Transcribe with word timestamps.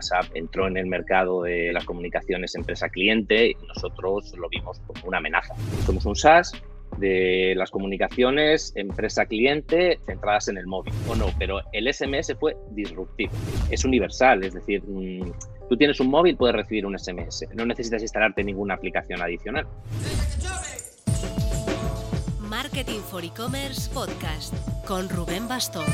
WhatsApp 0.00 0.34
entró 0.34 0.66
en 0.66 0.76
el 0.76 0.86
mercado 0.86 1.42
de 1.42 1.72
las 1.72 1.84
comunicaciones 1.84 2.54
empresa-cliente 2.54 3.50
y 3.50 3.54
nosotros 3.68 4.32
lo 4.36 4.48
vimos 4.48 4.80
como 4.86 5.08
una 5.08 5.18
amenaza. 5.18 5.54
Somos 5.84 6.06
un 6.06 6.16
SaaS 6.16 6.52
de 6.96 7.54
las 7.56 7.70
comunicaciones 7.70 8.72
empresa-cliente 8.74 10.00
centradas 10.06 10.48
en 10.48 10.56
el 10.56 10.66
móvil, 10.66 10.92
o 11.08 11.14
no, 11.14 11.26
pero 11.38 11.60
el 11.72 11.92
SMS 11.92 12.34
fue 12.38 12.56
disruptivo, 12.72 13.32
es 13.70 13.84
universal, 13.84 14.42
es 14.42 14.54
decir, 14.54 14.82
mm, 14.86 15.32
tú 15.68 15.76
tienes 15.76 16.00
un 16.00 16.08
móvil, 16.08 16.36
puedes 16.36 16.56
recibir 16.56 16.84
un 16.86 16.98
SMS, 16.98 17.46
no 17.54 17.64
necesitas 17.64 18.02
instalarte 18.02 18.42
ninguna 18.42 18.74
aplicación 18.74 19.22
adicional. 19.22 19.66
Marketing 22.40 23.00
for 23.00 23.24
E-Commerce 23.24 23.88
Podcast 23.94 24.52
con 24.86 25.08
Rubén 25.08 25.46
Bastón. 25.46 25.84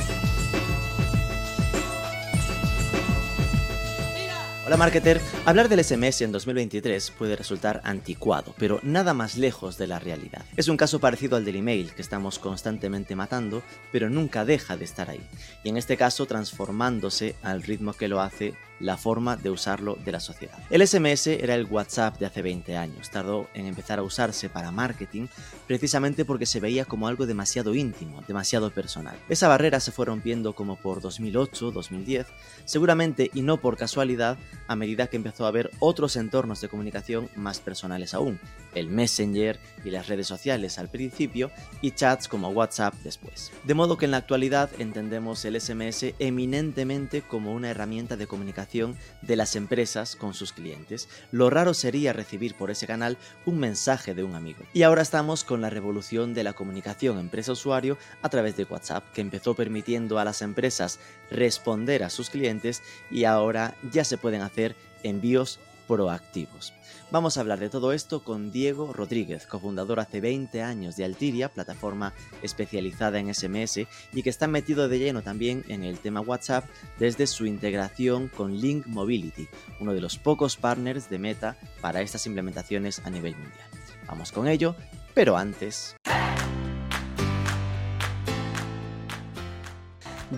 Hola 4.67 4.77
marketer, 4.77 5.21
hablar 5.45 5.69
del 5.69 5.85
SMS 5.85 6.23
en 6.23 6.33
2023 6.33 7.13
puede 7.13 7.37
resultar 7.37 7.81
anticuado, 7.85 8.53
pero 8.59 8.81
nada 8.83 9.15
más 9.15 9.37
lejos 9.37 9.79
de 9.79 9.87
la 9.87 10.01
realidad. 10.01 10.45
Es 10.57 10.67
un 10.67 10.77
caso 10.77 10.99
parecido 10.99 11.37
al 11.37 11.45
del 11.45 11.55
email 11.55 11.93
que 11.95 12.03
estamos 12.03 12.41
constantemente 12.41 13.15
matando, 13.15 13.63
pero 13.93 14.11
nunca 14.11 14.45
deja 14.45 14.77
de 14.77 14.85
estar 14.85 15.09
ahí, 15.09 15.25
y 15.63 15.69
en 15.69 15.77
este 15.77 15.97
caso 15.97 16.27
transformándose 16.27 17.37
al 17.45 17.63
ritmo 17.63 17.93
que 17.93 18.09
lo 18.09 18.21
hace 18.21 18.55
la 18.81 18.97
forma 18.97 19.37
de 19.37 19.51
usarlo 19.51 19.97
de 20.05 20.13
la 20.13 20.21
sociedad. 20.21 20.59
El 20.71 20.87
SMS 20.87 21.27
era 21.29 21.55
el 21.55 21.67
WhatsApp 21.67 22.19
de 22.19 22.27
hace 22.27 22.43
20 22.43 22.77
años, 22.77 23.11
tardó 23.11 23.49
en 23.55 23.67
empezar 23.67 23.99
a 23.99 24.03
usarse 24.03 24.49
para 24.49 24.71
marketing 24.71 25.27
precisamente 25.67 26.25
porque 26.25 26.47
se 26.47 26.61
veía 26.61 26.85
como 26.85 27.09
algo 27.09 27.27
demasiado 27.27 27.75
íntimo, 27.75 28.23
demasiado 28.27 28.71
personal. 28.71 29.17
Esa 29.29 29.49
barrera 29.49 29.81
se 29.81 29.93
fue 29.93 30.07
rompiendo 30.07 30.55
como 30.55 30.77
por 30.77 31.01
2008, 31.01 31.71
2010, 31.71 32.27
seguramente 32.65 33.31
y 33.33 33.43
no 33.43 33.59
por 33.59 33.77
casualidad, 33.77 34.37
a 34.69 34.77
medida 34.77 35.07
que 35.07 35.17
empezó 35.17 35.45
a 35.45 35.49
haber 35.49 35.71
otros 35.79 36.17
entornos 36.17 36.61
de 36.61 36.69
comunicación 36.69 37.29
más 37.37 37.61
personales 37.61 38.15
aún, 38.15 38.39
el 38.77 38.89
Messenger 38.89 39.59
y 39.85 39.91
las 39.91 40.07
redes 40.07 40.27
sociales 40.27 40.79
al 40.79 40.89
principio 40.89 41.51
y 41.81 41.93
chats 41.93 42.29
como 42.29 42.51
WhatsApp 42.51 42.95
después. 43.03 43.51
De 43.65 43.75
modo 43.75 43.97
que 43.97 44.05
en 44.05 44.11
la 44.13 44.19
actualidad 44.19 44.71
entendemos 44.79 45.45
el 45.45 45.61
SMS 45.61 46.15
eminentemente 46.19 47.23
como 47.23 47.53
una 47.53 47.71
herramienta 47.71 48.17
de 48.17 48.27
comunicación 48.27 48.97
de 49.23 49.37
las 49.37 49.57
empresas 49.57 50.15
con 50.15 50.35
sus 50.35 50.53
clientes. 50.53 51.09
Lo 51.33 51.51
raro 51.51 51.75
sería 51.75 52.13
recibir 52.13 52.55
por 52.55 52.71
ese 52.71 52.87
canal 52.87 53.17
un 53.45 53.59
mensaje 53.59 54.15
de 54.15 54.25
un 54.25 54.35
amigo. 54.35 54.65
Y 54.73 54.83
ahora 54.83 55.03
estamos 55.03 55.45
con 55.45 55.61
la 55.61 55.71
revolución 55.71 56.35
de 56.35 56.45
la 56.45 56.53
comunicación 56.53 57.19
empresa-usuario 57.19 57.99
a 58.23 58.29
través 58.29 58.57
de 58.57 58.65
WhatsApp, 58.65 59.05
que 59.13 59.21
empezó 59.21 59.55
permitiendo 59.55 60.19
a 60.19 60.25
las 60.25 60.43
empresas 60.43 60.99
responder 61.31 62.05
a 62.05 62.11
sus 62.11 62.31
clientes 62.31 62.83
y 63.11 63.25
ahora 63.25 63.75
ya 63.91 64.05
se 64.05 64.19
pueden 64.19 64.43
hacer 64.43 64.77
envíos 65.03 65.59
proactivos. 65.87 66.73
Vamos 67.17 67.39
a 67.39 67.41
hablar 67.41 67.61
de 67.61 67.71
todo 67.71 67.95
esto 67.95 68.23
con 68.23 68.53
Diego 68.53 68.93
Rodríguez, 68.93 69.47
cofundador 69.47 70.01
hace 70.01 70.21
20 70.21 70.61
años 70.61 70.97
de 70.97 71.07
Altiria, 71.07 71.49
plataforma 71.49 72.13
especializada 72.43 73.19
en 73.19 73.33
SMS 73.33 73.87
y 74.13 74.23
que 74.23 74.29
está 74.29 74.47
metido 74.49 74.87
de 74.87 74.99
lleno 74.99 75.23
también 75.23 75.65
en 75.69 75.83
el 75.83 75.99
tema 75.99 76.21
WhatsApp 76.21 76.67
desde 76.99 77.27
su 77.27 77.47
integración 77.47 78.29
con 78.29 78.61
Link 78.61 78.87
Mobility, 78.87 79.49
uno 79.81 79.95
de 79.95 80.03
los 80.03 80.19
pocos 80.19 80.59
partners 80.59 81.09
de 81.09 81.19
Meta 81.19 81.57
para 81.81 82.03
estas 82.03 82.27
implementaciones 82.27 83.01
a 83.03 83.09
nivel 83.09 83.35
mundial. 83.35 83.71
Vamos 84.07 84.31
con 84.31 84.47
ello, 84.47 84.77
pero 85.15 85.39
antes... 85.39 85.97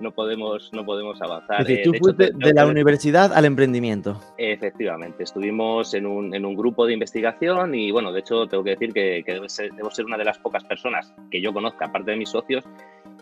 no, 0.00 0.12
podemos, 0.12 0.70
no 0.72 0.84
podemos 0.84 1.20
avanzar. 1.22 1.62
Es 1.62 1.66
decir, 1.66 1.84
tú 1.84 1.92
fuiste 1.98 2.30
de, 2.34 2.52
la 2.52 2.66
universidad 2.66 3.32
al 3.32 3.46
emprendimiento. 3.46 4.20
Efectivamente, 4.36 5.24
estuvimos 5.24 5.94
en 5.94 6.06
un, 6.06 6.34
en 6.34 6.44
un, 6.44 6.54
grupo 6.54 6.86
de 6.86 6.92
investigación 6.92 7.74
y 7.74 7.90
bueno, 7.90 8.12
de 8.12 8.20
hecho 8.20 8.46
tengo 8.46 8.62
que 8.62 8.70
decir 8.70 8.92
que, 8.92 9.22
que 9.24 9.32
debo, 9.32 9.48
ser, 9.48 9.72
debo 9.72 9.90
ser 9.90 10.04
una 10.04 10.18
de 10.18 10.26
las 10.26 10.38
pocas 10.38 10.62
personas 10.64 11.12
que 11.30 11.40
yo 11.40 11.54
conozca, 11.54 11.86
aparte 11.86 12.10
de 12.10 12.18
mis 12.18 12.28
socios, 12.28 12.64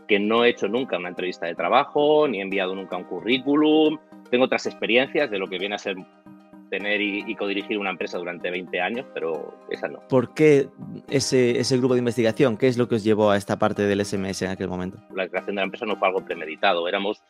que 0.08 0.18
no 0.18 0.44
he 0.44 0.50
hecho 0.50 0.66
nunca 0.66 0.98
una 0.98 1.08
entrevista 1.08 1.46
de 1.46 1.54
trabajo, 1.54 2.26
ni 2.26 2.38
he 2.38 2.42
enviado 2.42 2.74
nunca 2.74 2.96
un 2.96 3.04
currículum. 3.04 3.96
Tengo 4.28 4.46
otras 4.46 4.66
experiencias 4.66 5.30
de 5.30 5.38
lo 5.38 5.46
que 5.46 5.58
viene 5.58 5.76
a 5.76 5.78
ser 5.78 5.96
tener 6.72 7.02
y, 7.02 7.22
y 7.26 7.34
codirigir 7.34 7.76
una 7.78 7.90
empresa 7.90 8.16
durante 8.16 8.50
20 8.50 8.80
años, 8.80 9.06
pero 9.12 9.54
esa 9.68 9.88
no. 9.88 10.00
¿Por 10.08 10.32
qué 10.32 10.68
ese, 11.10 11.60
ese 11.60 11.76
grupo 11.76 11.92
de 11.92 11.98
investigación? 11.98 12.56
¿Qué 12.56 12.66
es 12.66 12.78
lo 12.78 12.88
que 12.88 12.94
os 12.94 13.04
llevó 13.04 13.30
a 13.30 13.36
esta 13.36 13.58
parte 13.58 13.82
del 13.82 14.02
SMS 14.02 14.40
en 14.40 14.52
aquel 14.52 14.68
momento? 14.68 14.96
La 15.14 15.28
creación 15.28 15.56
de 15.56 15.60
la 15.60 15.64
empresa 15.64 15.84
no 15.84 15.96
fue 15.96 16.08
algo 16.08 16.24
premeditado, 16.24 16.88
éramos 16.88 17.22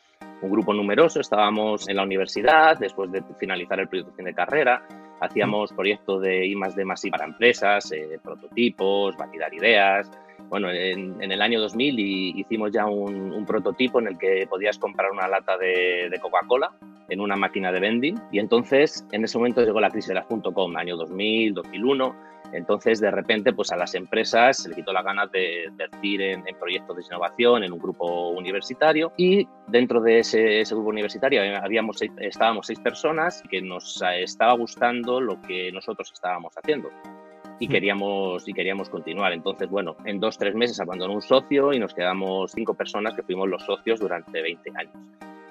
un 0.42 0.48
grupo 0.48 0.72
numeroso, 0.72 1.20
estábamos 1.20 1.88
en 1.88 1.97
la 1.97 2.04
universidad, 2.04 2.78
después 2.78 3.10
de 3.10 3.20
finalizar 3.41 3.81
el 3.81 3.88
proyecto 3.88 4.22
de 4.22 4.32
carrera, 4.32 4.86
hacíamos 5.20 5.72
proyectos 5.72 6.22
de 6.22 6.47
I 6.47 6.54
más 6.54 6.76
D 6.76 6.84
más 6.84 7.04
I 7.04 7.10
para 7.10 7.25
empresas, 7.25 7.91
eh, 7.91 8.20
prototipos, 8.22 9.16
validar 9.16 9.52
ideas, 9.52 10.08
bueno, 10.48 10.70
en, 10.70 11.20
en, 11.22 11.32
el 11.32 11.42
año 11.42 11.60
2000 11.60 11.98
hicimos 12.38 12.70
ya 12.72 12.86
un, 12.86 13.32
un, 13.32 13.47
prototipo 13.47 14.00
en 14.00 14.08
el 14.08 14.19
que 14.19 14.47
podías 14.48 14.78
comprar 14.78 15.10
una 15.10 15.28
lata 15.28 15.56
de, 15.56 16.08
de 16.10 16.20
Coca-Cola 16.20 16.72
en 17.08 17.20
una 17.20 17.36
máquina 17.36 17.72
de 17.72 17.80
vending. 17.80 18.20
Y 18.30 18.38
entonces 18.38 19.06
en 19.12 19.25
ese 19.25 19.38
momento 19.38 19.62
llegó 19.62 19.81
la 19.81 19.91
crisis 19.91 20.08
de 20.08 20.14
las 20.14 20.26
.com, 20.26 20.76
año 20.76 20.97
2000, 20.97 21.54
2001, 21.54 22.16
entonces 22.52 23.00
de 23.00 23.10
repente 23.10 23.52
pues 23.52 23.72
a 23.72 23.76
las 23.76 23.94
empresas 23.94 24.58
se 24.62 24.69
le 24.69 24.76
quitó 24.76 24.92
la 24.92 25.02
ganas 25.02 25.31
de 25.32 25.64
invertir 25.64 26.20
en, 26.20 26.47
en, 26.47 26.56
proyectos 26.58 26.97
de 26.97 27.02
innovación, 27.02 27.64
en 27.64 27.72
un 27.72 27.78
grupo 27.78 28.31
universitario. 28.31 29.12
Y 29.16 29.46
dentro 29.69 30.00
de 30.00 30.20
ese, 30.20 30.61
ese 30.61 30.75
grupo 30.75 30.90
universitario 30.90 31.40
habíamos, 31.62 31.99
estábamos 32.19 32.66
seis 32.66 32.81
personas 32.81 33.43
que 33.50 33.62
nos 33.62 34.02
estaba 34.19 34.55
gustando 34.55 35.20
lo 35.20 35.40
que 35.40 35.70
nosotros 35.72 36.11
estábamos 36.12 36.52
haciendo 36.56 36.90
y 37.62 37.69
queríamos, 37.69 38.49
y 38.49 38.53
queríamos 38.53 38.91
continuar. 38.91 39.32
Entonces, 39.32 39.70
bueno, 39.70 39.97
en 40.05 40.19
dos, 40.19 40.37
tres 40.37 40.53
meses 40.53 40.81
abandonó 40.81 41.14
un 41.14 41.23
socio 41.23 41.73
y 41.73 41.79
nos 41.79 41.94
quedamos 41.94 42.50
cinco 42.50 42.75
personas 42.75 43.14
que 43.14 43.23
fuimos 43.23 43.49
los 43.49 43.62
socios 43.64 44.00
durante 44.00 44.43
20 44.43 44.73
años. 44.75 44.93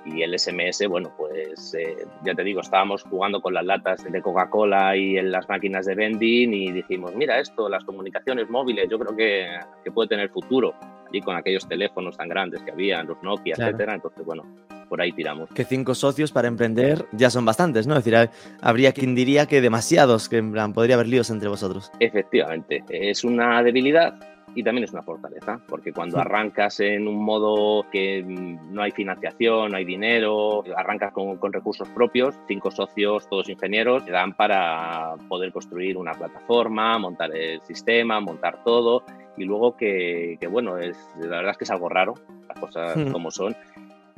Y 0.06 0.22
el 0.22 0.38
SMS, 0.38 0.86
bueno, 0.90 1.13
pues 1.16 1.74
eh, 1.74 2.06
ya 2.25 2.36
te 2.36 2.44
digo, 2.44 2.60
estábamos 2.60 3.04
jugando 3.04 3.42
con 3.42 3.54
las 3.54 3.63
latas 3.63 4.04
de 4.04 4.22
Coca-Cola 4.22 4.98
y 4.98 5.18
en 5.18 5.31
las 5.31 5.48
máquinas 5.48 5.86
de 5.86 5.96
vending 5.96 6.54
y 6.54 6.72
dijimos, 6.74 7.16
mira 7.16 7.40
esto, 7.40 7.69
las 7.69 7.86
comunicaciones 7.86 8.50
móviles, 8.50 8.90
yo 8.90 9.00
creo 9.00 9.16
que, 9.16 9.48
que 9.81 9.92
puede 9.92 10.10
tener 10.10 10.30
futuro. 10.31 10.74
Y 11.13 11.22
con 11.22 11.38
aquellos 11.38 11.66
teléfonos 11.66 12.18
tan 12.18 12.28
grandes 12.28 12.62
que 12.63 12.72
había, 12.72 13.04
los 13.04 13.24
Nokia, 13.24 13.56
claro. 13.56 13.72
etcétera. 13.72 13.96
Entonces, 13.96 14.25
bueno, 14.25 14.44
por 14.91 15.01
ahí 15.01 15.13
tiramos. 15.13 15.49
Que 15.51 15.63
cinco 15.63 15.95
socios 15.95 16.33
para 16.33 16.49
emprender 16.49 17.05
ya 17.13 17.29
son 17.29 17.45
bastantes, 17.45 17.88
¿no? 17.88 17.95
Es 17.95 18.03
decir, 18.03 18.29
habría 18.61 18.91
quien 18.91 19.15
diría 19.15 19.45
que 19.45 19.61
demasiados, 19.61 20.27
que 20.27 20.35
en 20.35 20.51
plan, 20.51 20.73
podría 20.73 20.95
haber 20.95 21.07
líos 21.07 21.29
entre 21.29 21.47
vosotros. 21.47 21.89
Efectivamente, 22.01 22.83
es 22.89 23.23
una 23.23 23.63
debilidad 23.63 24.19
y 24.53 24.63
también 24.63 24.83
es 24.83 24.91
una 24.91 25.01
fortaleza, 25.01 25.61
porque 25.65 25.93
cuando 25.93 26.19
arrancas 26.19 26.81
en 26.81 27.07
un 27.07 27.23
modo 27.23 27.85
que 27.89 28.21
mm, 28.21 28.73
no 28.73 28.81
hay 28.81 28.91
financiación, 28.91 29.71
no 29.71 29.77
hay 29.77 29.85
dinero, 29.85 30.61
arrancas 30.75 31.13
con, 31.13 31.38
con, 31.38 31.53
recursos 31.53 31.88
propios, 31.88 32.35
cinco 32.49 32.69
socios, 32.69 33.29
todos 33.29 33.47
ingenieros, 33.47 34.03
te 34.03 34.11
dan 34.11 34.33
para 34.33 35.15
poder 35.29 35.53
construir 35.53 35.95
una 35.95 36.11
plataforma, 36.11 36.99
montar 36.99 37.33
el 37.33 37.61
sistema, 37.61 38.19
montar 38.19 38.61
todo, 38.65 39.05
y 39.38 39.45
luego 39.45 39.77
que, 39.77 40.38
que 40.41 40.47
bueno, 40.47 40.77
es, 40.77 40.97
la 41.17 41.38
verdad 41.38 41.51
es 41.51 41.57
que 41.57 41.63
es 41.63 41.71
algo 41.71 41.88
raro, 41.88 42.15
las 42.49 42.59
cosas 42.59 42.97
como 43.11 43.31
son, 43.31 43.55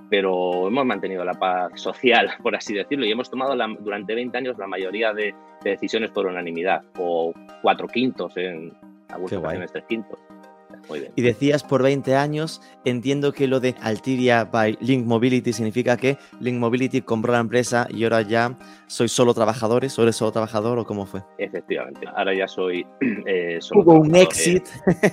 pero 0.10 0.68
hemos 0.68 0.86
mantenido 0.86 1.24
la 1.24 1.34
paz 1.34 1.72
social, 1.76 2.30
por 2.44 2.56
así 2.56 2.74
decirlo, 2.74 3.06
y 3.06 3.12
hemos 3.12 3.30
tomado 3.30 3.56
la, 3.56 3.68
durante 3.80 4.16
20 4.16 4.38
años 4.38 4.58
la 4.58 4.68
mayoría 4.68 5.14
de, 5.14 5.34
de, 5.64 5.72
decisiones 5.72 6.12
por 6.12 6.26
unanimidad, 6.26 6.84
o 6.98 7.34
cuatro 7.62 7.88
quintos 7.88 8.36
en 8.38 8.74
algunas 9.10 9.34
ocasiones 9.34 9.72
tres 9.72 9.86
quintos. 9.88 10.20
Y 11.16 11.22
decías 11.22 11.64
por 11.64 11.84
20 11.84 12.16
años, 12.16 12.62
entiendo 12.86 13.32
que 13.32 13.48
lo 13.48 13.60
de 13.60 13.76
Altiria 13.82 14.46
by 14.46 14.78
Link 14.82 15.06
Mobility 15.06 15.54
significa 15.54 15.98
que 15.98 16.18
Link 16.40 16.58
Mobility 16.58 17.02
compró 17.02 17.34
la 17.34 17.40
empresa 17.40 17.88
y 17.90 18.04
ahora 18.04 18.22
ya 18.22 18.58
soy 18.88 19.08
solo 19.08 19.34
trabajadores, 19.34 19.98
o 19.98 20.04
eres 20.04 20.16
solo 20.16 20.32
trabajador 20.32 20.78
o 20.78 20.86
cómo 20.86 21.06
fue? 21.06 21.22
Efectivamente, 21.38 22.08
ahora 22.16 22.34
ya 22.34 22.48
soy 22.48 22.86
eh, 23.26 23.58
solo 23.60 23.82
Hubo 23.82 23.94
un 23.96 24.16
exit. 24.16 24.68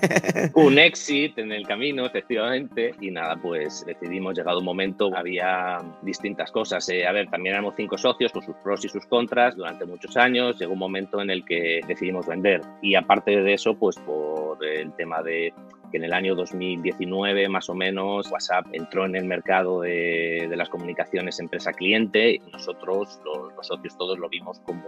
un 0.55 0.78
exit 0.78 1.38
en 1.38 1.52
el 1.52 1.67
camino, 1.67 2.05
efectivamente, 2.05 2.94
y 3.00 3.11
nada, 3.11 3.37
pues 3.40 3.84
decidimos, 3.87 4.37
llegado 4.37 4.58
un 4.58 4.64
momento, 4.64 5.11
había 5.17 5.78
distintas 6.02 6.50
cosas. 6.50 6.88
Eh, 6.90 7.06
a 7.06 7.12
ver, 7.12 7.28
también 7.31 7.55
éramos 7.55 7.75
cinco 7.76 7.96
socios 7.96 8.32
con 8.32 8.43
sus 8.43 8.56
pros 8.56 8.84
y 8.84 8.88
sus 8.88 9.06
contras 9.06 9.56
durante 9.56 9.87
muchos 9.87 10.17
años, 10.17 10.58
llegó 10.58 10.72
un 10.72 10.78
momento 10.78 11.20
en 11.20 11.31
el 11.31 11.44
que 11.44 11.81
decidimos 11.87 12.26
vender 12.26 12.61
y 12.82 12.94
aparte 12.94 13.31
de 13.31 13.55
eso, 13.55 13.75
pues 13.75 13.96
por 13.96 14.64
el 14.64 14.93
tema 14.93 15.22
de 15.22 15.52
que 15.90 15.98
en 15.98 16.04
el 16.04 16.12
año 16.12 16.34
2019 16.34 17.48
más 17.48 17.69
o 17.69 17.75
menos 17.75 18.31
WhatsApp 18.31 18.66
entró 18.72 19.06
en 19.06 19.16
el 19.16 19.25
mercado 19.25 19.81
de, 19.82 20.48
las 20.56 20.69
comunicaciones 20.69 21.40
empresa-cliente 21.40 22.32
y 22.32 22.38
nosotros, 22.50 23.20
los, 23.25 23.66
socios 23.66 23.96
todos, 23.96 24.19
lo 24.19 24.28
vimos 24.28 24.60
como, 24.60 24.84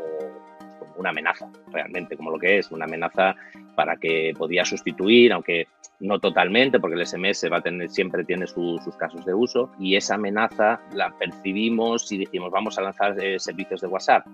una 0.96 1.10
amenaza, 1.10 1.50
realmente, 1.70 2.16
como 2.16 2.31
lo 2.31 2.38
que 2.38 2.58
es, 2.58 2.70
una 2.70 2.84
amenaza 2.84 3.34
para 3.75 3.96
que 3.96 4.32
podía 4.37 4.64
sustituir, 4.64 5.32
aunque 5.32 5.66
no 6.00 6.19
totalmente, 6.19 6.78
porque 6.78 6.96
el 6.96 7.06
SMS 7.06 7.50
va 7.50 7.58
a 7.58 7.60
tener, 7.62 7.88
siempre 7.90 8.25
tiene 8.25 8.46
su, 8.46 8.78
sus 8.84 8.96
casos 8.96 9.25
de 9.25 9.32
uso, 9.32 9.70
y 9.78 9.96
esa 9.96 10.16
amenaza 10.16 10.81
la 10.94 11.16
percibimos 11.19 12.10
y 12.12 12.19
dijimos, 12.19 12.50
vamos 12.50 12.78
a 12.78 12.82
lanzar 12.82 13.19
eh, 13.22 13.38
servicios 13.38 13.81
de 13.81 13.87
WhatsApp 13.87 14.26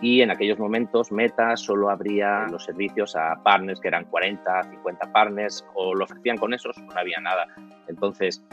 y 0.00 0.20
en 0.20 0.30
aquellos 0.30 0.58
momentos 0.58 1.10
Meta 1.10 1.56
solo 1.56 1.90
abría 1.90 2.46
los 2.50 2.64
servicios 2.64 3.16
a 3.16 3.42
partners 3.42 3.80
que 3.80 3.88
eran 3.88 4.04
40, 4.04 4.64
50 4.70 5.12
partners 5.12 5.64
o 5.74 5.94
lo 5.94 6.04
ofrecían 6.04 6.36
con 6.36 6.52
esos, 6.54 6.76
no 6.78 6.98
había 6.98 7.20
nada. 7.20 7.46
Entonces 7.88 8.44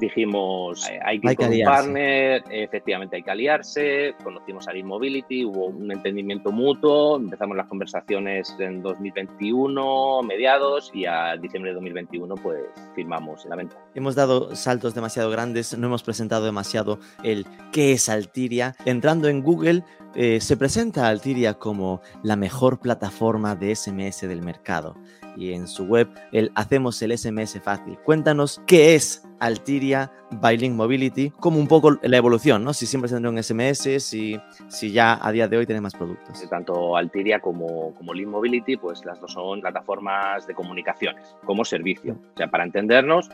dijimos, 0.00 0.88
hay 1.04 1.20
que, 1.20 1.30
ir 1.30 1.36
con 1.36 1.52
un 1.52 1.62
partner, 1.62 2.44
efectivamente 2.50 3.16
hay 3.16 3.22
que 3.22 3.30
aliarse, 3.30 4.14
conocimos 4.22 4.68
a 4.68 4.72
Mobility, 4.84 5.44
hubo 5.44 5.66
un 5.66 5.90
entendimiento 5.90 6.52
mutuo, 6.52 7.16
empezamos 7.16 7.56
las 7.56 7.66
conversaciones 7.66 8.54
en 8.58 8.82
2021, 8.82 10.22
mediados, 10.22 10.90
y 10.94 11.06
a 11.06 11.36
diciembre 11.36 11.70
de 11.70 11.74
2021 11.74 12.34
pues 12.36 12.60
firmamos 12.94 13.44
la 13.46 13.56
venta. 13.56 13.76
Hemos 13.94 14.14
dado 14.14 14.54
saltos 14.54 14.94
demasiado 14.94 15.30
grandes, 15.30 15.76
no 15.76 15.86
hemos 15.86 16.02
presentado 16.02 16.44
demasiado 16.44 16.98
el 17.22 17.46
qué 17.72 17.92
es 17.92 18.08
Altiria. 18.08 18.76
Entrando 18.84 19.28
en 19.28 19.42
Google, 19.42 19.82
eh, 20.14 20.40
se 20.40 20.56
presenta 20.56 21.08
Altiria 21.08 21.54
como 21.54 22.00
la 22.22 22.36
mejor 22.36 22.80
plataforma 22.80 23.54
de 23.54 23.74
SMS 23.74 24.22
del 24.22 24.42
mercado 24.42 24.96
y 25.36 25.52
en 25.52 25.68
su 25.68 25.84
web 25.84 26.08
el 26.32 26.50
Hacemos 26.54 27.00
el 27.02 27.16
SMS 27.16 27.60
fácil. 27.62 27.98
Cuéntanos 27.98 28.60
qué 28.66 28.94
es 28.94 29.25
Altiria 29.40 30.10
by 30.30 30.56
Link 30.56 30.74
Mobility, 30.74 31.30
como 31.30 31.58
un 31.58 31.68
poco 31.68 31.98
la 32.02 32.16
evolución, 32.16 32.64
¿no? 32.64 32.72
Si 32.72 32.86
siempre 32.86 33.08
se 33.08 33.14
tendrá 33.14 33.30
un 33.30 33.42
SMS, 33.42 34.02
si, 34.02 34.38
si 34.68 34.92
ya 34.92 35.18
a 35.20 35.32
día 35.32 35.48
de 35.48 35.58
hoy 35.58 35.66
tiene 35.66 35.80
más 35.80 35.94
productos. 35.94 36.48
Tanto 36.48 36.96
Altiria 36.96 37.40
como, 37.40 37.94
como 37.94 38.14
Link 38.14 38.28
Mobility, 38.28 38.76
pues 38.76 39.04
las 39.04 39.20
dos 39.20 39.32
son 39.32 39.60
plataformas 39.60 40.46
de 40.46 40.54
comunicaciones 40.54 41.36
como 41.44 41.64
servicio. 41.64 42.14
O 42.34 42.36
sea, 42.36 42.48
para 42.48 42.64
entendernos, 42.64 43.28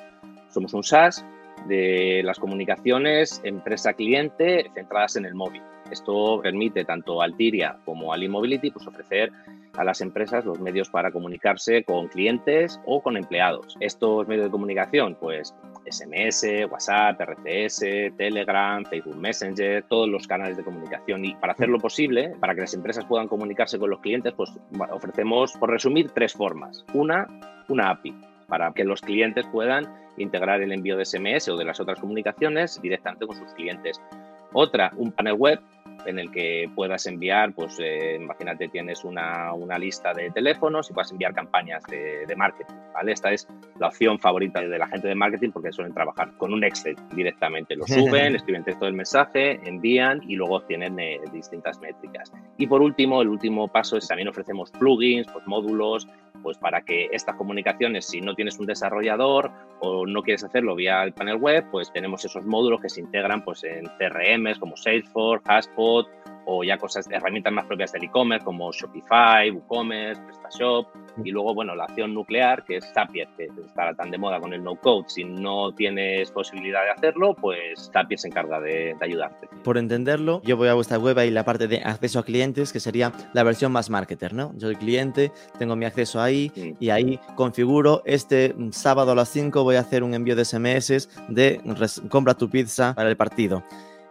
somos 0.48 0.74
un 0.74 0.82
SaaS 0.82 1.24
de 1.68 2.22
las 2.24 2.38
comunicaciones 2.38 3.40
empresa-cliente 3.44 4.70
centradas 4.74 5.16
en 5.16 5.24
el 5.24 5.34
móvil. 5.34 5.62
Esto 5.92 6.40
permite 6.42 6.84
tanto 6.84 7.20
a 7.20 7.26
Altiria 7.26 7.78
como 7.84 8.12
a 8.12 8.16
Mobility 8.16 8.70
pues, 8.70 8.86
ofrecer 8.86 9.30
a 9.76 9.84
las 9.84 10.00
empresas 10.00 10.44
los 10.44 10.60
medios 10.60 10.88
para 10.90 11.10
comunicarse 11.10 11.84
con 11.84 12.08
clientes 12.08 12.80
o 12.86 13.02
con 13.02 13.16
empleados. 13.16 13.76
Estos 13.80 14.26
medios 14.26 14.46
de 14.46 14.50
comunicación, 14.50 15.16
pues 15.20 15.54
SMS, 15.90 16.44
WhatsApp, 16.70 17.20
RCS, 17.20 18.16
Telegram, 18.16 18.84
Facebook 18.84 19.16
Messenger, 19.16 19.84
todos 19.88 20.08
los 20.08 20.26
canales 20.26 20.56
de 20.56 20.64
comunicación. 20.64 21.24
Y 21.24 21.34
para 21.34 21.52
hacerlo 21.52 21.78
posible, 21.78 22.34
para 22.40 22.54
que 22.54 22.62
las 22.62 22.74
empresas 22.74 23.04
puedan 23.04 23.28
comunicarse 23.28 23.78
con 23.78 23.90
los 23.90 24.00
clientes, 24.00 24.32
pues 24.34 24.50
ofrecemos, 24.90 25.52
por 25.52 25.70
resumir, 25.70 26.10
tres 26.10 26.32
formas. 26.32 26.84
Una, 26.94 27.26
una 27.68 27.90
API, 27.90 28.14
para 28.48 28.72
que 28.72 28.84
los 28.84 29.00
clientes 29.00 29.46
puedan 29.48 29.86
integrar 30.16 30.60
el 30.60 30.72
envío 30.72 30.96
de 30.96 31.04
SMS 31.04 31.48
o 31.48 31.56
de 31.56 31.64
las 31.64 31.80
otras 31.80 31.98
comunicaciones 32.00 32.80
directamente 32.82 33.26
con 33.26 33.36
sus 33.36 33.52
clientes. 33.54 34.00
Otra, 34.52 34.92
un 34.96 35.12
panel 35.12 35.34
web 35.34 35.60
en 36.06 36.18
el 36.18 36.30
que 36.30 36.70
puedas 36.74 37.06
enviar, 37.06 37.52
pues 37.52 37.78
eh, 37.80 38.18
imagínate 38.20 38.68
tienes 38.68 39.04
una, 39.04 39.52
una, 39.52 39.78
lista 39.78 40.12
de 40.12 40.30
teléfonos 40.30 40.90
y 40.90 40.92
puedas 40.92 41.10
enviar 41.12 41.34
campañas 41.34 41.82
de, 41.84 42.26
de, 42.26 42.36
marketing, 42.36 42.74
¿vale? 42.94 43.12
Esta 43.12 43.32
es 43.32 43.48
la 43.78 43.88
opción 43.88 44.18
favorita 44.18 44.60
de 44.60 44.78
la 44.78 44.86
gente 44.86 45.08
de 45.08 45.14
marketing 45.14 45.50
porque 45.50 45.72
suelen 45.72 45.94
trabajar 45.94 46.36
con 46.36 46.52
un 46.52 46.62
Excel 46.64 46.96
directamente. 47.14 47.76
Lo 47.76 47.86
suben, 47.86 48.36
escriben 48.36 48.64
texto 48.64 48.84
del 48.84 48.94
mensaje, 48.94 49.60
envían 49.64 50.20
y 50.26 50.36
luego 50.36 50.62
tienen 50.62 50.98
eh, 50.98 51.20
distintas 51.32 51.80
métricas. 51.80 52.32
Y 52.58 52.66
por 52.66 52.82
último, 52.82 53.22
el 53.22 53.28
último 53.28 53.68
paso 53.68 53.96
es 53.96 54.06
también 54.06 54.28
ofrecemos 54.28 54.70
plugins, 54.70 55.26
pues 55.32 55.46
módulos, 55.46 56.06
pues 56.42 56.58
para 56.58 56.82
que 56.82 57.08
estas 57.12 57.36
comunicaciones, 57.36 58.06
si 58.06 58.20
no 58.20 58.34
tienes 58.34 58.58
un 58.58 58.66
desarrollador 58.66 59.50
o 59.80 60.06
no 60.06 60.22
quieres 60.22 60.44
hacerlo 60.44 60.74
vía 60.74 61.02
el 61.02 61.12
panel 61.12 61.36
web, 61.36 61.64
pues 61.70 61.92
tenemos 61.92 62.24
esos 62.24 62.44
módulos 62.44 62.80
que 62.80 62.88
se 62.88 63.00
integran 63.00 63.44
pues 63.44 63.64
en 63.64 63.86
CRMs 63.98 64.58
como 64.58 64.76
Salesforce, 64.76 65.44
HubSpot 65.48 66.08
o 66.46 66.64
ya 66.64 66.78
cosas, 66.78 67.08
herramientas 67.10 67.52
más 67.52 67.66
propias 67.66 67.92
del 67.92 68.04
e-commerce 68.04 68.44
como 68.44 68.72
Shopify, 68.72 69.50
WooCommerce, 69.50 70.22
PrestaShop 70.22 70.88
y 71.24 71.30
luego, 71.30 71.54
bueno, 71.54 71.74
la 71.74 71.84
acción 71.84 72.14
nuclear 72.14 72.64
que 72.64 72.76
es 72.78 72.92
Zapier, 72.92 73.28
que 73.36 73.48
está 73.66 73.94
tan 73.94 74.10
de 74.10 74.18
moda 74.18 74.40
con 74.40 74.52
el 74.52 74.62
no-code. 74.62 75.04
Si 75.08 75.24
no 75.24 75.72
tienes 75.74 76.30
posibilidad 76.30 76.82
de 76.84 76.90
hacerlo, 76.90 77.34
pues 77.34 77.90
Zapier 77.92 78.18
se 78.18 78.28
encarga 78.28 78.60
de, 78.60 78.94
de, 78.98 79.04
ayudarte. 79.04 79.48
Por 79.62 79.78
entenderlo, 79.78 80.40
yo 80.44 80.56
voy 80.56 80.68
a 80.68 80.74
vuestra 80.74 80.98
web 80.98 81.18
y 81.24 81.30
la 81.30 81.44
parte 81.44 81.68
de 81.68 81.82
acceso 81.82 82.18
a 82.18 82.24
clientes, 82.24 82.72
que 82.72 82.80
sería 82.80 83.12
la 83.32 83.42
versión 83.42 83.72
más 83.72 83.90
marketer, 83.90 84.32
¿no? 84.32 84.52
Yo 84.54 84.68
soy 84.68 84.76
cliente, 84.76 85.32
tengo 85.58 85.76
mi 85.76 85.84
acceso 85.84 86.20
ahí 86.20 86.50
sí. 86.54 86.74
y 86.80 86.90
ahí 86.90 87.20
configuro 87.34 88.02
este 88.04 88.54
sábado 88.70 89.12
a 89.12 89.14
las 89.14 89.28
5 89.28 89.62
voy 89.62 89.76
a 89.76 89.80
hacer 89.80 90.02
un 90.02 90.14
envío 90.14 90.36
de 90.36 90.44
SMS 90.44 91.08
de 91.28 91.60
compra 92.08 92.34
tu 92.34 92.48
pizza 92.48 92.94
para 92.94 93.08
el 93.08 93.16
partido 93.16 93.62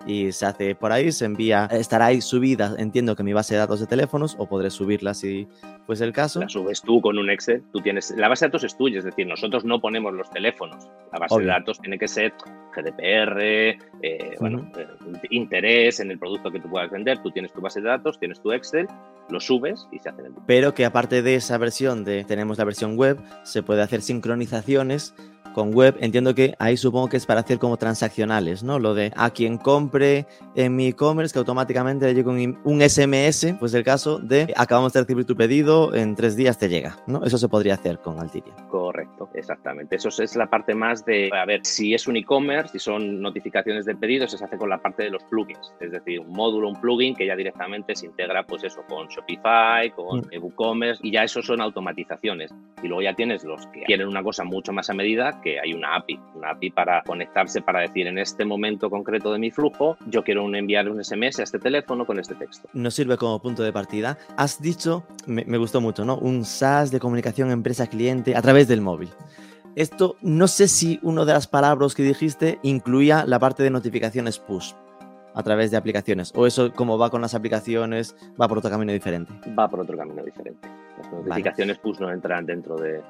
y 0.05 0.31
se 0.31 0.45
hace 0.45 0.75
por 0.75 0.91
ahí, 0.91 1.11
se 1.11 1.25
envía, 1.25 1.65
estará 1.65 2.07
ahí 2.07 2.21
subida, 2.21 2.75
entiendo 2.77 3.15
que 3.15 3.23
mi 3.23 3.33
base 3.33 3.53
de 3.53 3.59
datos 3.59 3.79
de 3.79 3.87
teléfonos 3.87 4.35
o 4.37 4.47
podré 4.47 4.69
subirla 4.69 5.13
si 5.13 5.47
fuese 5.85 6.03
el 6.05 6.13
caso. 6.13 6.39
La 6.39 6.49
subes 6.49 6.81
tú 6.81 7.01
con 7.01 7.17
un 7.17 7.29
Excel, 7.29 7.63
tú 7.71 7.79
tienes, 7.81 8.11
la 8.11 8.27
base 8.27 8.45
de 8.45 8.49
datos 8.49 8.63
es 8.63 8.77
tuya, 8.77 8.99
es 8.99 9.05
decir, 9.05 9.27
nosotros 9.27 9.65
no 9.65 9.79
ponemos 9.79 10.13
los 10.13 10.29
teléfonos, 10.29 10.87
la 11.11 11.19
base 11.19 11.35
Obvio. 11.35 11.47
de 11.47 11.53
datos 11.53 11.79
tiene 11.79 11.97
que 11.97 12.07
ser 12.07 12.33
GDPR, 12.75 13.39
eh, 13.41 13.77
bueno, 14.39 14.71
eh, 14.77 14.87
interés 15.29 15.99
en 15.99 16.11
el 16.11 16.19
producto 16.19 16.51
que 16.51 16.59
tú 16.59 16.69
puedas 16.69 16.89
vender, 16.89 17.21
tú 17.21 17.31
tienes 17.31 17.51
tu 17.51 17.61
base 17.61 17.81
de 17.81 17.89
datos, 17.89 18.19
tienes 18.19 18.41
tu 18.41 18.51
Excel, 18.51 18.87
lo 19.29 19.39
subes 19.39 19.87
y 19.91 19.99
se 19.99 20.09
hace 20.09 20.21
el 20.21 20.33
Pero 20.45 20.73
que 20.73 20.85
aparte 20.85 21.21
de 21.21 21.35
esa 21.35 21.57
versión 21.57 22.03
de, 22.03 22.23
tenemos 22.23 22.57
la 22.57 22.65
versión 22.65 22.97
web, 22.97 23.19
se 23.43 23.63
puede 23.63 23.81
hacer 23.81 24.01
sincronizaciones 24.01 25.13
con 25.53 25.73
web, 25.73 25.97
entiendo 25.99 26.33
que 26.35 26.55
ahí 26.59 26.77
supongo 26.77 27.09
que 27.09 27.17
es 27.17 27.25
para 27.25 27.41
hacer 27.41 27.59
como 27.59 27.77
transaccionales, 27.77 28.63
¿no? 28.63 28.79
Lo 28.79 28.93
de 28.93 29.11
a 29.15 29.29
quien 29.31 29.57
compre 29.57 30.25
en 30.55 30.75
mi 30.75 30.87
e-commerce 30.87 31.33
que 31.33 31.39
automáticamente 31.39 32.05
le 32.05 32.13
llegue 32.13 32.29
un, 32.29 32.59
un, 32.63 32.81
SMS, 32.81 33.55
pues 33.59 33.73
el 33.73 33.83
caso 33.83 34.19
de 34.19 34.53
acabamos 34.55 34.93
de 34.93 35.01
recibir 35.01 35.25
tu 35.25 35.35
pedido, 35.35 35.93
en 35.93 36.15
tres 36.15 36.35
días 36.35 36.57
te 36.57 36.69
llega, 36.69 36.97
¿no? 37.07 37.23
Eso 37.23 37.37
se 37.37 37.47
podría 37.47 37.75
hacer 37.75 37.99
con 37.99 38.19
Altiria. 38.19 38.53
Correcto, 38.69 39.29
exactamente. 39.33 39.95
Eso 39.95 40.09
es 40.09 40.35
la 40.35 40.49
parte 40.49 40.73
más 40.73 41.05
de, 41.05 41.29
a 41.33 41.45
ver, 41.45 41.61
si 41.63 41.93
es 41.93 42.07
un 42.07 42.17
e-commerce, 42.17 42.73
si 42.73 42.79
son 42.79 43.21
notificaciones 43.21 43.85
de 43.85 43.95
pedido, 43.95 44.27
se 44.27 44.43
hace 44.43 44.57
con 44.57 44.69
la 44.69 44.81
parte 44.81 45.03
de 45.03 45.09
los 45.09 45.23
plugins, 45.25 45.73
es 45.79 45.91
decir, 45.91 46.19
un 46.19 46.31
módulo, 46.31 46.69
un 46.69 46.79
plugin 46.79 47.15
que 47.15 47.25
ya 47.25 47.35
directamente 47.35 47.95
se 47.95 48.05
integra, 48.05 48.43
pues 48.43 48.63
eso, 48.63 48.83
con 48.87 49.07
Shopify, 49.07 49.91
con 49.91 50.19
mm. 50.19 50.41
WooCommerce, 50.41 51.01
y 51.03 51.11
ya 51.11 51.23
eso 51.23 51.41
son 51.41 51.61
automatizaciones. 51.61 52.51
Y 52.81 52.87
luego 52.87 53.01
ya 53.01 53.13
tienes 53.13 53.43
los 53.43 53.67
que 53.67 53.83
quieren 53.83 54.07
una 54.07 54.23
cosa 54.23 54.43
mucho 54.43 54.73
más 54.73 54.89
a 54.89 54.93
medida, 54.93 55.40
que 55.41 55.59
hay 55.59 55.73
una 55.73 55.95
API, 55.95 56.19
una 56.35 56.51
API 56.51 56.71
para 56.71 57.03
conectarse 57.03 57.61
para 57.61 57.81
decir 57.81 58.07
en 58.07 58.17
este 58.17 58.45
momento 58.45 58.89
concreto 58.89 59.31
de 59.33 59.39
mi 59.39 59.51
flujo, 59.51 59.97
yo 60.07 60.23
quiero 60.23 60.53
enviar 60.53 60.89
un 60.89 61.03
SMS 61.03 61.39
a 61.39 61.43
este 61.43 61.59
teléfono 61.59 62.05
con 62.05 62.19
este 62.19 62.35
texto. 62.35 62.69
Nos 62.73 62.93
sirve 62.93 63.17
como 63.17 63.41
punto 63.41 63.63
de 63.63 63.73
partida. 63.73 64.17
Has 64.37 64.61
dicho, 64.61 65.03
me, 65.25 65.43
me 65.45 65.57
gustó 65.57 65.81
mucho, 65.81 66.05
¿no? 66.05 66.17
Un 66.17 66.45
SaaS 66.45 66.91
de 66.91 66.99
comunicación 66.99 67.51
empresa-cliente 67.51 68.35
a 68.35 68.41
través 68.41 68.67
del 68.67 68.81
móvil. 68.81 69.09
Esto, 69.75 70.17
no 70.21 70.47
sé 70.47 70.67
si 70.67 70.99
una 71.01 71.23
de 71.23 71.33
las 71.33 71.47
palabras 71.47 71.95
que 71.95 72.03
dijiste 72.03 72.59
incluía 72.61 73.25
la 73.25 73.39
parte 73.39 73.63
de 73.63 73.69
notificaciones 73.69 74.37
push 74.37 74.73
a 75.33 75.43
través 75.43 75.71
de 75.71 75.77
aplicaciones, 75.77 76.31
o 76.35 76.45
eso 76.45 76.71
como 76.73 76.97
va 76.97 77.09
con 77.09 77.21
las 77.21 77.33
aplicaciones 77.33 78.15
va 78.39 78.47
por 78.47 78.57
otro 78.59 78.69
camino 78.69 78.91
diferente. 78.91 79.33
Va 79.57 79.69
por 79.69 79.79
otro 79.79 79.97
camino 79.97 80.23
diferente. 80.23 80.67
Las 81.01 81.11
notificaciones 81.11 81.79
push 81.79 81.99
no 81.99 82.11
entran 82.11 82.45
dentro 82.45 82.75
de, 82.77 83.01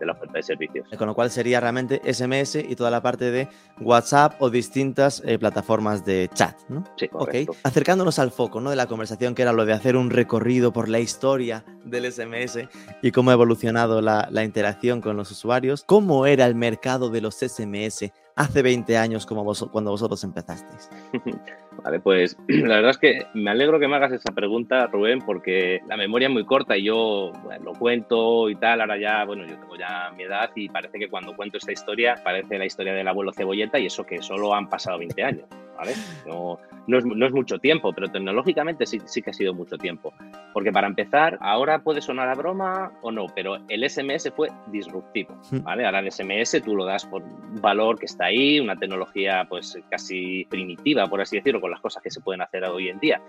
la 0.00 0.12
oferta 0.12 0.34
de 0.34 0.42
servicios. 0.42 0.86
Con 0.96 1.06
lo 1.06 1.14
cual 1.14 1.30
sería 1.30 1.60
realmente 1.60 2.00
SMS 2.12 2.56
y 2.56 2.76
toda 2.76 2.90
la 2.90 3.00
parte 3.00 3.30
de 3.30 3.48
WhatsApp 3.80 4.34
o 4.40 4.50
distintas 4.50 5.22
eh, 5.24 5.38
plataformas 5.38 6.04
de 6.04 6.28
chat, 6.34 6.58
¿no? 6.68 6.84
Sí, 6.96 7.08
correcto. 7.08 7.54
Acercándonos 7.62 8.18
al 8.18 8.30
foco 8.30 8.60
¿no? 8.60 8.70
de 8.70 8.76
la 8.76 8.86
conversación, 8.86 9.34
que 9.34 9.42
era 9.42 9.52
lo 9.52 9.64
de 9.64 9.72
hacer 9.72 9.96
un 9.96 10.10
recorrido 10.10 10.72
por 10.72 10.88
la 10.88 11.00
historia 11.00 11.64
del 11.84 12.10
SMS 12.10 12.68
y 13.02 13.10
cómo 13.12 13.30
ha 13.30 13.34
evolucionado 13.34 14.00
la, 14.00 14.28
la 14.30 14.44
interacción 14.44 15.00
con 15.00 15.16
los 15.16 15.30
usuarios. 15.30 15.84
¿Cómo 15.84 16.26
era 16.26 16.46
el 16.46 16.54
mercado 16.54 17.08
de 17.08 17.20
los 17.20 17.36
SMS 17.36 18.12
hace 18.36 18.62
20 18.62 18.96
años 18.96 19.26
como 19.26 19.44
vos, 19.44 19.66
cuando 19.72 19.90
vosotros 19.90 20.22
empezasteis? 20.24 20.90
Vale, 21.84 22.00
pues 22.00 22.36
la 22.48 22.76
verdad 22.76 22.90
es 22.90 22.98
que 22.98 23.26
me 23.34 23.50
alegro 23.50 23.78
que 23.78 23.88
me 23.88 23.96
hagas 23.96 24.12
esa 24.12 24.32
pregunta, 24.32 24.86
Rubén, 24.86 25.20
porque 25.20 25.80
la 25.88 25.96
memoria 25.96 26.28
es 26.28 26.34
muy 26.34 26.44
corta 26.44 26.76
y 26.76 26.84
yo 26.84 27.32
lo 27.62 27.72
cuento 27.72 28.48
y 28.50 28.56
tal. 28.56 28.80
Ahora 28.80 28.98
ya, 28.98 29.24
bueno, 29.24 29.46
yo 29.46 29.58
tengo 29.58 29.76
ya 29.76 30.12
mi 30.16 30.24
edad 30.24 30.50
y 30.54 30.68
parece 30.68 30.98
que 30.98 31.08
cuando 31.08 31.34
cuento 31.34 31.58
esta 31.58 31.72
historia 31.72 32.14
parece 32.22 32.58
la 32.58 32.66
historia 32.66 32.94
del 32.94 33.08
abuelo 33.08 33.32
Cebolleta 33.32 33.78
y 33.78 33.86
eso 33.86 34.04
que 34.04 34.22
solo 34.22 34.54
han 34.54 34.68
pasado 34.68 34.98
20 34.98 35.22
años. 35.22 35.46
¿vale? 35.76 35.94
No, 36.26 36.58
no, 36.86 36.98
es, 36.98 37.04
no 37.04 37.26
es 37.26 37.32
mucho 37.32 37.58
tiempo, 37.58 37.92
pero 37.92 38.08
tecnológicamente 38.08 38.86
sí, 38.86 39.00
sí 39.04 39.22
que 39.22 39.30
ha 39.30 39.32
sido 39.34 39.54
mucho 39.54 39.78
tiempo. 39.78 40.12
Porque 40.52 40.72
para 40.72 40.86
empezar, 40.86 41.38
ahora 41.40 41.80
puede 41.80 42.00
sonar 42.00 42.28
a 42.28 42.34
broma 42.34 42.92
o 43.02 43.10
no, 43.10 43.26
pero 43.34 43.58
el 43.68 43.88
SMS 43.88 44.30
fue 44.34 44.48
disruptivo. 44.68 45.34
¿vale? 45.62 45.84
Ahora 45.86 46.00
el 46.00 46.10
SMS 46.10 46.60
tú 46.62 46.76
lo 46.76 46.84
das 46.84 47.06
por 47.06 47.22
un 47.22 47.60
valor 47.60 47.98
que 47.98 48.06
está 48.06 48.26
ahí, 48.26 48.60
una 48.60 48.76
tecnología 48.76 49.46
pues 49.48 49.78
casi 49.90 50.44
primitiva, 50.46 51.06
por 51.06 51.20
así 51.20 51.36
decirlo, 51.36 51.60
con 51.62 51.70
las 51.70 51.80
cosas 51.80 52.02
que 52.02 52.10
se 52.10 52.20
pueden 52.20 52.42
hacer 52.42 52.64
hoy 52.64 52.90
en 52.90 52.98
día. 52.98 53.22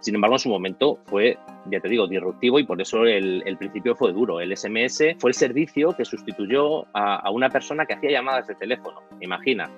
Sin 0.00 0.14
embargo, 0.14 0.36
en 0.36 0.40
su 0.40 0.48
momento 0.48 0.98
fue, 1.06 1.38
ya 1.66 1.78
te 1.78 1.88
digo, 1.88 2.06
disruptivo 2.06 2.58
y 2.58 2.64
por 2.64 2.80
eso 2.80 3.04
el, 3.04 3.56
principio 3.58 3.94
fue 3.94 4.12
duro. 4.12 4.40
El 4.40 4.56
SMS 4.56 5.16
fue 5.18 5.30
el 5.30 5.34
servicio 5.34 5.94
que 5.94 6.06
sustituyó 6.06 6.86
a, 6.94 7.30
una 7.30 7.50
persona 7.50 7.84
que 7.84 7.94
hacía 7.94 8.10
llamadas 8.10 8.46
de 8.46 8.54
teléfono. 8.54 9.02
Imagina, 9.20 9.70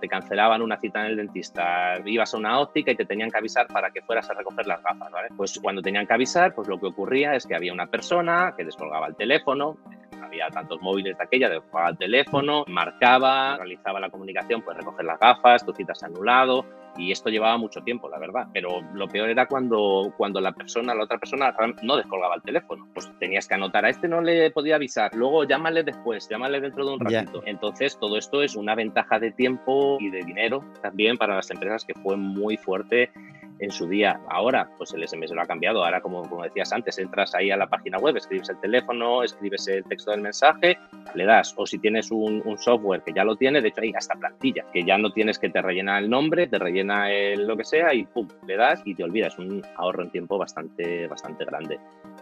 te 0.00 0.08
cancelaban 0.08 0.62
una 0.62 0.78
cita 0.78 1.00
en 1.00 1.06
el 1.08 1.16
dentista, 1.18 2.00
ibas 2.06 2.32
a 2.32 2.38
una 2.38 2.58
óptica 2.58 2.90
y 2.90 2.96
te 2.96 3.04
tenían 3.04 3.30
que 3.30 3.36
avisar 3.36 3.66
para 3.66 3.90
que 3.90 4.00
fueras 4.00 4.30
a 4.30 4.34
recoger 4.34 4.66
las 4.66 4.82
gafas. 4.82 5.12
Pues 5.36 5.60
cuando 5.62 5.82
tenían 5.82 6.06
que 6.06 6.14
avisar, 6.14 6.54
pues 6.54 6.68
lo 6.68 6.80
que 6.80 6.86
ocurría 6.86 7.34
es 7.34 7.46
que 7.46 7.54
había 7.54 7.74
una 7.74 7.86
persona 7.86 8.54
que 8.56 8.64
descolgaba 8.64 9.08
el 9.08 9.16
teléfono, 9.16 9.76
había 10.22 10.48
tantos 10.48 10.80
móviles 10.80 11.18
de 11.18 11.24
aquella, 11.24 11.50
descolgaba 11.50 11.90
el 11.90 11.98
teléfono, 11.98 12.64
marcaba, 12.66 13.58
realizaba 13.58 14.00
la 14.00 14.08
comunicación, 14.08 14.62
pues 14.62 14.78
recoger 14.78 15.04
las 15.04 15.20
gafas, 15.20 15.66
tu 15.66 15.74
cita 15.74 15.94
se 15.94 16.06
ha 16.06 16.08
anulado, 16.08 16.64
y 16.98 17.12
esto 17.12 17.30
llevaba 17.30 17.56
mucho 17.56 17.80
tiempo, 17.82 18.08
la 18.08 18.18
verdad. 18.18 18.48
Pero 18.52 18.80
lo 18.94 19.08
peor 19.08 19.30
era 19.30 19.46
cuando, 19.46 20.12
cuando 20.16 20.40
la 20.40 20.52
persona, 20.52 20.94
la 20.94 21.04
otra 21.04 21.18
persona, 21.18 21.54
no 21.82 21.96
descolgaba 21.96 22.36
el 22.36 22.42
teléfono. 22.42 22.88
Pues 22.94 23.10
tenías 23.18 23.46
que 23.46 23.54
anotar, 23.54 23.84
a 23.84 23.90
este 23.90 24.08
no 24.08 24.20
le 24.20 24.50
podía 24.50 24.76
avisar, 24.76 25.14
luego 25.14 25.44
llámale 25.44 25.82
después, 25.82 26.28
llámale 26.28 26.60
dentro 26.60 26.86
de 26.86 26.94
un 26.94 27.00
ratito. 27.00 27.42
Yeah. 27.42 27.50
Entonces, 27.50 27.98
todo 27.98 28.16
esto 28.16 28.42
es 28.42 28.56
una 28.56 28.74
ventaja 28.74 29.18
de 29.18 29.32
tiempo 29.32 29.98
y 30.00 30.10
de 30.10 30.22
dinero 30.22 30.64
también 30.82 31.16
para 31.16 31.36
las 31.36 31.50
empresas 31.50 31.84
que 31.84 31.94
fue 31.94 32.16
muy 32.16 32.56
fuerte 32.56 33.10
en 33.58 33.70
su 33.70 33.88
día. 33.88 34.20
Ahora, 34.28 34.68
pues 34.76 34.92
el 34.92 35.06
SMS 35.06 35.30
lo 35.32 35.42
ha 35.42 35.46
cambiado. 35.46 35.84
Ahora, 35.84 36.00
como, 36.00 36.22
como 36.28 36.42
decías 36.42 36.72
antes, 36.72 36.98
entras 36.98 37.34
ahí 37.34 37.50
a 37.50 37.56
la 37.56 37.68
página 37.68 37.98
web, 37.98 38.16
escribes 38.16 38.48
el 38.50 38.60
teléfono, 38.60 39.22
escribes 39.22 39.66
el 39.68 39.84
texto 39.84 40.10
del 40.10 40.20
mensaje, 40.20 40.78
le 41.14 41.24
das. 41.24 41.54
O 41.56 41.66
si 41.66 41.78
tienes 41.78 42.10
un, 42.10 42.42
un 42.44 42.58
software 42.58 43.02
que 43.02 43.12
ya 43.12 43.24
lo 43.24 43.36
tiene, 43.36 43.60
de 43.60 43.68
hecho 43.68 43.80
hay 43.82 43.92
hasta 43.96 44.14
plantilla, 44.14 44.64
que 44.72 44.84
ya 44.84 44.98
no 44.98 45.12
tienes 45.12 45.38
que 45.38 45.48
te 45.48 45.62
rellena 45.62 45.98
el 45.98 46.10
nombre, 46.10 46.46
te 46.46 46.58
el, 46.90 47.46
lo 47.46 47.56
que 47.56 47.64
sea 47.64 47.94
y 47.94 48.04
pum, 48.04 48.28
le 48.46 48.56
das 48.56 48.80
y 48.84 48.94
te 48.94 49.04
olvidas. 49.04 49.38
Un 49.38 49.62
ahorro 49.76 50.02
en 50.02 50.10
tiempo 50.10 50.38
bastante, 50.38 51.06
bastante 51.06 51.44
grande. 51.44 51.78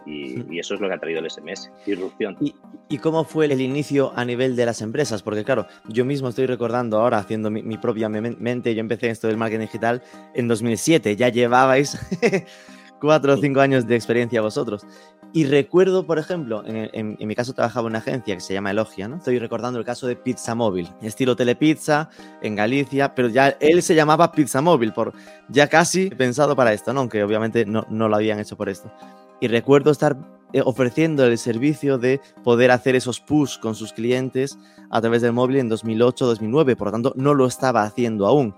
Y, 0.06 0.44
y, 0.52 0.58
eso 0.58 0.74
es 0.74 0.80
lo 0.80 0.88
que 0.88 0.94
ha 0.94 0.98
traído 0.98 1.20
el 1.20 1.30
SMS, 1.30 1.70
disrupción. 1.86 2.36
¿Y, 2.40 2.54
¿Y, 2.88 2.98
cómo 2.98 3.24
fue 3.24 3.46
el 3.46 3.60
inicio 3.60 4.12
a 4.14 4.24
nivel 4.24 4.54
de 4.54 4.66
las 4.66 4.82
empresas? 4.82 5.22
Porque 5.22 5.44
claro, 5.44 5.66
yo 5.88 6.04
mismo 6.04 6.28
estoy 6.28 6.46
recordando 6.46 7.00
ahora, 7.00 7.18
haciendo 7.18 7.50
mi, 7.50 7.62
mi 7.62 7.78
propia 7.78 8.10
mente, 8.10 8.74
yo 8.74 8.80
empecé 8.80 9.08
esto 9.08 9.28
del 9.28 9.38
marketing 9.38 9.62
digital 9.62 10.02
en 10.34 10.46
2007, 10.46 11.16
ya 11.16 11.30
llevabais 11.30 11.98
cuatro 13.00 13.34
o 13.34 13.36
cinco 13.36 13.60
años 13.60 13.86
de 13.86 13.96
experiencia 13.96 14.40
vosotros. 14.40 14.86
Y 15.32 15.46
recuerdo, 15.46 16.06
por 16.06 16.18
ejemplo, 16.18 16.62
en, 16.64 16.90
en, 16.92 17.16
en, 17.18 17.28
mi 17.28 17.34
caso 17.34 17.52
trabajaba 17.52 17.88
en 17.88 17.92
una 17.92 17.98
agencia 17.98 18.34
que 18.34 18.40
se 18.40 18.54
llama 18.54 18.70
Elogia, 18.70 19.08
¿no? 19.08 19.16
Estoy 19.16 19.38
recordando 19.40 19.80
el 19.80 19.84
caso 19.84 20.06
de 20.06 20.14
Pizza 20.14 20.54
Móvil, 20.54 20.88
estilo 21.02 21.34
Telepizza 21.34 22.08
en 22.40 22.54
Galicia, 22.54 23.14
pero 23.14 23.28
ya 23.28 23.48
él 23.58 23.82
se 23.82 23.96
llamaba 23.96 24.30
Pizza 24.30 24.60
Móvil, 24.60 24.92
por, 24.92 25.12
ya 25.48 25.68
casi 25.68 26.08
pensado 26.10 26.54
para 26.54 26.72
esto, 26.72 26.92
¿no? 26.92 27.00
Aunque 27.00 27.24
obviamente 27.24 27.66
no, 27.66 27.84
no 27.90 28.08
lo 28.08 28.14
habían 28.14 28.38
hecho 28.38 28.56
por 28.56 28.68
esto. 28.68 28.92
Y 29.40 29.48
recuerdo 29.48 29.90
estar 29.90 30.16
eh, 30.54 30.62
ofreciendo 30.64 31.26
el 31.26 31.36
servicio 31.36 31.98
de 31.98 32.20
poder 32.44 32.70
hacer 32.70 32.94
esos 32.94 33.18
push 33.18 33.58
con 33.58 33.74
sus 33.74 33.92
clientes 33.92 34.56
a 34.88 35.00
través 35.00 35.20
del 35.20 35.32
móvil 35.32 35.56
en 35.56 35.68
2008-2009, 35.68 36.76
por 36.76 36.86
lo 36.86 36.92
tanto 36.92 37.12
no 37.16 37.34
lo 37.34 37.46
estaba 37.46 37.82
haciendo 37.82 38.24
aún. 38.28 38.54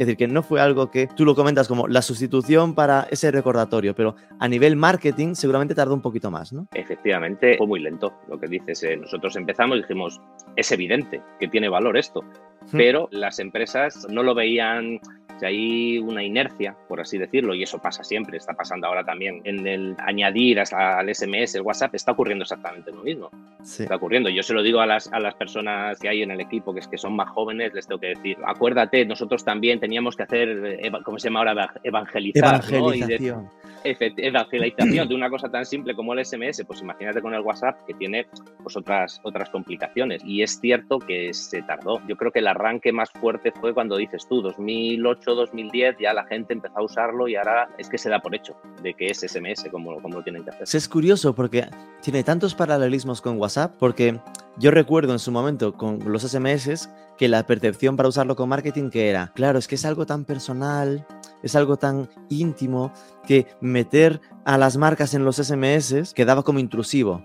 Es 0.00 0.06
decir, 0.06 0.16
que 0.16 0.28
no 0.28 0.42
fue 0.42 0.62
algo 0.62 0.90
que 0.90 1.08
tú 1.08 1.26
lo 1.26 1.34
comentas 1.34 1.68
como 1.68 1.86
la 1.86 2.00
sustitución 2.00 2.74
para 2.74 3.06
ese 3.10 3.30
recordatorio, 3.30 3.94
pero 3.94 4.16
a 4.38 4.48
nivel 4.48 4.74
marketing 4.74 5.34
seguramente 5.34 5.74
tardó 5.74 5.92
un 5.92 6.00
poquito 6.00 6.30
más, 6.30 6.54
¿no? 6.54 6.68
Efectivamente, 6.72 7.58
fue 7.58 7.66
muy 7.66 7.80
lento 7.80 8.14
lo 8.26 8.40
que 8.40 8.46
dices. 8.46 8.82
Eh, 8.82 8.96
nosotros 8.96 9.36
empezamos 9.36 9.76
y 9.76 9.82
dijimos, 9.82 10.18
es 10.56 10.72
evidente 10.72 11.20
que 11.38 11.48
tiene 11.48 11.68
valor 11.68 11.98
esto, 11.98 12.24
pero 12.72 13.10
las 13.12 13.40
empresas 13.40 14.06
no 14.08 14.22
lo 14.22 14.34
veían 14.34 15.00
sea, 15.40 15.48
hay 15.48 15.98
una 15.98 16.22
inercia, 16.22 16.76
por 16.88 17.00
así 17.00 17.18
decirlo, 17.18 17.54
y 17.54 17.62
eso 17.62 17.78
pasa 17.78 18.04
siempre, 18.04 18.36
está 18.36 18.54
pasando 18.54 18.86
ahora 18.86 19.04
también 19.04 19.40
en 19.44 19.66
el 19.66 19.96
añadir 19.98 20.60
al 20.60 21.14
SMS, 21.14 21.56
el 21.56 21.62
WhatsApp, 21.62 21.94
está 21.94 22.12
ocurriendo 22.12 22.42
exactamente 22.42 22.90
lo 22.92 23.02
mismo. 23.02 23.30
Sí. 23.62 23.82
Está 23.84 23.96
ocurriendo. 23.96 24.28
Yo 24.30 24.42
se 24.42 24.54
lo 24.54 24.62
digo 24.62 24.80
a 24.80 24.86
las, 24.86 25.12
a 25.12 25.20
las 25.20 25.34
personas 25.34 25.98
que 25.98 26.08
hay 26.08 26.22
en 26.22 26.30
el 26.30 26.40
equipo, 26.40 26.72
que 26.72 26.80
es 26.80 26.88
que 26.88 26.98
son 26.98 27.14
más 27.14 27.28
jóvenes, 27.30 27.74
les 27.74 27.86
tengo 27.86 28.00
que 28.00 28.08
decir, 28.08 28.36
acuérdate, 28.46 29.04
nosotros 29.04 29.44
también 29.44 29.80
teníamos 29.80 30.16
que 30.16 30.22
hacer, 30.22 30.80
¿cómo 31.04 31.18
se 31.18 31.28
llama 31.28 31.40
ahora? 31.40 31.74
Evangelizar. 31.82 32.62
Evangelización. 32.68 33.44
¿no? 33.44 33.60
evangelización 33.84 35.08
de 35.08 35.14
una 35.14 35.30
cosa 35.30 35.48
tan 35.48 35.64
simple 35.64 35.94
como 35.94 36.12
el 36.12 36.24
SMS, 36.24 36.64
pues 36.66 36.80
imagínate 36.80 37.22
con 37.22 37.34
el 37.34 37.40
WhatsApp 37.40 37.84
que 37.86 37.94
tiene 37.94 38.26
pues 38.62 38.76
otras, 38.76 39.20
otras 39.22 39.48
complicaciones. 39.50 40.22
Y 40.24 40.42
es 40.42 40.60
cierto 40.60 40.98
que 40.98 41.32
se 41.32 41.62
tardó. 41.62 42.00
Yo 42.06 42.16
creo 42.16 42.30
que 42.30 42.40
el 42.40 42.48
arranque 42.48 42.92
más 42.92 43.10
fuerte 43.10 43.52
fue 43.52 43.74
cuando 43.74 43.96
dices 43.96 44.26
tú, 44.28 44.42
2008, 44.42 45.29
2010, 45.34 45.96
ya 46.00 46.12
la 46.14 46.24
gente 46.24 46.52
empezó 46.52 46.78
a 46.78 46.82
usarlo 46.82 47.28
y 47.28 47.36
ahora 47.36 47.68
es 47.78 47.88
que 47.88 47.98
se 47.98 48.08
da 48.08 48.20
por 48.20 48.34
hecho 48.34 48.56
de 48.82 48.94
que 48.94 49.06
es 49.06 49.20
SMS 49.20 49.68
como, 49.70 50.00
como 50.00 50.16
lo 50.16 50.22
tienen 50.22 50.44
que 50.44 50.50
hacer. 50.50 50.66
Es 50.72 50.88
curioso 50.88 51.34
porque 51.34 51.68
tiene 52.02 52.24
tantos 52.24 52.54
paralelismos 52.54 53.20
con 53.20 53.38
WhatsApp, 53.38 53.76
porque 53.78 54.20
yo 54.58 54.70
recuerdo 54.70 55.12
en 55.12 55.18
su 55.18 55.32
momento 55.32 55.74
con 55.74 55.98
los 56.06 56.22
SMS 56.22 56.90
que 57.16 57.28
la 57.28 57.44
percepción 57.46 57.96
para 57.96 58.08
usarlo 58.08 58.36
con 58.36 58.48
marketing 58.48 58.90
que 58.90 59.10
era, 59.10 59.32
claro, 59.34 59.58
es 59.58 59.68
que 59.68 59.74
es 59.74 59.84
algo 59.84 60.06
tan 60.06 60.24
personal, 60.24 61.06
es 61.42 61.56
algo 61.56 61.76
tan 61.76 62.08
íntimo 62.28 62.92
que 63.26 63.46
meter 63.60 64.20
a 64.44 64.58
las 64.58 64.76
marcas 64.76 65.14
en 65.14 65.24
los 65.24 65.36
SMS 65.36 66.14
quedaba 66.14 66.42
como 66.42 66.58
intrusivo. 66.58 67.22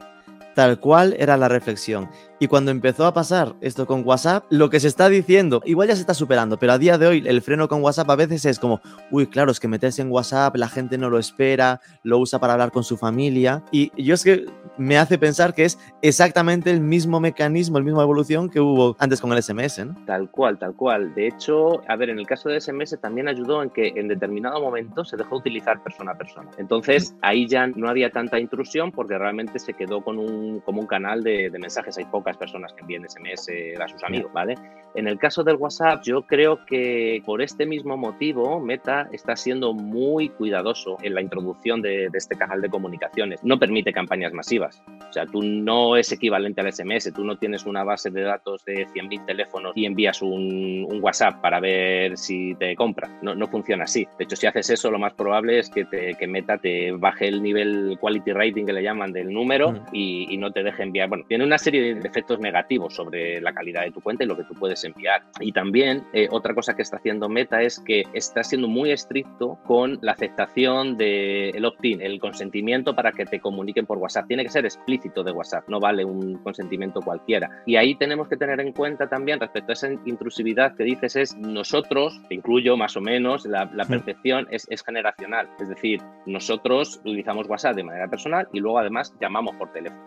Tal 0.56 0.80
cual 0.80 1.16
era 1.20 1.38
la 1.38 1.50
reflexión. 1.50 2.10
Y 2.40 2.48
cuando 2.48 2.72
empezó 2.72 3.06
a 3.06 3.14
pasar 3.14 3.56
esto 3.62 3.86
con 3.86 4.06
WhatsApp, 4.06 4.44
lo 4.50 4.70
que 4.70 4.80
se 4.80 4.88
está 4.90 5.08
diciendo, 5.08 5.62
igual 5.66 5.88
ya 5.88 5.96
se 5.96 6.02
está 6.02 6.14
superando, 6.14 6.58
pero 6.58 6.74
a 6.74 6.78
día 6.78 6.98
de 6.98 7.08
hoy 7.08 7.24
el 7.26 7.42
freno 7.42 7.70
con 7.70 7.82
WhatsApp 7.82 8.10
a 8.10 8.16
veces 8.16 8.44
es 8.46 8.60
como, 8.60 8.82
uy, 9.10 9.28
claro, 9.28 9.52
es 9.52 9.60
que 9.60 9.70
meterse 9.70 10.02
en 10.02 10.12
WhatsApp, 10.12 10.56
la 10.58 10.68
gente 10.68 10.98
no 10.98 11.10
lo 11.10 11.18
espera, 11.18 11.80
lo 12.04 12.20
usa 12.20 12.40
para 12.40 12.54
hablar 12.54 12.72
con 12.72 12.84
su 12.84 12.98
familia. 12.98 13.64
Y 13.72 13.92
yo 14.02 14.14
es 14.14 14.24
que 14.24 14.46
me 14.78 14.98
hace 14.98 15.18
pensar 15.18 15.54
que 15.54 15.64
es 15.64 15.80
exactamente 16.02 16.72
el 16.72 16.82
mismo 16.82 17.20
mecanismo, 17.20 17.78
el 17.78 17.84
mismo 17.84 18.02
evolución 18.02 18.50
que 18.50 18.60
hubo 18.60 18.98
antes 19.00 19.22
con 19.22 19.32
el 19.32 19.42
SMS, 19.42 19.86
¿no? 19.86 19.96
Tal 20.06 20.30
cual, 20.30 20.58
tal 20.60 20.76
cual. 20.76 21.14
De 21.16 21.28
hecho, 21.28 21.82
a 21.90 21.96
ver, 21.96 22.10
en 22.10 22.20
el 22.20 22.28
caso 22.28 22.50
de 22.50 22.60
SMS 22.60 22.98
también 23.00 23.28
ayudó 23.28 23.64
en 23.64 23.70
que 23.70 23.94
en 23.96 24.08
determinado 24.08 24.62
momento 24.62 25.06
se 25.06 25.16
dejó 25.16 25.38
utilizar 25.38 25.82
persona 25.84 26.12
a 26.12 26.18
persona. 26.18 26.50
Entonces, 26.58 27.16
ahí 27.22 27.48
ya 27.48 27.68
no 27.68 27.90
había 27.90 28.10
tanta 28.12 28.40
intrusión 28.40 28.92
porque 28.92 29.18
realmente 29.18 29.60
se 29.60 29.74
quedó 29.74 30.04
con 30.04 30.20
un 30.20 30.45
un, 30.46 30.60
como 30.60 30.82
un 30.82 30.88
canal 30.88 31.24
de, 31.24 31.50
mensajes. 31.60 31.98
Hay 31.98 32.06
pocas 32.06 32.38
personas 32.38 32.74
que 32.74 32.82
envíen 32.82 33.08
SMS 33.10 33.50
a 33.80 33.88
sus 33.88 34.04
amigos, 34.04 34.32
¿vale? 34.34 34.56
En 34.96 35.08
el 35.08 35.18
caso 35.20 35.44
del 35.44 35.58
WhatsApp, 35.58 36.04
yo 36.04 36.22
creo 36.22 36.66
que 36.66 37.22
por 37.26 37.42
este 37.42 37.66
mismo 37.66 37.98
motivo, 37.98 38.62
Meta 38.62 39.10
está 39.12 39.36
siendo 39.36 39.74
muy 39.74 40.30
cuidadoso 40.30 40.98
en 41.02 41.14
la 41.16 41.22
introducción 41.22 41.82
de, 41.82 42.10
este 42.14 42.38
canal 42.38 42.62
de 42.62 42.70
comunicaciones. 42.70 43.44
No 43.44 43.60
permite 43.60 43.92
campañas 43.92 44.32
masivas. 44.32 44.82
O 45.10 45.14
sea, 45.14 45.26
tú 45.26 45.42
no 45.44 45.98
es 45.98 46.12
equivalente 46.12 46.62
al 46.62 46.72
SMS, 46.72 47.12
tú 47.14 47.26
no 47.26 47.38
tienes 47.38 47.66
una 47.66 47.84
base 47.84 48.10
de 48.10 48.22
datos 48.22 48.64
de 48.64 48.88
100.000 48.88 49.26
teléfonos 49.26 49.74
y 49.76 49.86
envías 49.86 50.22
un, 50.22 50.88
WhatsApp 51.02 51.42
para 51.42 51.60
ver 51.60 52.18
si 52.18 52.56
te 52.56 52.74
compra. 52.76 53.10
No, 53.22 53.36
no 53.36 53.48
funciona 53.48 53.84
así. 53.84 54.08
De 54.18 54.24
hecho, 54.24 54.38
si 54.38 54.48
haces 54.48 54.70
eso, 54.70 54.90
lo 54.90 54.98
más 54.98 55.14
probable 55.14 55.60
es 55.60 55.70
que, 55.70 55.84
te, 55.86 56.16
que 56.16 56.28
Meta 56.28 56.58
te 56.58 56.94
baje 56.94 57.28
el 57.28 57.44
nivel 57.44 57.98
quality 58.00 58.32
rating 58.32 58.66
que 58.66 58.74
le 58.74 58.82
llaman 58.82 59.12
del 59.12 59.32
número 59.32 59.84
y, 59.92 60.35
no 60.38 60.52
te 60.52 60.64
deje 60.64 60.84
enviar. 60.84 61.10
Bueno, 61.10 61.26
tiene 61.28 61.44
una 61.44 61.58
serie 61.58 61.96
de 61.96 62.08
efectos 62.08 62.40
negativos 62.40 62.94
sobre 62.94 63.42
la 63.42 63.54
calidad 63.54 63.84
de 63.84 63.92
tu 63.92 64.02
cuenta 64.02 64.24
y 64.24 64.28
lo 64.28 64.38
que 64.38 64.44
tú 64.44 64.54
puedes 64.54 64.84
enviar. 64.84 65.24
Y 65.40 65.52
también 65.52 66.04
eh, 66.14 66.28
otra 66.32 66.54
cosa 66.54 66.76
que 66.76 66.82
está 66.82 66.98
haciendo 66.98 67.30
Meta 67.30 67.62
es 67.62 67.80
que 67.80 68.04
está 68.14 68.44
siendo 68.44 68.68
muy 68.68 68.92
estricto 68.92 69.58
con 69.66 70.00
la 70.02 70.14
aceptación 70.14 70.98
del 70.98 71.64
opt-in, 71.66 72.02
el 72.02 72.20
consentimiento 72.20 72.96
para 72.96 73.12
que 73.12 73.26
te 73.26 73.40
comuniquen 73.40 73.86
por 73.86 73.98
WhatsApp. 73.98 74.28
Tiene 74.28 74.44
que 74.44 74.50
ser 74.50 74.66
explícito 74.66 75.24
de 75.24 75.32
WhatsApp, 75.32 75.68
no 75.68 75.80
vale 75.80 76.06
un 76.06 76.38
consentimiento 76.40 77.02
cualquiera. 77.02 77.50
Y 77.66 77.76
ahí 77.76 77.96
tenemos 77.96 78.28
que 78.28 78.38
tener 78.38 78.60
en 78.60 78.72
cuenta 78.74 79.08
también 79.08 79.40
respecto 79.40 79.72
a 79.72 79.74
esa 79.74 79.90
intrusividad 80.06 80.76
que 80.76 80.84
dices 80.84 81.16
es 81.16 81.36
nosotros, 81.36 82.22
te 82.28 82.36
incluyo 82.36 82.78
más 82.78 82.96
o 82.98 83.02
menos, 83.02 83.46
la, 83.46 83.68
percepción 83.86 84.48
es, 84.52 84.66
es 84.70 84.84
generacional. 84.84 85.50
Es 85.60 85.70
decir, 85.70 86.02
nosotros 86.26 87.00
utilizamos 87.04 87.48
WhatsApp 87.48 87.76
de 87.76 87.84
manera 87.84 88.08
personal 88.08 88.48
y 88.52 88.60
luego 88.60 88.80
además 88.80 89.14
llamamos 89.20 89.56
por 89.56 89.72
teléfono. 89.72 90.02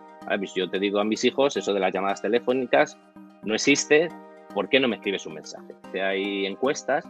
Yo 0.55 0.69
te 0.69 0.79
digo 0.79 0.99
a 0.99 1.03
mis 1.03 1.23
hijos, 1.23 1.57
eso 1.57 1.73
de 1.73 1.79
las 1.79 1.93
llamadas 1.93 2.21
telefónicas 2.21 2.97
no 3.43 3.55
existe, 3.55 4.09
¿por 4.53 4.69
qué 4.69 4.79
no 4.79 4.87
me 4.87 4.97
escribes 4.97 5.25
un 5.25 5.35
mensaje? 5.35 5.73
Hay 6.01 6.45
encuestas 6.45 7.05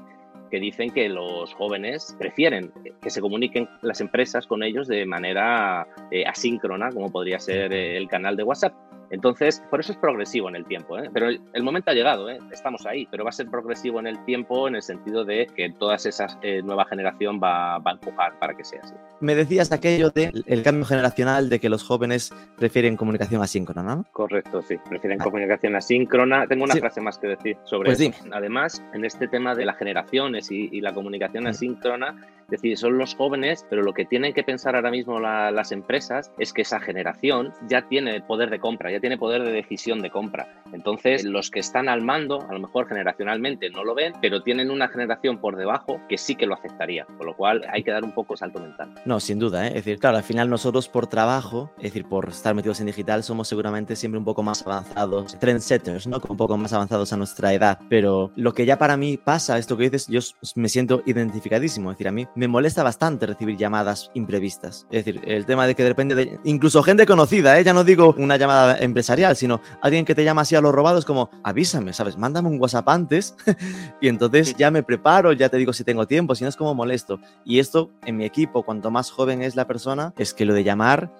que 0.50 0.60
dicen 0.60 0.90
que 0.92 1.10
los 1.10 1.54
jóvenes 1.54 2.16
prefieren 2.18 2.72
que 3.02 3.10
se 3.10 3.22
comuniquen 3.22 3.70
las 3.82 4.02
empresas 4.02 4.48
con 4.48 4.64
ellos 4.64 4.88
de 4.88 5.06
manera 5.06 5.88
eh, 6.12 6.26
asíncrona, 6.26 6.90
como 6.92 7.12
podría 7.12 7.40
ser 7.40 7.74
el 7.74 8.08
canal 8.08 8.36
de 8.36 8.44
WhatsApp. 8.44 8.74
Entonces, 9.12 9.64
por 9.70 9.80
eso 9.80 9.92
es 9.92 9.98
progresivo 9.98 10.50
en 10.50 10.56
el 10.56 10.66
tiempo, 10.66 10.98
¿eh? 10.98 11.10
pero 11.14 11.30
el, 11.30 11.64
momento 11.64 11.92
ha 11.92 11.94
llegado, 11.94 12.30
¿eh? 12.30 12.40
estamos 12.52 12.86
ahí, 12.86 13.08
pero 13.10 13.24
va 13.24 13.30
a 13.30 13.34
ser 13.34 13.50
progresivo 13.50 14.00
en 14.00 14.08
el 14.08 14.24
tiempo 14.26 14.68
en 14.68 14.76
el 14.76 14.82
sentido 14.82 15.26
de 15.26 15.48
que 15.56 15.72
toda 15.72 15.96
esa 15.96 16.28
eh, 16.42 16.62
nueva 16.64 16.86
generación 16.86 17.40
va, 17.42 17.76
a 17.76 17.92
empujar 17.92 18.38
para 18.40 18.56
que 18.56 18.64
sea 18.64 18.80
así. 18.84 18.94
Me 19.20 19.36
decías 19.36 19.72
aquello 19.72 20.12
del 20.12 20.44
el 20.48 20.64
cambio 20.64 20.86
generacional 20.86 21.50
de 21.50 21.60
que 21.60 21.70
los 21.70 21.84
jóvenes 21.84 22.34
prefieren 22.58 22.96
comunicación 22.96 23.42
asíncrona, 23.42 23.96
¿no? 23.96 24.06
Correcto, 24.12 24.62
sí, 24.62 24.78
prefieren 24.88 25.20
comunicación 25.20 25.76
asíncrona. 25.76 26.48
Tengo 26.48 26.64
una 26.64 26.76
frase 26.76 27.02
más 27.02 27.18
que 27.18 27.28
decir 27.28 27.58
sobre 27.64 27.90
pues 27.90 28.00
eso. 28.00 28.14
Además, 28.32 28.84
en 28.94 29.06
este 29.06 29.28
tema 29.28 29.56
de 29.56 29.66
las 29.66 29.78
generaciones 29.78 30.52
y, 30.52 30.80
la 30.80 30.94
comunicación 30.94 31.46
asíncrona, 31.46 32.16
es 32.44 32.48
decir, 32.62 32.78
son 32.78 32.98
los 32.98 33.14
jóvenes, 33.14 33.66
pero 33.70 33.82
lo 33.82 33.94
que 33.94 34.06
tienen 34.06 34.34
que 34.34 34.44
pensar 34.44 34.76
ahora 34.76 34.92
mismo 34.92 35.20
las 35.20 35.72
empresas 35.74 36.32
es 36.38 36.54
que 36.54 36.62
esa 36.62 36.80
generación 36.80 37.54
ya 37.68 37.82
tiene 37.82 38.22
poder 38.22 38.50
de 38.50 38.60
compra, 38.60 38.92
ya 38.92 38.99
tiene 39.00 39.18
poder 39.18 39.44
de 39.44 39.52
decisión 39.52 40.02
de 40.02 40.10
compra. 40.10 40.64
Entonces, 40.74 41.24
los 41.24 41.50
que 41.50 41.60
están 41.60 41.90
al 41.90 42.02
mando, 42.02 42.46
a 42.50 42.54
lo 42.54 42.60
mejor 42.60 42.88
generacionalmente 42.88 43.70
no 43.70 43.84
lo 43.84 43.96
ven, 43.96 44.14
pero 44.22 44.42
tienen 44.44 44.72
una 44.72 44.88
generación 44.88 45.40
por 45.40 45.56
debajo 45.56 46.00
que 46.08 46.18
sí 46.18 46.36
que 46.36 46.46
lo 46.46 46.56
aceptaría, 46.56 47.06
con 47.18 47.26
lo 47.26 47.36
cual 47.36 47.66
hay 47.72 47.84
que 47.84 47.92
dar 47.92 48.04
un 48.04 48.12
poco 48.12 48.38
salto 48.38 48.60
mental. 48.60 48.94
No, 49.06 49.20
sin 49.20 49.40
duda, 49.40 49.66
¿eh? 49.66 49.70
es 49.70 49.74
decir, 49.76 50.00
claro, 50.00 50.18
al 50.18 50.24
final 50.24 50.50
nosotros 50.50 50.88
por 50.88 51.08
trabajo, 51.08 51.72
es 51.78 51.84
decir, 51.84 52.06
por 52.06 52.30
estar 52.30 52.54
metidos 52.56 52.80
en 52.80 52.88
digital, 52.88 53.24
somos 53.24 53.48
seguramente 53.48 53.96
siempre 53.96 54.20
un 54.20 54.26
poco 54.26 54.44
más 54.44 54.66
avanzados, 54.66 55.38
trendsetters, 55.40 56.08
¿no? 56.08 56.22
un 56.28 56.38
poco 56.38 56.58
más 56.58 56.74
avanzados 56.74 57.14
a 57.14 57.18
nuestra 57.18 57.54
edad, 57.54 57.80
pero 57.90 58.32
lo 58.36 58.54
que 58.54 58.66
ya 58.66 58.78
para 58.78 58.98
mí 58.98 59.18
pasa, 59.18 59.58
esto 59.58 59.78
que 59.78 59.90
dices, 59.90 60.08
yo 60.08 60.20
me 60.56 60.70
siento 60.70 61.02
identificadísimo, 61.06 61.92
es 61.92 61.98
decir, 61.98 62.08
a 62.08 62.12
mí 62.12 62.28
me 62.36 62.48
molesta 62.48 62.84
bastante 62.84 63.26
recibir 63.26 63.58
llamadas 63.58 64.12
imprevistas, 64.14 64.88
es 64.92 65.06
decir, 65.06 65.22
el 65.26 65.46
tema 65.46 65.68
de 65.68 65.76
que 65.76 65.84
depende 65.84 66.16
de, 66.16 66.40
incluso 66.44 66.84
gente 66.84 67.06
conocida, 67.06 67.60
¿eh? 67.60 67.64
ya 67.64 67.74
no 67.74 67.84
digo 67.84 68.16
una 68.18 68.38
llamada 68.38 68.78
empresarial, 68.90 69.36
sino 69.36 69.62
alguien 69.82 70.06
que 70.06 70.16
te 70.16 70.24
llama 70.24 70.42
así 70.42 70.56
a 70.56 70.62
los 70.62 70.74
robados 70.74 71.06
como, 71.06 71.30
avísame, 71.44 71.94
¿sabes? 71.94 72.18
Mándame 72.18 72.50
un 72.50 72.60
WhatsApp 72.60 72.90
antes 72.90 73.36
y 74.02 74.08
entonces 74.08 74.56
ya 74.58 74.72
me 74.72 74.84
preparo, 74.84 75.34
ya 75.34 75.50
te 75.50 75.58
digo 75.58 75.74
si 75.74 75.84
tengo 75.84 76.06
tiempo, 76.06 76.36
si 76.36 76.44
no 76.44 76.50
es 76.50 76.56
como 76.56 76.76
molesto. 76.76 77.20
Y 77.46 77.60
esto 77.60 77.92
en 78.06 78.18
mi 78.18 78.26
equipo, 78.26 78.64
cuanto 78.64 78.92
más 78.92 79.12
joven 79.12 79.42
es 79.42 79.56
la 79.56 79.68
persona, 79.68 80.14
es 80.18 80.34
que 80.34 80.46
lo 80.46 80.54
de 80.54 80.64
llamar 80.64 81.12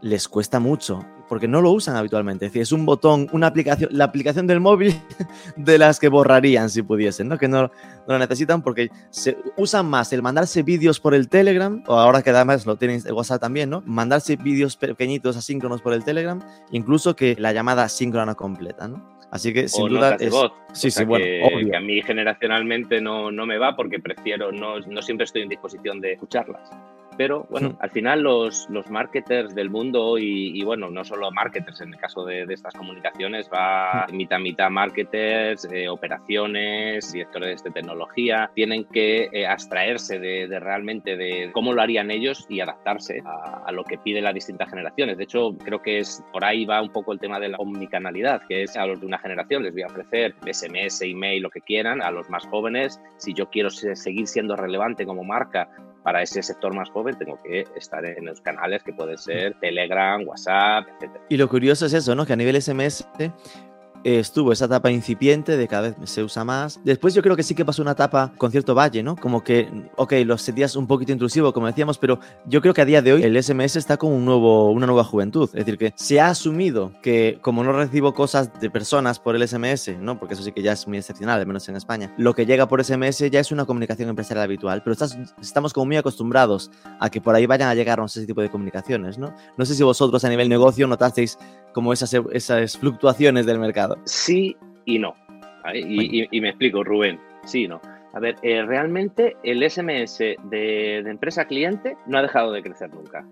les 0.00 0.28
cuesta 0.28 0.60
mucho 0.60 1.04
porque 1.28 1.46
no 1.46 1.60
lo 1.60 1.70
usan 1.70 1.94
habitualmente. 1.96 2.46
Es 2.46 2.52
decir, 2.52 2.62
es 2.62 2.72
un 2.72 2.86
botón, 2.86 3.28
una 3.32 3.46
aplicación, 3.48 3.90
la 3.92 4.04
aplicación 4.04 4.46
del 4.46 4.60
móvil 4.60 4.94
de 5.56 5.78
las 5.78 6.00
que 6.00 6.08
borrarían 6.08 6.70
si 6.70 6.82
pudiesen, 6.82 7.28
¿no? 7.28 7.38
Que 7.38 7.48
no, 7.48 7.62
no 7.62 7.70
lo 8.06 8.18
necesitan 8.18 8.62
porque 8.62 8.90
se 9.10 9.36
usan 9.56 9.86
más 9.86 10.12
el 10.12 10.22
mandarse 10.22 10.62
vídeos 10.62 10.98
por 10.98 11.14
el 11.14 11.28
Telegram, 11.28 11.82
o 11.86 11.94
ahora 11.94 12.22
que 12.22 12.30
además 12.30 12.66
lo 12.66 12.76
tienen 12.76 13.02
el 13.04 13.12
WhatsApp 13.12 13.40
también, 13.40 13.70
¿no? 13.70 13.82
Mandarse 13.86 14.36
vídeos 14.36 14.76
pequeñitos 14.76 15.36
asíncronos 15.36 15.82
por 15.82 15.92
el 15.92 16.02
Telegram, 16.02 16.40
incluso 16.72 17.14
que 17.14 17.36
la 17.38 17.52
llamada 17.52 17.88
síncrona 17.88 18.34
completa, 18.34 18.88
¿no? 18.88 19.18
Así 19.30 19.52
que 19.52 19.68
sin 19.68 19.88
duda 19.88 20.16
es... 20.18 20.34
sí, 20.72 20.90
sí, 20.90 21.04
bueno, 21.04 21.26
que, 21.26 21.76
a 21.76 21.80
mí 21.80 22.00
generacionalmente 22.00 22.98
no, 23.02 23.30
no 23.30 23.44
me 23.44 23.58
va 23.58 23.76
porque 23.76 24.00
prefiero, 24.00 24.50
no, 24.50 24.80
no 24.80 25.02
siempre 25.02 25.24
estoy 25.24 25.42
en 25.42 25.50
disposición 25.50 26.00
de 26.00 26.14
escucharlas. 26.14 26.70
Pero 27.18 27.48
bueno, 27.50 27.76
al 27.80 27.90
final 27.90 28.22
los, 28.22 28.70
los 28.70 28.88
marketers 28.90 29.52
del 29.52 29.70
mundo 29.70 30.16
y, 30.18 30.62
bueno, 30.62 30.88
no 30.88 31.02
solo 31.02 31.32
marketers, 31.32 31.80
en 31.80 31.92
el 31.92 31.98
caso 31.98 32.24
de, 32.24 32.44
estas 32.48 32.72
comunicaciones 32.74 33.50
va 33.52 34.06
mitad 34.12 34.38
mitad 34.38 34.70
marketers, 34.70 35.66
eh, 35.72 35.88
operaciones, 35.88 37.12
directores 37.12 37.64
de 37.64 37.72
tecnología, 37.72 38.52
tienen 38.54 38.84
que 38.84 39.28
eh, 39.32 39.48
abstraerse 39.48 40.20
de, 40.20 40.60
realmente 40.60 41.16
de 41.16 41.50
cómo 41.52 41.72
lo 41.72 41.82
harían 41.82 42.12
ellos 42.12 42.46
y 42.48 42.60
adaptarse 42.60 43.20
a, 43.24 43.72
lo 43.72 43.82
que 43.82 43.98
piden 43.98 44.22
las 44.22 44.34
distintas 44.34 44.70
generaciones. 44.70 45.18
De 45.18 45.24
hecho, 45.24 45.56
creo 45.58 45.82
que 45.82 45.98
es 45.98 46.22
por 46.32 46.44
ahí 46.44 46.64
va 46.66 46.80
un 46.80 46.92
poco 46.92 47.12
el 47.12 47.18
tema 47.18 47.40
de 47.40 47.48
la 47.48 47.56
omnicanalidad, 47.58 48.42
que 48.48 48.62
es 48.62 48.76
a 48.76 48.86
los 48.86 49.00
de 49.00 49.06
una 49.06 49.18
generación. 49.18 49.64
Les 49.64 49.72
voy 49.72 49.82
a 49.82 49.86
ofrecer 49.86 50.36
SMS, 50.46 51.02
email, 51.02 51.42
lo 51.42 51.50
que 51.50 51.62
quieran, 51.62 52.00
a 52.00 52.12
los 52.12 52.30
más 52.30 52.46
jóvenes, 52.46 53.00
si 53.16 53.34
yo 53.34 53.50
quiero 53.50 53.70
seguir 53.70 54.28
siendo 54.28 54.54
relevante 54.54 55.04
como 55.04 55.24
marca 55.24 55.68
para 56.02 56.22
ese 56.22 56.42
sector 56.42 56.74
más 56.74 56.90
joven 56.90 57.16
tengo 57.18 57.40
que 57.42 57.66
estar 57.76 58.04
en 58.04 58.24
los 58.24 58.40
canales 58.40 58.82
que 58.82 58.92
pueden 58.92 59.18
ser 59.18 59.58
Telegram, 59.60 60.26
WhatsApp, 60.26 60.86
etc. 61.00 61.16
Y 61.28 61.36
lo 61.36 61.48
curioso 61.48 61.86
es 61.86 61.92
eso, 61.92 62.14
¿no? 62.14 62.26
Que 62.26 62.32
a 62.32 62.36
nivel 62.36 62.60
SMS 62.60 63.06
estuvo 64.04 64.52
esa 64.52 64.66
etapa 64.66 64.90
incipiente 64.90 65.56
de 65.56 65.68
cada 65.68 65.82
vez 65.82 65.96
se 66.04 66.22
usa 66.22 66.44
más. 66.44 66.80
Después 66.84 67.14
yo 67.14 67.22
creo 67.22 67.36
que 67.36 67.42
sí 67.42 67.54
que 67.54 67.64
pasó 67.64 67.82
una 67.82 67.92
etapa 67.92 68.32
con 68.38 68.50
cierto 68.50 68.74
valle, 68.74 69.02
¿no? 69.02 69.16
Como 69.16 69.42
que, 69.42 69.68
ok, 69.96 70.12
lo 70.24 70.38
sentías 70.38 70.76
un 70.76 70.86
poquito 70.86 71.12
intrusivo, 71.12 71.52
como 71.52 71.66
decíamos, 71.66 71.98
pero 71.98 72.18
yo 72.46 72.60
creo 72.60 72.74
que 72.74 72.82
a 72.82 72.84
día 72.84 73.02
de 73.02 73.12
hoy 73.12 73.22
el 73.22 73.42
SMS 73.42 73.76
está 73.76 73.96
con 73.96 74.12
un 74.12 74.24
nuevo, 74.24 74.70
una 74.70 74.86
nueva 74.86 75.04
juventud. 75.04 75.48
Es 75.52 75.64
decir, 75.64 75.78
que 75.78 75.92
se 75.96 76.20
ha 76.20 76.28
asumido 76.28 76.92
que 77.02 77.38
como 77.42 77.62
no 77.64 77.72
recibo 77.72 78.14
cosas 78.14 78.60
de 78.60 78.70
personas 78.70 79.18
por 79.18 79.36
el 79.36 79.46
SMS, 79.46 79.96
¿no? 80.00 80.18
Porque 80.18 80.34
eso 80.34 80.42
sí 80.42 80.52
que 80.52 80.62
ya 80.62 80.72
es 80.72 80.86
muy 80.86 80.98
excepcional, 80.98 81.40
al 81.40 81.46
menos 81.46 81.68
en 81.68 81.76
España, 81.76 82.12
lo 82.16 82.34
que 82.34 82.46
llega 82.46 82.68
por 82.68 82.82
SMS 82.82 83.30
ya 83.30 83.40
es 83.40 83.52
una 83.52 83.64
comunicación 83.64 84.08
empresarial 84.08 84.44
habitual, 84.44 84.82
pero 84.82 84.96
estamos 85.40 85.72
como 85.72 85.86
muy 85.86 85.96
acostumbrados 85.96 86.70
a 87.00 87.10
que 87.10 87.20
por 87.20 87.34
ahí 87.34 87.46
vayan 87.46 87.68
a 87.68 87.74
llegarnos 87.74 88.16
ese 88.16 88.26
tipo 88.26 88.40
de 88.40 88.50
comunicaciones, 88.50 89.18
¿no? 89.18 89.34
No 89.56 89.64
sé 89.64 89.74
si 89.74 89.82
vosotros 89.82 90.24
a 90.24 90.28
nivel 90.28 90.48
negocio 90.48 90.86
notasteis 90.86 91.38
como 91.72 91.92
esas, 91.92 92.14
esas 92.32 92.76
fluctuaciones 92.76 93.46
del 93.46 93.58
mercado. 93.58 93.98
Sí 94.04 94.56
y 94.84 94.98
no. 94.98 95.14
Y, 95.74 96.40
me 96.40 96.48
explico, 96.48 96.82
Rubén. 96.82 97.20
Sí 97.44 97.64
y 97.64 97.68
no. 97.68 97.80
A 98.14 98.20
ver, 98.20 98.36
eh, 98.42 98.62
realmente 98.62 99.36
el 99.42 99.68
SMS 99.68 100.18
de, 100.18 100.98
empresa 100.98 101.44
cliente 101.44 101.96
no 102.06 102.18
ha 102.18 102.22
dejado 102.22 102.52
de 102.52 102.62
crecer 102.62 102.92
nunca. 102.92 103.24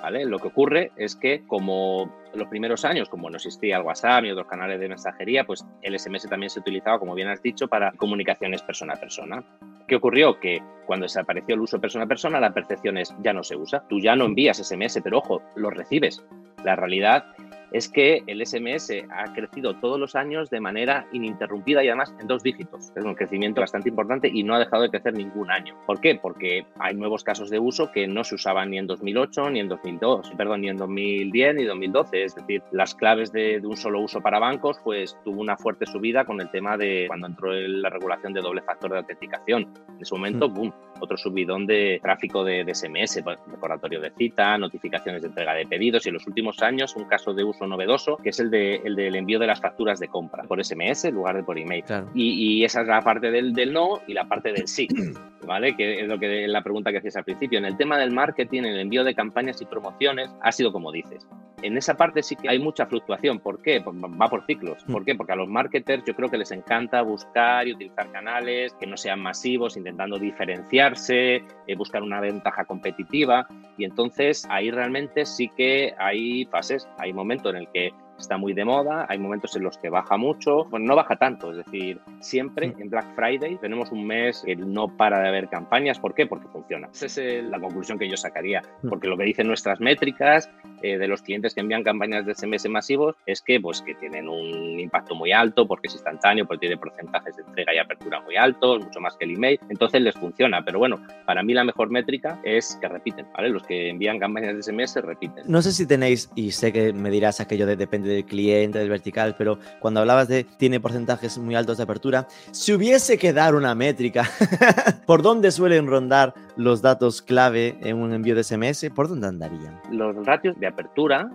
¿Vale? 0.00 0.24
Lo 0.26 0.38
que 0.38 0.48
ocurre 0.48 0.92
es 0.96 1.16
que 1.16 1.42
como 1.46 2.12
los 2.34 2.48
primeros 2.48 2.84
años, 2.84 3.08
como 3.08 3.30
no 3.30 3.36
existía 3.36 3.78
el 3.78 3.82
WhatsApp 3.82 4.22
ni 4.22 4.30
otros 4.30 4.46
canales 4.46 4.78
de 4.78 4.88
mensajería, 4.88 5.44
pues 5.44 5.64
el 5.82 5.98
SMS 5.98 6.28
también 6.28 6.50
se 6.50 6.60
utilizaba, 6.60 6.98
como 6.98 7.14
bien 7.14 7.28
has 7.28 7.42
dicho, 7.42 7.66
para 7.66 7.92
comunicaciones 7.92 8.62
persona 8.62 8.92
a 8.92 9.00
persona. 9.00 9.42
¿Qué 9.88 9.96
ocurrió? 9.96 10.38
Que 10.38 10.62
cuando 10.86 11.04
desapareció 11.04 11.54
el 11.54 11.62
uso 11.62 11.80
persona 11.80 12.04
a 12.04 12.08
persona, 12.08 12.38
la 12.38 12.52
percepción 12.52 12.98
es 12.98 13.14
ya 13.22 13.32
no 13.32 13.42
se 13.42 13.56
usa. 13.56 13.84
Tú 13.88 13.98
ya 13.98 14.14
no 14.14 14.26
envías 14.26 14.58
SMS, 14.58 15.00
pero 15.02 15.18
ojo, 15.18 15.42
lo 15.56 15.70
recibes. 15.70 16.22
La 16.62 16.76
realidad 16.76 17.24
es 17.72 17.88
que 17.88 18.22
el 18.26 18.44
SMS 18.44 18.92
ha 19.10 19.32
crecido 19.32 19.74
todos 19.74 19.98
los 19.98 20.14
años 20.14 20.50
de 20.50 20.60
manera 20.60 21.06
ininterrumpida 21.12 21.82
y 21.82 21.88
además 21.88 22.14
en 22.20 22.26
dos 22.26 22.42
dígitos. 22.42 22.92
Es 22.94 23.04
un 23.04 23.14
crecimiento 23.14 23.60
bastante 23.60 23.88
importante 23.88 24.30
y 24.32 24.42
no 24.42 24.54
ha 24.54 24.58
dejado 24.58 24.82
de 24.82 24.90
crecer 24.90 25.14
ningún 25.14 25.50
año. 25.50 25.76
¿Por 25.86 26.00
qué? 26.00 26.16
Porque 26.16 26.66
hay 26.78 26.94
nuevos 26.94 27.24
casos 27.24 27.50
de 27.50 27.58
uso 27.58 27.90
que 27.92 28.06
no 28.06 28.24
se 28.24 28.34
usaban 28.34 28.70
ni 28.70 28.78
en 28.78 28.86
2008, 28.86 29.50
ni 29.50 29.60
en 29.60 29.68
2002, 29.68 30.32
perdón, 30.36 30.62
ni 30.62 30.68
en 30.68 30.76
2010, 30.76 31.54
ni 31.54 31.62
en 31.62 31.68
2012. 31.68 32.24
Es 32.24 32.34
decir, 32.34 32.62
las 32.72 32.94
claves 32.94 33.32
de, 33.32 33.60
un 33.64 33.76
solo 33.76 34.00
uso 34.00 34.20
para 34.20 34.38
bancos, 34.38 34.78
pues 34.82 35.16
tuvo 35.24 35.40
una 35.40 35.56
fuerte 35.56 35.86
subida 35.86 36.24
con 36.24 36.40
el 36.40 36.50
tema 36.50 36.76
de 36.76 37.04
cuando 37.08 37.26
entró 37.26 37.52
la 37.52 37.90
regulación 37.90 38.32
de 38.32 38.40
doble 38.40 38.62
factor 38.62 38.92
de 38.92 38.98
autenticación. 38.98 39.68
En 39.88 40.00
ese 40.00 40.14
momento, 40.14 40.48
mm. 40.48 40.54
boom, 40.54 40.74
otro 41.00 41.16
subidón 41.16 41.66
de 41.66 41.98
tráfico 42.02 42.44
de, 42.44 42.64
de 42.64 42.74
SMS, 42.74 43.22
recordatorio 43.50 44.00
de 44.00 44.10
cita, 44.10 44.56
notificaciones 44.58 45.22
de 45.22 45.28
entrega 45.28 45.54
de 45.54 45.66
pedidos 45.66 46.06
y 46.06 46.08
en 46.10 46.14
los 46.14 46.26
últimos 46.26 46.62
años 46.62 46.94
un 46.96 47.04
caso 47.04 47.34
de 47.34 47.44
uso 47.44 47.55
recurso 47.56 47.66
novedoso, 47.66 48.16
que 48.18 48.30
es 48.30 48.40
el, 48.40 48.50
de, 48.50 48.76
el 48.84 48.94
del 48.96 49.16
envío 49.16 49.38
de 49.38 49.46
las 49.46 49.60
facturas 49.60 49.98
de 49.98 50.08
compra 50.08 50.44
por 50.44 50.62
SMS 50.62 51.06
en 51.06 51.14
lugar 51.14 51.36
de 51.36 51.42
por 51.42 51.58
email. 51.58 51.84
Y, 52.14 52.64
esa 52.64 52.82
es 52.82 52.88
la 52.88 53.00
parte 53.02 53.30
del, 53.30 53.52
del 53.52 53.72
no 53.72 54.00
y 54.06 54.14
la 54.14 54.26
parte 54.26 54.52
del 54.52 54.68
sí. 54.68 54.88
¿Vale? 55.46 55.76
Que 55.76 56.00
es 56.00 56.08
lo 56.08 56.18
que 56.18 56.48
la 56.48 56.62
pregunta 56.62 56.90
que 56.90 56.98
hacías 56.98 57.16
al 57.16 57.24
principio. 57.24 57.58
En 57.58 57.66
el 57.66 57.76
tema 57.76 57.98
del 57.98 58.10
marketing, 58.10 58.62
el 58.62 58.80
envío 58.80 59.04
de 59.04 59.14
campañas 59.14 59.62
y 59.62 59.64
promociones, 59.66 60.34
ha 60.42 60.50
sido 60.50 60.72
como 60.72 60.90
dices. 60.90 61.26
En 61.62 61.76
esa 61.76 61.94
parte 61.94 62.22
sí 62.22 62.36
que 62.36 62.48
hay 62.48 62.58
mucha 62.58 62.86
fluctuación. 62.86 63.38
¿Por 63.38 63.62
qué? 63.62 63.78
Va 63.78 64.28
por 64.28 64.44
ciclos. 64.44 64.82
¿Por 64.84 65.04
qué? 65.04 65.14
Porque 65.14 65.32
a 65.32 65.36
los 65.36 65.48
marketers 65.48 66.04
yo 66.04 66.14
creo 66.14 66.28
que 66.28 66.36
les 66.36 66.50
encanta 66.50 67.00
buscar 67.02 67.66
y 67.66 67.72
utilizar 67.72 68.10
canales 68.10 68.74
que 68.74 68.86
no 68.86 68.96
sean 68.96 69.20
masivos, 69.20 69.76
intentando 69.76 70.18
diferenciarse, 70.18 71.44
eh, 71.66 71.76
buscar 71.76 72.02
una 72.02 72.20
ventaja 72.20 72.64
competitiva. 72.64 73.46
Y 73.78 73.84
entonces 73.84 74.46
ahí 74.50 74.70
realmente 74.70 75.24
sí 75.24 75.48
que 75.56 75.94
hay 75.98 76.44
fases, 76.46 76.88
hay 76.98 77.12
momentos 77.12 77.45
en 77.50 77.56
el 77.56 77.68
que 77.68 77.92
está 78.18 78.38
muy 78.38 78.54
de 78.54 78.64
moda, 78.64 79.06
hay 79.08 79.18
momentos 79.18 79.54
en 79.56 79.62
los 79.62 79.76
que 79.78 79.90
baja 79.90 80.16
mucho, 80.16 80.64
bueno, 80.64 80.86
no 80.86 80.96
baja 80.96 81.16
tanto, 81.16 81.50
es 81.50 81.58
decir, 81.58 82.00
siempre 82.20 82.74
en 82.78 82.88
Black 82.88 83.14
Friday 83.14 83.58
tenemos 83.58 83.92
un 83.92 84.06
mes 84.06 84.42
que 84.44 84.56
no 84.56 84.88
para 84.88 85.20
de 85.20 85.28
haber 85.28 85.48
campañas, 85.48 85.98
¿por 85.98 86.14
qué? 86.14 86.26
Porque 86.26 86.48
funciona. 86.48 86.88
Esa 86.92 87.06
es 87.06 87.44
la 87.44 87.60
conclusión 87.60 87.98
que 87.98 88.08
yo 88.08 88.16
sacaría, 88.16 88.62
mm. 88.82 88.88
porque 88.88 89.08
lo 89.08 89.16
que 89.16 89.24
dicen 89.24 89.46
nuestras 89.46 89.80
métricas 89.80 90.50
eh, 90.86 90.98
de 90.98 91.08
los 91.08 91.22
clientes 91.22 91.54
que 91.54 91.60
envían 91.60 91.82
campañas 91.82 92.26
de 92.26 92.34
SMS 92.34 92.68
masivos 92.68 93.16
es 93.26 93.42
que, 93.42 93.60
pues, 93.60 93.82
que 93.82 93.94
tienen 93.94 94.28
un 94.28 94.78
impacto 94.78 95.14
muy 95.14 95.32
alto 95.32 95.66
porque 95.66 95.88
es 95.88 95.94
instantáneo, 95.94 96.46
porque 96.46 96.60
tiene 96.60 96.76
porcentajes 96.76 97.36
de 97.36 97.42
entrega 97.42 97.74
y 97.74 97.78
apertura 97.78 98.20
muy 98.20 98.36
altos, 98.36 98.84
mucho 98.84 99.00
más 99.00 99.16
que 99.16 99.24
el 99.24 99.34
email, 99.34 99.58
entonces 99.68 100.00
les 100.00 100.14
funciona, 100.14 100.64
pero 100.64 100.78
bueno, 100.78 101.00
para 101.24 101.42
mí 101.42 101.54
la 101.54 101.64
mejor 101.64 101.90
métrica 101.90 102.38
es 102.44 102.78
que 102.80 102.88
repiten, 102.88 103.26
¿vale? 103.34 103.48
Los 103.48 103.64
que 103.64 103.88
envían 103.88 104.18
campañas 104.18 104.54
de 104.54 104.62
SMS 104.62 104.96
repiten. 105.02 105.44
No 105.46 105.60
sé 105.62 105.72
si 105.72 105.86
tenéis, 105.86 106.30
y 106.34 106.52
sé 106.52 106.72
que 106.72 106.92
me 106.92 107.10
dirás 107.10 107.40
aquello 107.40 107.66
de 107.66 107.76
depende 107.76 108.08
del 108.08 108.24
cliente, 108.24 108.78
del 108.78 108.88
vertical, 108.88 109.34
pero 109.36 109.58
cuando 109.80 110.00
hablabas 110.00 110.28
de 110.28 110.44
tiene 110.44 110.80
porcentajes 110.80 111.38
muy 111.38 111.54
altos 111.54 111.78
de 111.78 111.82
apertura, 111.82 112.28
si 112.52 112.72
hubiese 112.72 113.18
que 113.18 113.32
dar 113.32 113.54
una 113.54 113.74
métrica, 113.74 114.28
¿por 115.06 115.22
dónde 115.22 115.50
suelen 115.50 115.86
rondar 115.86 116.34
los 116.56 116.82
datos 116.82 117.22
clave 117.22 117.76
en 117.82 117.96
un 117.96 118.12
envío 118.12 118.34
de 118.34 118.44
SMS? 118.44 118.90
¿Por 118.94 119.08
dónde 119.08 119.28
andarían? 119.28 119.80
Los 119.90 120.14
ratios 120.24 120.58
de 120.58 120.66
apertura, 120.66 120.75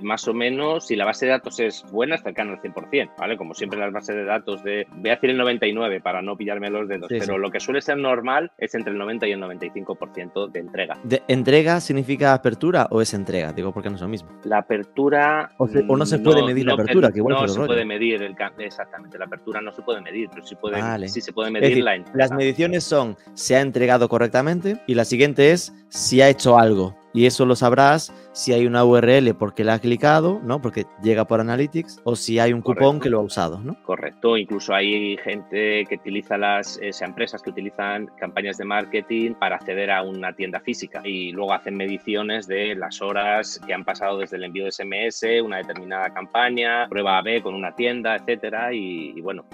más 0.01 0.27
o 0.27 0.34
menos, 0.34 0.88
si 0.88 0.95
la 0.95 1.06
base 1.06 1.25
de 1.25 1.32
datos 1.32 1.60
es 1.60 1.84
buena, 1.91 2.17
cercano 2.17 2.54
al 2.54 2.62
100%, 2.62 3.12
¿vale? 3.17 3.38
Como 3.38 3.54
siempre 3.54 3.80
las 3.80 3.91
bases 3.91 4.15
de 4.15 4.25
datos 4.25 4.63
de, 4.63 4.88
voy 4.91 5.10
a 5.10 5.15
decir 5.15 5.30
el 5.30 5.38
99 5.38 6.01
para 6.01 6.21
no 6.21 6.36
pillarme 6.36 6.69
los 6.69 6.88
dedos, 6.88 7.10
pero 7.10 7.38
lo 7.38 7.49
que 7.49 7.60
suele 7.60 7.82
ser 7.82 7.97
normal 7.97 8.51
es 8.58 8.75
entre 8.75 8.91
el 8.91 8.99
90 8.99 9.27
y 9.27 9.32
el 9.32 9.41
95% 9.41 10.51
de 10.51 10.60
entrega. 10.60 10.97
¿De 11.04 11.23
¿Entrega 11.27 11.80
significa 11.80 12.34
apertura 12.34 12.88
o 12.91 13.01
es 13.01 13.13
entrega? 13.13 13.54
Digo, 13.54 13.71
porque 13.71 13.89
no 13.89 13.95
es 13.95 14.01
lo 14.01 14.08
mismo. 14.08 14.30
La 14.43 14.60
apertura... 14.60 15.51
O, 15.58 15.67
no 15.67 16.06
se 16.06 16.19
puede 16.19 16.43
medir 16.43 16.65
la 16.65 16.73
apertura, 16.73 17.12
que 17.12 17.19
igual 17.19 17.38
No 17.41 17.47
se 17.47 17.65
puede 17.65 17.86
medir, 17.86 18.21
el, 18.21 18.36
exactamente, 18.60 19.17
la 19.17 19.25
apertura 19.25 19.62
no 19.62 19.71
se 19.71 19.82
puede 19.82 20.01
medir, 20.01 20.30
pero 20.30 20.45
sí, 20.45 20.56
puede, 20.56 21.08
sí 21.10 21.21
se 21.21 21.34
puede 21.34 21.51
medir 21.51 21.84
la 21.84 21.95
entrega. 21.95 22.17
Las 22.17 22.32
mediciones 22.32 22.84
son, 22.84 23.17
se 23.34 23.56
ha 23.56 23.62
entregado 23.62 24.10
correctamente 24.10 24.82
y 24.88 24.95
la 24.95 25.06
siguiente 25.06 25.51
es 25.51 25.73
si 25.89 26.21
ha 26.21 26.30
hecho 26.30 26.58
algo. 26.58 27.01
Y 27.13 27.26
eso 27.26 27.45
lo 27.45 27.56
sabrás 27.56 28.13
si 28.32 28.54
hay 28.54 28.65
una 28.65 28.86
URL 28.86 29.34
porque 29.36 29.63
la 29.63 29.74
ha 29.74 29.80
clicado, 29.80 30.39
¿no? 30.43 30.62
Porque 30.62 30.86
llega 31.04 31.26
por 31.26 31.41
Analytics, 31.41 32.02
o 32.04 32.15
si 32.15 32.39
hay 32.39 32.54
un 32.54 32.62
cupón 32.62 33.00
que 33.00 33.10
lo 33.10 33.19
ha 33.19 33.24
usado, 33.24 33.60
¿no? 33.60 33.76
Correcto. 33.84 34.38
Incluso 34.38 34.74
hay 34.74 35.17
gente 35.17 35.86
que 35.86 35.95
utiliza 35.95 36.38
las 36.38 36.78
esas 36.78 37.10
empresas 37.10 37.41
que 37.41 37.50
utilizan 37.50 38.08
campañas 38.17 38.58
de 38.58 38.65
marketing 38.65 39.34
para 39.34 39.58
acceder 39.58 39.91
a 39.91 40.04
una 40.04 40.34
tienda 40.34 40.60
física 40.60 41.02
y 41.04 41.32
luego 41.32 41.54
hacen 41.54 41.76
mediciones 41.76 42.47
de 42.47 42.76
las 42.76 43.02
horas 43.02 43.60
que 43.65 43.74
han 43.74 43.84
pasado 43.84 44.19
desde 44.19 44.38
el 44.38 44.45
envío 44.45 44.65
de 44.65 44.71
SMS, 44.71 45.26
una 45.43 45.58
determinada 45.58 46.13
campaña, 46.13 46.88
prueba 46.88 47.17
A/B 47.17 47.41
con 47.41 47.56
una 47.56 47.76
tienda, 47.76 48.15
etcétera. 48.15 48.74
y 48.74 49.19
bueno, 49.21 49.45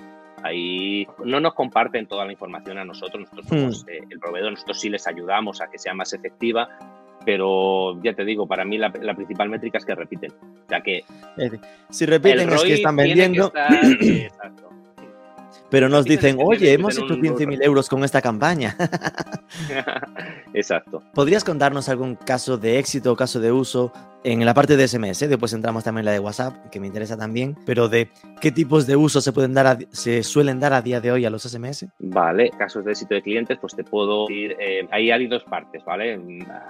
Ahí 0.44 1.08
no 1.26 1.40
nos 1.40 1.56
comparten 1.56 2.06
toda 2.06 2.26
la 2.26 2.32
información 2.32 2.78
a 2.78 2.86
nosotros, 2.86 3.22
nosotros 3.22 3.48
somos 3.48 3.86
hmm. 3.86 3.90
eh, 3.90 4.08
el 4.10 4.20
proveedor, 4.20 4.52
nosotros 4.52 4.80
sí 4.80 4.90
les 4.90 5.08
ayudamos 5.08 5.62
a 5.62 5.70
que 5.70 5.80
sea 5.80 5.96
más 5.96 6.14
efectiva, 6.14 6.70
pero 7.28 8.02
ya 8.02 8.14
te 8.14 8.24
digo, 8.24 8.48
para 8.48 8.64
mí 8.64 8.78
la, 8.78 8.90
principal 8.90 9.50
métrica 9.50 9.80
es 9.80 9.86
que 9.86 9.94
repiten. 9.94 10.32
O 10.32 10.70
sea 10.70 10.80
que. 10.80 11.04
Si 11.90 12.06
repiten 12.06 12.50
es 12.50 12.64
que 12.64 12.76
están 12.76 12.96
vendiendo. 12.96 13.52
exacto 14.00 14.67
pero 15.70 15.90
nos 15.90 16.06
dicen, 16.06 16.38
oye, 16.40 16.74
hemos 16.74 16.98
hecho 16.98 17.16
15.000 17.16 17.64
euros 17.64 17.90
con 17.90 18.04
esta 18.04 18.22
campaña. 18.22 18.76
Exacto. 20.54 21.04
¿Podrías 21.14 21.44
contarnos 21.44 21.90
algún 21.90 22.16
caso 22.16 22.58
de 22.58 22.80
éxito 22.80 23.12
o 23.12 23.16
caso 23.16 23.40
de 23.40 23.52
uso 23.52 23.92
en 24.24 24.46
la 24.46 24.54
parte 24.54 24.78
de 24.78 24.88
SMS? 24.88 25.28
Después 25.28 25.54
entramos 25.54 25.84
también 25.84 26.02
en 26.02 26.06
la 26.06 26.12
de 26.12 26.20
WhatsApp, 26.20 26.70
que 26.70 26.80
me 26.80 26.88
interesa 26.88 27.18
también, 27.18 27.56
pero 27.66 27.90
de 27.90 28.10
qué 28.42 28.52
tipos 28.52 28.88
de 28.88 28.96
uso 28.96 29.22
se 29.22 29.34
pueden 29.34 29.54
dar, 29.54 29.78
se 29.92 30.24
suelen 30.24 30.60
dar 30.60 30.74
a 30.74 30.82
día 30.82 31.02
de 31.02 31.12
hoy 31.12 31.26
a 31.26 31.30
los 31.30 31.44
SMS. 31.44 31.88
Vale, 32.00 32.50
casos 32.58 32.86
de 32.86 32.92
éxito 32.92 33.16
de 33.16 33.22
clientes, 33.22 33.58
pues 33.60 33.76
te 33.76 33.84
puedo 33.84 34.28
decir, 34.28 34.56
eh, 34.60 34.88
ahí 34.92 35.12
hay 35.12 35.28
dos 35.28 35.44
partes, 35.44 35.84
¿vale? 35.86 36.20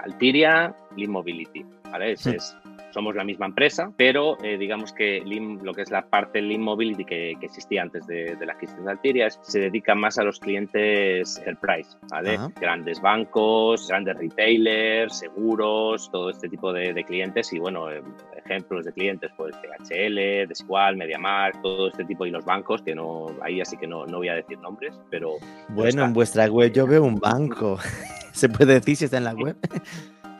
Altiria, 0.03 0.75
Lean 0.95 1.11
Mobility, 1.11 1.65
¿vale? 1.91 2.13
es 2.13 2.57
somos 2.97 3.13
la 3.13 3.23
misma 3.23 3.45
empresa, 3.45 3.91
pero 3.95 4.43
eh, 4.43 4.57
digamos 4.57 4.91
que 4.91 5.21
lo 5.61 5.71
que 5.71 5.83
es 5.83 5.91
la 5.91 6.09
parte 6.09 6.41
Lean 6.41 6.61
Mobility 6.61 7.05
que, 7.05 7.37
existía 7.39 7.83
antes 7.83 8.07
de, 8.07 8.35
la 8.43 8.53
adquisición 8.53 8.85
de 8.85 8.91
Altiria 8.91 9.29
se 9.29 9.59
dedica 9.59 9.93
más 9.93 10.17
a 10.17 10.23
los 10.23 10.39
clientes 10.39 11.39
price, 11.61 11.95
¿vale? 12.09 12.39
Grandes 12.59 12.99
bancos, 12.99 13.87
grandes 13.87 14.17
retailers, 14.17 15.19
seguros, 15.19 16.09
todo 16.09 16.31
este 16.31 16.49
tipo 16.49 16.73
de, 16.73 17.03
clientes 17.03 17.53
y 17.53 17.59
bueno, 17.59 17.91
eh, 17.91 18.01
ejemplos 18.35 18.83
de 18.85 18.93
clientes 18.93 19.29
pues 19.37 19.55
DHL, 19.61 20.47
Desigual, 20.47 20.97
MediaMarkt, 20.97 21.61
todo 21.61 21.89
este 21.89 22.03
tipo 22.03 22.25
y 22.25 22.31
los 22.31 22.45
bancos 22.45 22.81
que 22.81 22.95
no, 22.95 23.27
ahí 23.43 23.61
así 23.61 23.77
que 23.77 23.85
no, 23.85 24.07
no 24.07 24.17
voy 24.17 24.29
a 24.29 24.33
decir 24.33 24.57
nombres, 24.57 24.99
pero... 25.11 25.33
Bueno, 25.69 26.03
en 26.03 26.13
vuestra 26.13 26.47
web 26.47 26.73
yo 26.73 26.87
veo 26.87 27.03
un 27.03 27.19
banco. 27.19 27.77
¿Se 28.31 28.49
puede 28.49 28.73
decir 28.73 28.95
si 28.95 29.05
está 29.05 29.17
en 29.17 29.23
la 29.23 29.33
web? 29.35 29.55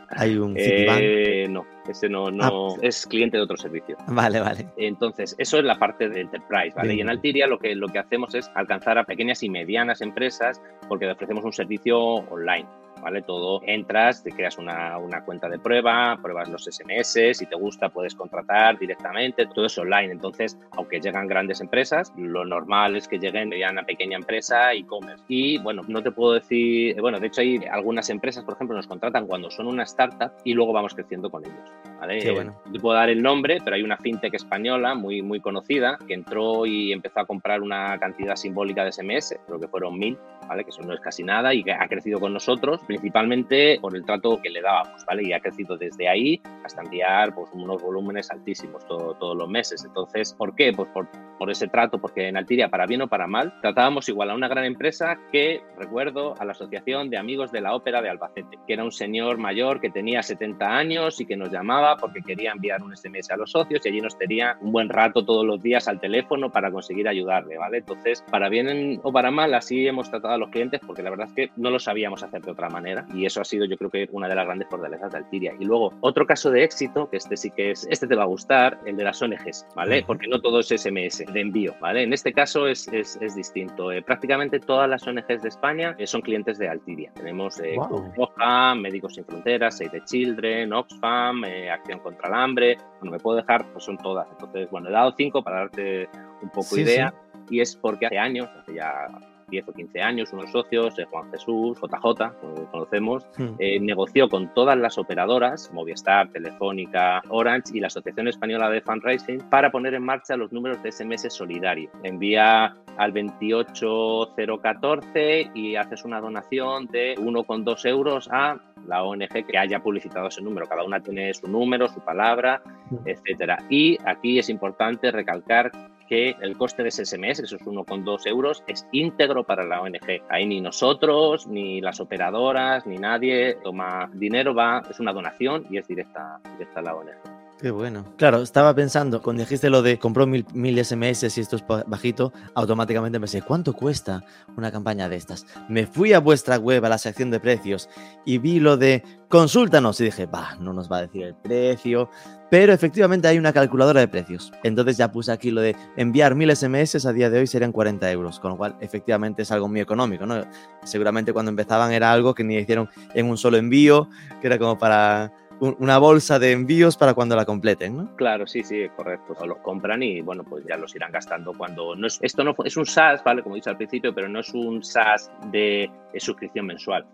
Hay 0.10 0.38
un 0.38 0.56
Citibank. 0.56 1.00
Eh, 1.02 1.48
no, 1.50 1.66
ese 1.88 2.10
no, 2.10 2.32
no 2.32 2.70
ah. 2.70 2.80
es 2.82 3.06
cliente 3.06 3.38
de 3.38 3.44
otro 3.44 3.58
servicio. 3.58 3.98
Vale, 4.08 4.40
vale. 4.40 4.68
Entonces, 4.78 5.36
eso 5.38 5.58
es 5.58 5.64
la 5.64 5.78
parte 5.78 6.10
de 6.10 6.22
enterprise, 6.22 6.74
¿vale? 6.76 6.96
Y 6.96 7.02
en 7.02 7.10
Altiria 7.10 7.48
lo 7.48 7.60
que, 7.60 7.76
lo 7.76 7.88
que 7.88 8.00
hacemos 8.00 8.34
es 8.36 8.50
alcanzar 8.56 8.98
a 8.98 9.04
pequeñas 9.04 9.44
y 9.44 9.50
medianas 9.50 10.02
empresas 10.02 10.62
porque 10.88 11.06
le 11.06 11.12
ofrecemos 11.14 11.44
un 11.44 11.54
servicio 11.54 12.00
online. 12.00 12.68
¿Vale? 13.02 13.22
Todo 13.22 13.62
entras, 13.66 14.24
te 14.24 14.32
creas 14.32 14.58
una, 14.58 14.98
una, 14.98 15.24
cuenta 15.24 15.50
de 15.50 15.60
prueba, 15.60 16.18
pruebas 16.22 16.50
los 16.50 16.66
SMS, 16.66 17.38
si 17.38 17.46
te 17.46 17.56
gusta 17.56 17.90
puedes 17.90 18.16
contratar 18.16 18.78
directamente, 18.78 19.46
todo 19.48 19.66
es 19.66 19.78
online. 19.78 20.12
Entonces, 20.12 20.58
aunque 20.72 21.00
llegan 21.00 21.28
grandes 21.28 21.62
empresas, 21.62 22.14
lo 22.18 22.46
normal 22.46 22.96
es 22.96 23.08
que 23.08 23.20
lleguen 23.20 23.52
ya 23.52 23.72
una 23.72 23.84
pequeña 23.84 24.18
empresa 24.18 24.74
e-commerce. 24.74 25.24
Y 25.28 25.58
bueno, 25.60 25.82
no 25.88 26.02
te 26.02 26.12
puedo 26.12 26.34
decir, 26.34 27.00
bueno, 27.02 27.20
de 27.20 27.28
hecho 27.28 27.42
hay 27.42 27.60
algunas 27.72 28.10
empresas, 28.10 28.44
por 28.44 28.56
ejemplo, 28.56 28.76
nos 28.76 28.88
contratan 28.88 29.28
cuando 29.28 29.50
son 29.50 29.68
una 29.68 29.84
startup 29.84 30.32
y 30.44 30.54
luego 30.54 30.74
vamos 30.74 30.94
creciendo 30.94 31.30
con 31.30 31.46
ellos. 31.46 31.72
¿vale? 32.00 32.32
bueno. 32.32 32.56
Te 32.72 32.80
puedo 32.80 32.96
dar 32.96 33.10
el 33.10 33.22
nombre, 33.22 33.58
pero 33.64 33.76
hay 33.76 33.84
una 33.84 33.98
fintech 33.98 34.34
española 34.34 34.96
muy, 34.96 35.22
muy 35.22 35.40
conocida 35.40 35.98
que 36.08 36.14
entró 36.14 36.66
y 36.66 36.92
empezó 36.92 37.22
a 37.22 37.26
comprar 37.26 37.62
una 37.62 37.98
cantidad 37.98 38.36
simbólica 38.36 38.84
de 38.84 38.92
SMS, 38.92 39.36
creo 39.46 39.60
que 39.60 39.68
fueron 39.68 39.98
mil, 39.98 40.18
¿vale? 40.48 40.64
que 40.64 40.70
eso 40.70 40.82
no 40.82 40.94
es 40.94 41.00
casi 41.00 41.24
nada 41.24 41.54
y 41.54 41.64
que 41.64 41.74
ha 41.74 41.88
crecido 41.88 42.20
con 42.20 42.34
nosotros 42.34 42.82
principalmente 42.88 43.78
por 43.82 43.96
el 43.96 44.06
trato 44.06 44.40
que 44.42 44.50
le 44.50 44.62
dábamos, 44.62 45.06
¿vale? 45.06 45.24
Y 45.28 45.34
ha 45.34 45.40
crecido 45.40 45.78
desde 45.78 46.08
ahí 46.08 46.42
hasta 46.64 46.82
enviar 46.82 47.36
pues, 47.36 47.50
unos 47.54 47.82
volúmenes 47.82 48.32
altísimos 48.32 48.86
todos 48.88 49.38
los 49.38 49.50
meses. 49.50 49.84
Entonces, 49.86 50.34
¿por 50.34 50.56
qué? 50.56 50.74
Pues 50.74 50.90
por, 50.90 51.08
por, 51.38 51.52
ese 51.52 51.68
trato, 51.68 52.00
porque 52.00 52.28
en 52.28 52.38
Altiria, 52.38 52.70
para 52.70 52.86
bien 52.86 53.02
o 53.02 53.08
para 53.08 53.28
mal, 53.28 53.54
tratábamos 53.62 54.10
igual 54.10 54.32
a 54.32 54.36
una 54.36 54.48
gran 54.48 54.66
empresa 54.66 55.18
que, 55.32 55.62
recuerdo, 55.78 56.34
a 56.40 56.46
la 56.46 56.52
Asociación 56.54 57.10
de 57.10 57.18
Amigos 57.18 57.52
de 57.52 57.62
la 57.62 57.76
Ópera 57.76 58.02
de 58.02 58.10
Albacete, 58.10 58.58
que 58.66 58.74
era 58.74 58.84
un 58.84 58.92
señor 58.92 59.38
mayor 59.38 59.80
que 59.80 59.90
tenía 59.90 60.24
70 60.24 60.66
años 60.66 61.20
y 61.20 61.26
que 61.26 61.38
nos 61.38 61.52
llamaba 61.52 61.98
porque 61.98 62.22
quería 62.22 62.52
enviar 62.52 62.82
un 62.82 62.96
SMS 62.96 63.32
a 63.32 63.38
los 63.38 63.52
socios 63.52 63.86
y 63.86 63.90
allí 63.90 64.02
nos 64.02 64.18
tenía 64.18 64.58
un 64.62 64.72
buen 64.72 64.90
rato 64.90 65.26
todos 65.26 65.46
los 65.46 65.62
días 65.62 65.88
al 65.88 66.00
teléfono 66.00 66.52
para 66.52 66.72
conseguir 66.72 67.08
ayudarle, 67.08 67.58
¿vale? 67.58 67.80
Entonces, 67.80 68.24
para 68.30 68.50
bien 68.50 69.00
o 69.04 69.12
para 69.12 69.32
mal, 69.32 69.54
así 69.54 69.88
hemos 69.88 70.10
tratado 70.10 70.34
a 70.34 70.38
los 70.38 70.50
clientes 70.50 70.82
porque 70.86 71.04
la 71.04 71.10
verdad 71.10 71.28
es 71.28 71.34
que 71.34 71.52
no 71.56 71.70
lo 71.70 71.80
sabíamos 71.80 72.24
hacer 72.24 72.42
de 72.42 72.52
otra 72.52 72.70
manera 72.70 72.77
y 73.14 73.26
eso 73.26 73.42
ha 73.42 73.46
sido 73.46 73.66
yo 73.66 73.78
creo 73.78 73.90
que 73.90 74.08
una 74.12 74.28
de 74.28 74.36
las 74.36 74.46
grandes 74.46 74.68
fortalezas 74.70 75.12
de 75.12 75.18
Altiria. 75.18 75.54
Y 75.60 75.66
luego 75.66 75.94
otro 76.02 76.26
caso 76.26 76.52
de 76.52 76.64
éxito, 76.64 77.10
que 77.10 77.18
este 77.18 77.38
sí 77.38 77.52
que 77.52 77.72
es, 77.72 77.88
este 77.90 78.08
te 78.08 78.16
va 78.16 78.24
a 78.24 78.28
gustar, 78.28 78.80
el 78.86 78.98
de 78.98 79.04
las 79.04 79.22
ONGs, 79.22 79.68
¿vale? 79.76 80.04
Porque 80.06 80.28
no 80.28 80.40
todo 80.40 80.60
es 80.60 80.68
SMS 80.68 81.26
de 81.32 81.42
envío, 81.42 81.76
¿vale? 81.80 82.04
En 82.04 82.14
este 82.14 82.34
caso 82.34 82.68
es, 82.68 82.88
es, 82.90 83.18
es 83.22 83.36
distinto. 83.36 83.92
Eh, 83.92 84.02
prácticamente 84.02 84.60
todas 84.60 84.90
las 84.90 85.06
ONGs 85.08 85.42
de 85.42 85.50
España 85.50 85.96
eh, 85.98 86.08
son 86.08 86.22
clientes 86.22 86.58
de 86.58 86.70
Altiria. 86.70 87.12
Tenemos 87.14 87.60
eh, 87.60 87.76
Roja, 88.16 88.76
Médicos 88.76 89.16
Sin 89.16 89.26
Fronteras, 89.26 89.78
Save 89.78 89.90
the 89.92 90.04
Children, 90.06 90.74
Oxfam, 90.74 91.44
Acción 91.72 92.00
contra 92.00 92.28
el 92.30 92.34
Hambre. 92.34 92.78
Bueno, 93.00 93.12
me 93.12 93.20
puedo 93.20 93.38
dejar, 93.38 93.66
pues 93.72 93.86
son 93.86 93.98
todas. 93.98 94.28
Entonces, 94.32 94.70
bueno, 94.70 94.90
he 94.90 94.92
dado 94.92 95.14
cinco 95.18 95.44
para 95.44 95.60
darte 95.60 96.10
un 96.42 96.50
poco 96.50 96.78
idea. 96.78 97.14
Y 97.50 97.62
es 97.62 97.76
porque 97.76 98.08
hace 98.08 98.18
años, 98.18 98.50
hace 98.60 98.76
ya 98.76 99.08
10 99.50 99.70
o 99.70 99.74
15 99.74 100.02
años, 100.02 100.34
unos 100.34 100.52
socios, 100.52 101.00
eh, 101.00 101.06
Juan 101.10 101.32
Jesús, 101.32 101.80
JJ, 101.80 102.34
como 102.42 102.70
conocemos, 102.70 103.26
hmm. 103.38 103.56
eh, 103.60 103.80
negoció 103.80 104.28
con 104.30 104.54
todas 104.54 104.78
las 104.78 104.98
operadoras, 104.98 105.72
Movistar, 105.74 106.30
Telefónica, 106.30 107.22
Orange 107.30 107.78
y 107.78 107.80
la 107.80 107.88
Asociación 107.88 108.28
Española 108.28 108.70
de 108.70 108.82
Fundraising, 108.82 109.40
para 109.50 109.72
poner 109.72 109.94
en 109.94 110.04
marcha 110.04 110.36
los 110.36 110.52
números 110.52 110.84
de 110.84 110.92
SMS 110.92 111.34
solidario. 111.34 111.90
Envía 112.04 112.76
al 112.98 113.14
28014 113.14 115.52
y 115.54 115.76
haces 115.76 116.04
una 116.04 116.20
donación 116.20 116.88
de 116.88 117.16
1,2 117.16 117.86
euros 117.86 118.28
a 118.32 118.60
la 118.86 119.04
ONG 119.04 119.46
que 119.48 119.58
haya 119.58 119.80
publicitado 119.80 120.28
ese 120.28 120.42
número. 120.42 120.68
Cada 120.68 120.84
una 120.84 121.00
tiene 121.00 121.34
su 121.34 121.48
número, 121.48 121.88
su 121.88 122.02
palabra, 122.02 122.62
hmm. 122.90 122.98
etcétera. 123.06 123.64
Y 123.70 123.98
aquí 124.06 124.40
es 124.40 124.50
importante 124.50 125.10
recalcar 125.12 125.72
que 126.08 126.36
el 126.42 126.58
coste 126.58 126.84
de 126.84 126.90
ese 126.90 127.06
SMS, 127.06 127.40
esos 127.40 127.62
1,2 127.62 128.28
euros, 128.28 128.64
es 128.68 128.88
íntegro 128.92 129.44
para 129.44 129.64
la 129.64 129.82
ONG. 129.82 130.22
Ahí 130.30 130.46
ni 130.46 130.62
nosotros, 130.62 131.48
ni 131.48 131.82
las 131.82 132.00
operadoras, 132.00 132.86
ni 132.86 132.98
nadie 132.98 133.58
toma 133.64 134.10
dinero, 134.14 134.54
va, 134.54 134.84
es 134.90 135.00
una 135.00 135.14
donación 135.14 135.66
y 135.70 135.78
es 135.78 135.88
directa, 135.88 136.40
directa 136.58 136.80
a 136.80 136.84
la 136.84 136.96
ONG. 136.96 137.47
Qué 137.60 137.72
bueno. 137.72 138.06
Claro, 138.18 138.44
estaba 138.44 138.76
pensando, 138.76 139.20
cuando 139.24 139.42
dijiste 139.42 139.72
lo 139.72 139.82
de 139.82 139.98
compró 139.98 140.28
mil, 140.28 140.46
mil 140.54 140.78
SMS 140.84 141.24
y 141.24 141.42
esto 141.42 141.56
es 141.56 141.64
bajito, 141.88 142.32
automáticamente 142.54 143.20
pensé, 143.20 143.42
¿cuánto 143.42 143.74
cuesta 143.74 144.24
una 144.56 144.72
campaña 144.72 145.10
de 145.10 145.16
estas? 145.16 145.44
Me 145.68 145.88
fui 145.88 146.14
a 146.14 146.20
vuestra 146.20 146.58
web, 146.58 146.86
a 146.86 146.90
la 146.90 147.00
sección 147.00 147.32
de 147.32 147.40
precios, 147.40 147.90
y 148.26 148.38
vi 148.38 148.60
lo 148.60 148.78
de 148.78 149.04
consúltanos. 149.28 150.00
Y 150.00 150.06
dije, 150.06 150.28
bah, 150.28 150.56
no 150.60 150.72
nos 150.72 150.92
va 150.92 150.98
a 150.98 151.02
decir 151.02 151.24
el 151.24 151.36
precio. 151.36 152.12
Pero 152.52 152.74
efectivamente 152.74 153.28
hay 153.28 153.40
una 153.40 153.52
calculadora 153.52 154.02
de 154.02 154.08
precios. 154.08 154.54
Entonces 154.64 154.96
ya 154.96 155.12
puse 155.12 155.32
aquí 155.32 155.50
lo 155.50 155.60
de 155.60 155.76
enviar 155.98 156.36
mil 156.36 156.56
SMS 156.56 157.06
a 157.06 157.12
día 157.12 157.30
de 157.30 157.40
hoy 157.40 157.48
serían 157.48 157.72
40 157.72 158.10
euros. 158.12 158.40
Con 158.40 158.52
lo 158.52 158.58
cual, 158.58 158.76
efectivamente 158.82 159.42
es 159.42 159.52
algo 159.52 159.68
muy 159.68 159.82
económico, 159.82 160.28
¿no? 160.28 160.46
Seguramente 160.84 161.34
cuando 161.34 161.50
empezaban 161.50 161.92
era 161.92 162.12
algo 162.12 162.36
que 162.36 162.44
ni 162.44 162.56
hicieron 162.56 162.88
en 163.16 163.30
un 163.30 163.38
solo 163.38 163.58
envío, 163.58 164.10
que 164.40 164.48
era 164.48 164.60
como 164.60 164.78
para 164.78 165.34
una 165.60 165.98
bolsa 165.98 166.40
de 166.40 166.52
envíos 166.52 166.98
para 166.98 167.14
cuando 167.14 167.36
la 167.36 167.46
completen, 167.46 167.98
¿no? 167.98 168.16
Claro, 168.16 168.46
sí, 168.48 168.64
sí, 168.64 168.88
correcto. 168.96 169.36
O 169.40 169.46
los 169.46 169.58
compran 169.60 170.04
y 170.04 170.22
bueno, 170.22 170.44
pues 170.44 170.64
ya 170.68 170.78
los 170.78 170.96
irán 170.96 171.12
gastando 171.12 171.54
cuando 171.54 171.96
no 171.96 172.08
es, 172.08 172.20
esto 172.22 172.44
no 172.44 172.56
es 172.64 172.78
un 172.78 172.86
SaaS, 172.86 173.24
¿vale? 173.24 173.42
Como 173.42 173.56
he 173.56 173.58
dicho 173.58 173.70
al 173.70 173.78
principio, 173.78 174.14
pero 174.14 174.30
no 174.30 174.40
es 174.40 174.54
un 174.54 174.84
SaaS 174.84 175.32
de, 175.52 175.90
suscripción 176.18 176.66
mensual. 176.66 177.06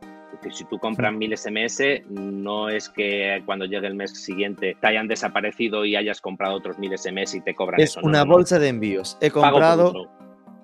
si 0.51 0.65
tú 0.65 0.77
compras 0.79 1.13
mil 1.13 1.35
SMS, 1.37 1.81
no 2.09 2.69
es 2.69 2.89
que 2.89 3.41
cuando 3.45 3.65
llegue 3.65 3.87
el 3.87 3.95
mes 3.95 4.11
siguiente 4.11 4.77
te 4.79 4.87
hayan 4.87 5.07
desaparecido 5.07 5.85
y 5.85 5.95
hayas 5.95 6.21
comprado 6.21 6.55
otros 6.55 6.77
mil 6.79 6.97
SMS 6.97 7.35
y 7.35 7.41
te 7.41 7.53
cobran 7.55 7.79
es 7.79 7.91
eso. 7.91 7.99
Es 7.99 8.05
una 8.05 8.23
bolsa 8.23 8.59
de 8.59 8.69
envíos. 8.69 9.17
He 9.21 9.29
comprado. 9.29 10.09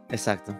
Exacto. 0.09 0.55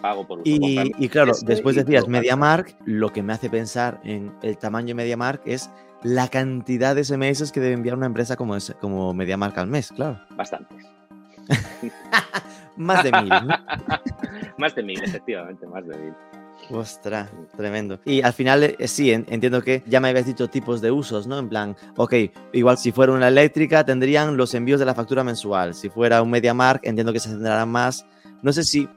Pago 0.00 0.26
por 0.26 0.38
uso. 0.38 0.48
Y, 0.48 0.92
y 0.96 1.08
claro, 1.08 1.32
después 1.44 1.74
decías 1.74 2.06
MediaMark, 2.06 2.76
lo 2.84 3.12
que 3.12 3.22
me 3.22 3.32
hace 3.32 3.50
pensar 3.50 4.00
en 4.04 4.32
el 4.42 4.56
tamaño 4.56 4.88
de 4.88 4.94
MediaMark 4.94 5.42
es 5.44 5.70
la 6.02 6.28
cantidad 6.28 6.94
de 6.94 7.04
SMS 7.04 7.52
que 7.52 7.60
debe 7.60 7.74
enviar 7.74 7.96
una 7.96 8.06
empresa 8.06 8.36
como, 8.36 8.56
es, 8.56 8.74
como 8.80 9.12
MediaMark 9.14 9.56
al 9.58 9.66
mes, 9.66 9.92
claro. 9.92 10.20
Bastantes. 10.36 10.86
más 12.76 13.02
de 13.02 13.12
mil. 13.12 13.30
más 14.58 14.74
de 14.74 14.82
mil, 14.82 15.02
efectivamente, 15.02 15.66
más 15.66 15.86
de 15.86 15.96
mil. 15.96 16.14
Ostras, 16.70 17.30
tremendo. 17.56 17.98
Y 18.04 18.20
al 18.20 18.32
final, 18.32 18.62
eh, 18.64 18.88
sí, 18.88 19.10
entiendo 19.12 19.62
que 19.62 19.82
ya 19.86 20.00
me 20.00 20.08
habías 20.08 20.26
dicho 20.26 20.48
tipos 20.48 20.80
de 20.80 20.90
usos, 20.90 21.26
¿no? 21.26 21.38
En 21.38 21.48
plan, 21.48 21.76
ok, 21.96 22.14
igual 22.52 22.76
si 22.76 22.92
fuera 22.92 23.12
una 23.12 23.28
eléctrica 23.28 23.84
tendrían 23.84 24.36
los 24.36 24.54
envíos 24.54 24.80
de 24.80 24.86
la 24.86 24.94
factura 24.94 25.24
mensual. 25.24 25.74
Si 25.74 25.88
fuera 25.88 26.20
un 26.20 26.30
MediaMark, 26.30 26.84
entiendo 26.84 27.12
que 27.12 27.20
se 27.20 27.30
centrarán 27.30 27.70
más 27.70 28.04
no 28.42 28.52
sé 28.52 28.64
si, 28.64 28.88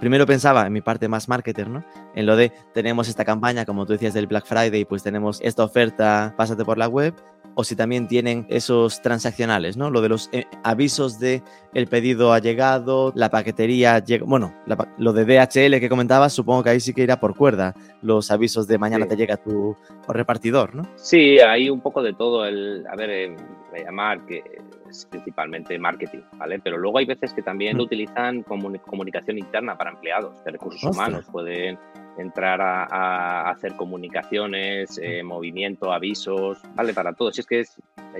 primero 0.00 0.26
pensaba 0.26 0.66
en 0.66 0.72
mi 0.72 0.80
parte 0.80 1.08
más 1.08 1.28
marketer, 1.28 1.68
¿no? 1.68 1.84
En 2.14 2.26
lo 2.26 2.36
de 2.36 2.52
tenemos 2.74 3.08
esta 3.08 3.24
campaña, 3.24 3.64
como 3.64 3.86
tú 3.86 3.92
decías, 3.92 4.14
del 4.14 4.26
Black 4.26 4.46
Friday, 4.46 4.84
pues 4.84 5.02
tenemos 5.02 5.40
esta 5.42 5.64
oferta, 5.64 6.34
pásate 6.36 6.64
por 6.64 6.78
la 6.78 6.88
web, 6.88 7.14
o 7.54 7.64
si 7.64 7.76
también 7.76 8.08
tienen 8.08 8.46
esos 8.48 9.02
transaccionales, 9.02 9.76
¿no? 9.76 9.90
Lo 9.90 10.00
de 10.00 10.08
los 10.08 10.28
eh, 10.32 10.44
avisos 10.62 11.18
de 11.18 11.42
el 11.74 11.86
pedido 11.86 12.32
ha 12.32 12.38
llegado, 12.38 13.12
la 13.14 13.30
paquetería 13.30 13.98
llega, 13.98 14.24
bueno, 14.26 14.54
lo 14.98 15.12
de 15.12 15.24
DHL 15.24 15.80
que 15.80 15.88
comentabas, 15.88 16.32
supongo 16.32 16.64
que 16.64 16.70
ahí 16.70 16.80
sí 16.80 16.92
que 16.92 17.02
irá 17.02 17.20
por 17.20 17.36
cuerda, 17.36 17.74
los 18.02 18.30
avisos 18.30 18.66
de 18.66 18.78
mañana 18.78 19.06
te 19.06 19.16
llega 19.16 19.36
tu 19.36 19.76
repartidor, 20.08 20.74
¿no? 20.74 20.82
Sí, 20.96 21.38
hay 21.38 21.70
un 21.70 21.80
poco 21.80 22.02
de 22.02 22.12
todo, 22.12 22.44
el, 22.44 22.86
a 22.90 22.96
ver, 22.96 23.10
eh, 23.10 23.36
llamar 23.84 24.26
que 24.26 24.42
es 24.88 25.06
principalmente 25.06 25.78
marketing, 25.78 26.22
¿vale? 26.32 26.58
Pero 26.58 26.78
luego 26.78 26.98
hay 26.98 27.06
veces 27.06 27.32
que 27.32 27.42
también 27.42 27.76
lo 27.76 27.84
mm. 27.84 27.86
utilizan 27.86 28.42
como 28.42 28.72
comunicación 28.82 29.38
interna 29.38 29.76
para 29.76 29.90
empleados 29.90 30.42
de 30.44 30.50
recursos 30.50 30.82
humanos, 30.82 31.26
pueden 31.30 31.78
entrar 32.18 32.60
a, 32.60 33.50
hacer 33.50 33.74
comunicaciones, 33.76 34.98
eh, 35.02 35.22
movimiento, 35.22 35.92
avisos, 35.92 36.58
vale 36.74 36.92
para 36.94 37.12
todo. 37.12 37.32
Si 37.32 37.40
es 37.40 37.46
que 37.46 37.60
es, 37.60 37.76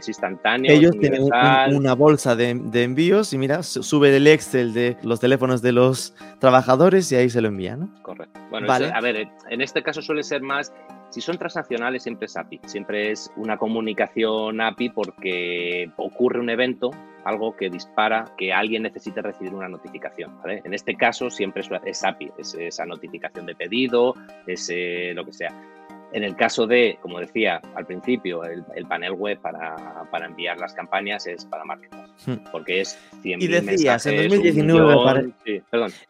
instantáneo. 0.07 0.73
Ellos 0.73 0.93
tienen 0.99 1.23
una 1.23 1.95
bolsa 1.95 2.37
de, 2.37 2.51
envíos 2.51 3.33
y 3.33 3.39
mira, 3.39 3.63
sube 3.63 4.17
el 4.17 4.27
Excel 4.27 4.73
de 4.73 4.97
los 5.03 5.21
teléfonos 5.21 5.63
de 5.63 5.73
los 5.73 6.15
trabajadores 6.39 7.11
y 7.13 7.17
ahí 7.17 7.29
se 7.29 7.41
lo 7.41 7.49
envían, 7.49 7.81
¿no? 7.81 8.03
Correcto. 8.03 8.41
Bueno, 8.51 8.73
a 8.73 9.01
ver, 9.01 9.29
en 9.49 9.61
este 9.61 9.83
caso 9.83 10.01
suele 10.01 10.23
ser 10.23 10.43
más 10.43 10.73
si 11.11 11.21
son 11.21 11.39
transaccionales, 11.39 12.03
siempre 12.05 12.27
es 12.27 12.37
API. 12.37 12.61
Siempre 12.67 13.11
es 13.11 13.31
una 13.37 13.59
comunicación 13.59 14.61
API 14.61 14.91
porque 14.91 15.91
ocurre 15.97 16.41
un 16.41 16.51
evento, 16.51 16.91
algo 17.25 17.57
que 17.57 17.71
dispara 17.71 18.25
que 18.37 18.53
alguien 18.53 18.83
necesite 18.83 19.23
recibir 19.23 19.55
una 19.55 19.69
notificación. 19.69 20.39
En 20.45 20.75
este 20.75 20.95
caso, 20.97 21.31
siempre 21.31 21.63
es, 21.85 22.05
API, 22.05 22.33
es 22.39 22.55
esa 22.55 22.87
notificación 22.87 23.47
de 23.47 23.55
pedido, 23.55 24.15
es 24.47 24.69
eh, 24.73 25.13
lo 25.15 25.25
que 25.25 25.33
sea. 25.33 25.55
En 26.13 26.25
el 26.25 26.35
caso 26.35 26.67
de, 26.67 26.99
como 27.01 27.21
decía 27.21 27.61
al 27.75 27.87
principio, 27.87 28.43
el, 28.45 28.87
panel 28.87 29.13
web 29.13 29.39
para, 29.41 30.05
para, 30.11 30.27
enviar 30.27 30.59
las 30.59 30.75
campañas 30.75 31.27
es 31.27 31.45
para 31.45 31.65
marketers, 31.65 32.11
hmm. 32.27 32.51
porque 32.51 32.81
es 32.81 32.99
100 33.23 33.43
Y 33.43 33.47
decías, 33.47 34.07
en 34.07 34.29
2019, 34.29 35.33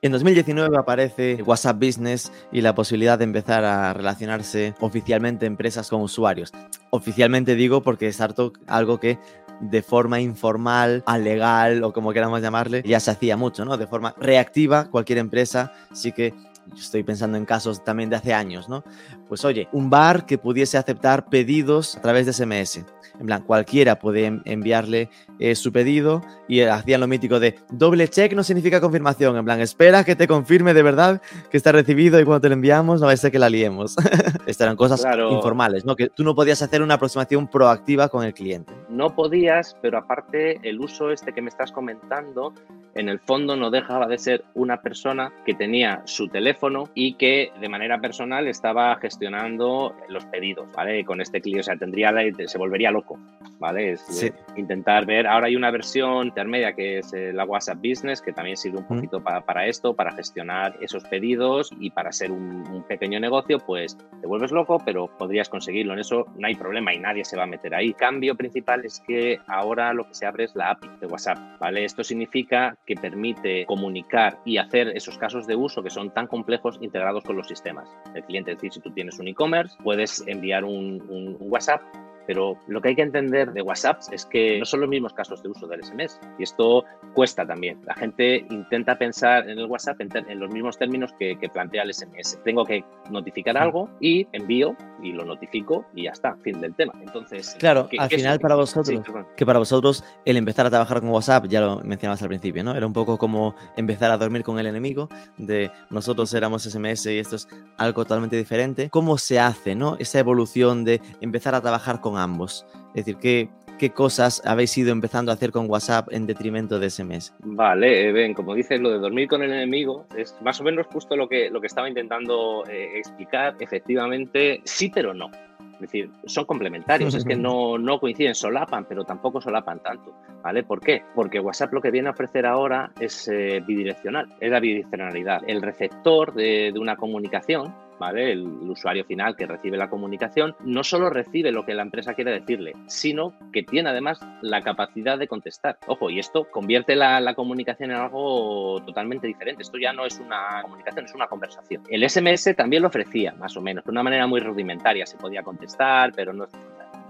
en 0.00 0.12
2019 0.12 0.76
aparece 0.78 1.42
WhatsApp 1.42 1.76
Business 1.76 2.32
y 2.50 2.62
la 2.62 2.74
posibilidad 2.74 3.18
de 3.18 3.24
empezar 3.24 3.64
a 3.64 3.92
relacionarse 3.92 4.74
oficialmente 4.80 5.46
empresas 5.46 5.90
con 5.90 6.00
usuarios. 6.00 6.52
Oficialmente 6.90 7.54
digo 7.54 7.82
porque 7.82 8.08
es 8.08 8.20
harto 8.20 8.52
algo 8.66 8.98
que 8.98 9.18
de 9.60 9.82
forma 9.82 10.20
informal, 10.20 11.02
alegal 11.06 11.84
o 11.84 11.92
como 11.92 12.12
queramos 12.12 12.40
llamarle, 12.40 12.82
ya 12.84 12.98
se 12.98 13.10
hacía 13.10 13.36
mucho, 13.36 13.64
¿no? 13.64 13.76
De 13.76 13.86
forma 13.86 14.14
reactiva, 14.18 14.88
cualquier 14.90 15.18
empresa 15.18 15.72
sí 15.92 16.12
que 16.12 16.34
estoy 16.76 17.02
pensando 17.02 17.36
en 17.36 17.44
casos 17.44 17.84
también 17.84 18.10
de 18.10 18.16
hace 18.16 18.32
años, 18.32 18.68
¿no? 18.68 18.84
Pues 19.30 19.44
oye, 19.44 19.68
un 19.70 19.90
bar 19.90 20.26
que 20.26 20.38
pudiese 20.38 20.76
aceptar 20.76 21.26
pedidos 21.28 21.96
a 21.96 22.00
través 22.00 22.26
de 22.26 22.32
SMS. 22.32 22.84
En 23.20 23.26
plan, 23.26 23.42
cualquiera 23.42 23.96
puede 24.00 24.40
enviarle 24.44 25.08
eh, 25.38 25.54
su 25.54 25.72
pedido 25.72 26.20
y 26.48 26.62
hacían 26.62 27.00
lo 27.00 27.06
mítico 27.06 27.38
de 27.38 27.54
doble 27.70 28.08
check 28.08 28.32
no 28.32 28.42
significa 28.42 28.80
confirmación. 28.80 29.36
En 29.36 29.44
plan, 29.44 29.60
espera 29.60 30.02
que 30.02 30.16
te 30.16 30.26
confirme 30.26 30.74
de 30.74 30.82
verdad 30.82 31.22
que 31.48 31.56
está 31.56 31.70
recibido 31.70 32.18
y 32.18 32.24
cuando 32.24 32.40
te 32.40 32.48
lo 32.48 32.54
enviamos 32.54 33.00
no 33.00 33.06
va 33.06 33.12
a 33.12 33.16
ser 33.16 33.30
que 33.30 33.38
la 33.38 33.48
liemos. 33.48 33.94
Estas 34.46 34.62
eran 34.62 34.76
cosas 34.76 35.06
informales, 35.30 35.84
¿no? 35.84 35.94
Que 35.94 36.08
tú 36.08 36.24
no 36.24 36.34
podías 36.34 36.60
hacer 36.62 36.82
una 36.82 36.94
aproximación 36.94 37.46
proactiva 37.46 38.08
con 38.08 38.24
el 38.24 38.34
cliente. 38.34 38.72
No 38.88 39.14
podías, 39.14 39.76
pero 39.80 39.98
aparte 39.98 40.58
el 40.68 40.80
uso 40.80 41.12
este 41.12 41.32
que 41.32 41.40
me 41.40 41.50
estás 41.50 41.70
comentando, 41.70 42.52
en 42.94 43.08
el 43.08 43.20
fondo 43.20 43.54
no 43.54 43.70
dejaba 43.70 44.08
de 44.08 44.18
ser 44.18 44.44
una 44.54 44.80
persona 44.82 45.32
que 45.46 45.54
tenía 45.54 46.02
su 46.06 46.26
teléfono 46.26 46.88
y 46.94 47.14
que 47.14 47.52
de 47.60 47.68
manera 47.68 48.00
personal 48.00 48.48
estaba 48.48 48.96
gestionando 48.96 49.19
los 49.28 50.24
pedidos, 50.26 50.70
¿vale? 50.72 51.04
Con 51.04 51.20
este 51.20 51.40
cliente, 51.40 51.60
o 51.60 51.64
sea, 51.64 51.76
tendría, 51.76 52.12
se 52.46 52.58
volvería 52.58 52.90
loco 52.90 53.18
¿vale? 53.60 53.92
Es 53.92 54.22
eh, 54.22 54.32
intentar 54.56 55.06
ver, 55.06 55.26
ahora 55.26 55.46
hay 55.46 55.54
una 55.54 55.70
versión 55.70 56.26
intermedia 56.26 56.72
que 56.72 56.98
es 56.98 57.12
eh, 57.12 57.32
la 57.32 57.44
WhatsApp 57.44 57.78
Business, 57.78 58.20
que 58.20 58.32
también 58.32 58.56
sirve 58.56 58.78
un 58.78 58.86
poquito 58.86 59.22
para, 59.22 59.66
esto, 59.66 59.94
para 59.94 60.12
gestionar 60.12 60.76
esos 60.80 61.04
pedidos 61.04 61.70
y 61.78 61.90
para 61.90 62.10
ser 62.10 62.32
un, 62.32 62.84
pequeño 62.88 63.20
negocio, 63.20 63.58
pues 63.58 63.96
te 64.20 64.26
vuelves 64.26 64.50
loco, 64.50 64.78
pero 64.84 65.06
podrías 65.18 65.48
conseguirlo. 65.48 65.92
En 65.92 66.00
eso 66.00 66.26
no 66.36 66.46
hay 66.46 66.54
problema 66.54 66.94
y 66.94 66.98
nadie 66.98 67.24
se 67.24 67.36
va 67.36 67.44
a 67.44 67.46
meter 67.46 67.74
ahí. 67.74 67.88
El 67.88 67.94
cambio 67.94 68.34
principal 68.34 68.84
es 68.84 69.00
que 69.06 69.38
ahora 69.46 69.92
lo 69.92 70.08
que 70.08 70.14
se 70.14 70.26
abre 70.26 70.44
es 70.44 70.56
la 70.56 70.70
API 70.70 70.88
de 71.00 71.06
WhatsApp, 71.06 71.38
¿vale? 71.60 71.84
Esto 71.84 72.02
significa 72.02 72.76
que 72.86 72.94
permite 72.94 73.66
comunicar 73.66 74.38
y 74.44 74.56
hacer 74.56 74.88
esos 74.96 75.18
casos 75.18 75.46
de 75.46 75.54
uso 75.54 75.82
que 75.82 75.90
son 75.90 76.10
tan 76.10 76.26
complejos 76.26 76.78
integrados 76.80 77.22
con 77.22 77.36
los 77.36 77.46
sistemas. 77.46 77.88
El 78.14 78.24
cliente, 78.24 78.52
es 78.52 78.56
decir, 78.56 78.72
si 78.72 78.80
tú 78.80 78.90
tienes 78.90 79.09
un 79.18 79.28
e-commerce, 79.28 79.76
puedes 79.82 80.22
enviar 80.26 80.64
un 80.64 81.36
WhatsApp 81.40 81.82
pero 82.30 82.56
lo 82.68 82.80
que 82.80 82.90
hay 82.90 82.94
que 82.94 83.02
entender 83.02 83.52
de 83.52 83.60
WhatsApp 83.60 84.02
es 84.12 84.24
que 84.24 84.56
no 84.60 84.64
son 84.64 84.82
los 84.82 84.88
mismos 84.88 85.12
casos 85.12 85.42
de 85.42 85.48
uso 85.48 85.66
del 85.66 85.82
SMS 85.82 86.20
y 86.38 86.44
esto 86.44 86.84
cuesta 87.12 87.44
también. 87.44 87.80
La 87.84 87.94
gente 87.96 88.46
intenta 88.50 88.96
pensar 88.96 89.50
en 89.50 89.58
el 89.58 89.66
WhatsApp 89.66 90.00
en, 90.00 90.38
los 90.38 90.48
mismos 90.52 90.78
términos 90.78 91.12
que, 91.18 91.36
plantea 91.52 91.82
el 91.82 91.92
SMS. 91.92 92.38
Tengo 92.44 92.64
que 92.64 92.84
notificar 93.10 93.58
algo 93.58 93.90
y 94.00 94.28
envío 94.30 94.76
y 95.02 95.10
lo 95.10 95.24
notifico 95.24 95.84
y 95.92 96.04
ya 96.04 96.12
está, 96.12 96.36
fin 96.36 96.60
del 96.60 96.72
tema. 96.76 96.92
Entonces, 97.00 97.56
claro, 97.58 97.88
al 97.98 98.08
final 98.08 98.38
para 98.38 98.54
vosotros, 98.54 99.02
que 99.36 99.44
para 99.44 99.58
vosotros 99.58 100.04
el 100.24 100.36
empezar 100.36 100.66
a 100.66 100.70
trabajar 100.70 101.00
con 101.00 101.10
WhatsApp, 101.10 101.46
ya 101.48 101.60
lo 101.60 101.80
mencionabas 101.80 102.22
al 102.22 102.28
principio, 102.28 102.62
¿no? 102.62 102.76
Era 102.76 102.86
un 102.86 102.92
poco 102.92 103.18
como 103.18 103.56
empezar 103.76 104.12
a 104.12 104.16
dormir 104.16 104.44
con 104.44 104.60
el 104.60 104.68
enemigo, 104.68 105.08
de 105.36 105.72
nosotros 105.90 106.32
éramos 106.34 106.62
SMS 106.62 107.06
y 107.06 107.18
esto 107.18 107.34
es 107.34 107.48
algo 107.76 108.04
totalmente 108.04 108.36
diferente. 108.36 108.88
¿Cómo 108.88 109.18
se 109.18 109.40
hace, 109.40 109.74
¿no? 109.74 109.96
Esa 109.98 110.20
evolución 110.20 110.84
de 110.84 111.02
empezar 111.20 111.56
a 111.56 111.60
trabajar 111.60 112.00
con 112.00 112.19
ambos. 112.22 112.66
Es 112.94 113.04
decir, 113.04 113.16
¿qué, 113.16 113.48
qué 113.80 113.90
cosas 113.90 114.42
habéis 114.44 114.76
ido 114.76 114.92
empezando 114.92 115.32
a 115.32 115.34
hacer 115.34 115.52
con 115.52 115.68
WhatsApp 115.70 116.08
en 116.12 116.26
detrimento 116.26 116.78
de 116.78 116.90
SMS? 116.90 117.32
Vale, 117.38 118.12
ven, 118.12 118.34
como 118.34 118.54
dices, 118.54 118.78
lo 118.78 118.90
de 118.90 118.98
dormir 118.98 119.26
con 119.26 119.42
el 119.42 119.50
enemigo 119.50 120.06
es 120.14 120.36
más 120.42 120.60
o 120.60 120.64
menos 120.64 120.86
justo 120.88 121.16
lo 121.16 121.28
que, 121.30 121.48
lo 121.48 121.62
que 121.62 121.66
estaba 121.66 121.88
intentando 121.88 122.62
eh, 122.68 122.98
explicar. 122.98 123.56
Efectivamente, 123.58 124.60
sí, 124.64 124.90
pero 124.94 125.14
no. 125.14 125.30
Es 125.74 125.80
decir, 125.80 126.10
son 126.26 126.44
complementarios, 126.44 127.14
es 127.14 127.24
que 127.24 127.36
no, 127.36 127.78
no 127.78 127.98
coinciden, 127.98 128.34
solapan, 128.34 128.84
pero 128.84 129.04
tampoco 129.04 129.40
solapan 129.40 129.80
tanto. 129.80 130.12
¿Vale? 130.42 130.62
¿Por 130.62 130.80
qué? 130.80 131.02
Porque 131.14 131.40
WhatsApp 131.40 131.72
lo 131.72 131.80
que 131.80 131.90
viene 131.90 132.08
a 132.08 132.12
ofrecer 132.12 132.44
ahora 132.44 132.92
es 133.00 133.28
eh, 133.28 133.62
bidireccional, 133.66 134.28
es 134.40 134.50
la 134.50 134.60
bidireccionalidad. 134.60 135.40
El 135.46 135.62
receptor 135.62 136.34
de, 136.34 136.70
de 136.70 136.78
una 136.78 136.96
comunicación 136.96 137.74
el, 138.08 138.46
usuario 138.70 139.04
final 139.04 139.36
que 139.36 139.46
recibe 139.46 139.76
la 139.76 139.90
comunicación 139.90 140.54
no 140.64 140.84
solo 140.84 141.10
recibe 141.10 141.52
lo 141.52 141.64
que 141.64 141.74
la 141.74 141.82
empresa 141.82 142.14
quiere 142.14 142.32
decirle, 142.32 142.72
sino 142.86 143.34
que 143.52 143.62
tiene 143.62 143.90
además 143.90 144.20
la 144.42 144.62
capacidad 144.62 145.18
de 145.18 145.28
contestar. 145.28 145.78
Ojo, 145.86 146.10
y 146.10 146.18
esto 146.18 146.46
convierte 146.50 146.96
la, 146.96 147.34
comunicación 147.34 147.90
en 147.90 147.96
algo 147.98 148.82
totalmente 148.84 149.26
diferente. 149.26 149.62
Esto 149.62 149.78
ya 149.78 149.92
no 149.92 150.04
es 150.04 150.18
una 150.18 150.62
comunicación, 150.62 151.04
es 151.04 151.14
una 151.14 151.26
conversación. 151.26 151.82
El 151.88 152.08
SMS 152.08 152.54
también 152.56 152.82
lo 152.82 152.88
ofrecía, 152.88 153.32
más 153.34 153.56
o 153.56 153.60
menos, 153.60 153.84
de 153.84 153.90
una 153.90 154.02
manera 154.02 154.26
muy 154.26 154.40
rudimentaria. 154.40 155.06
Se 155.06 155.16
podía 155.16 155.42
contestar, 155.42 156.12
pero 156.14 156.32
no, 156.32 156.46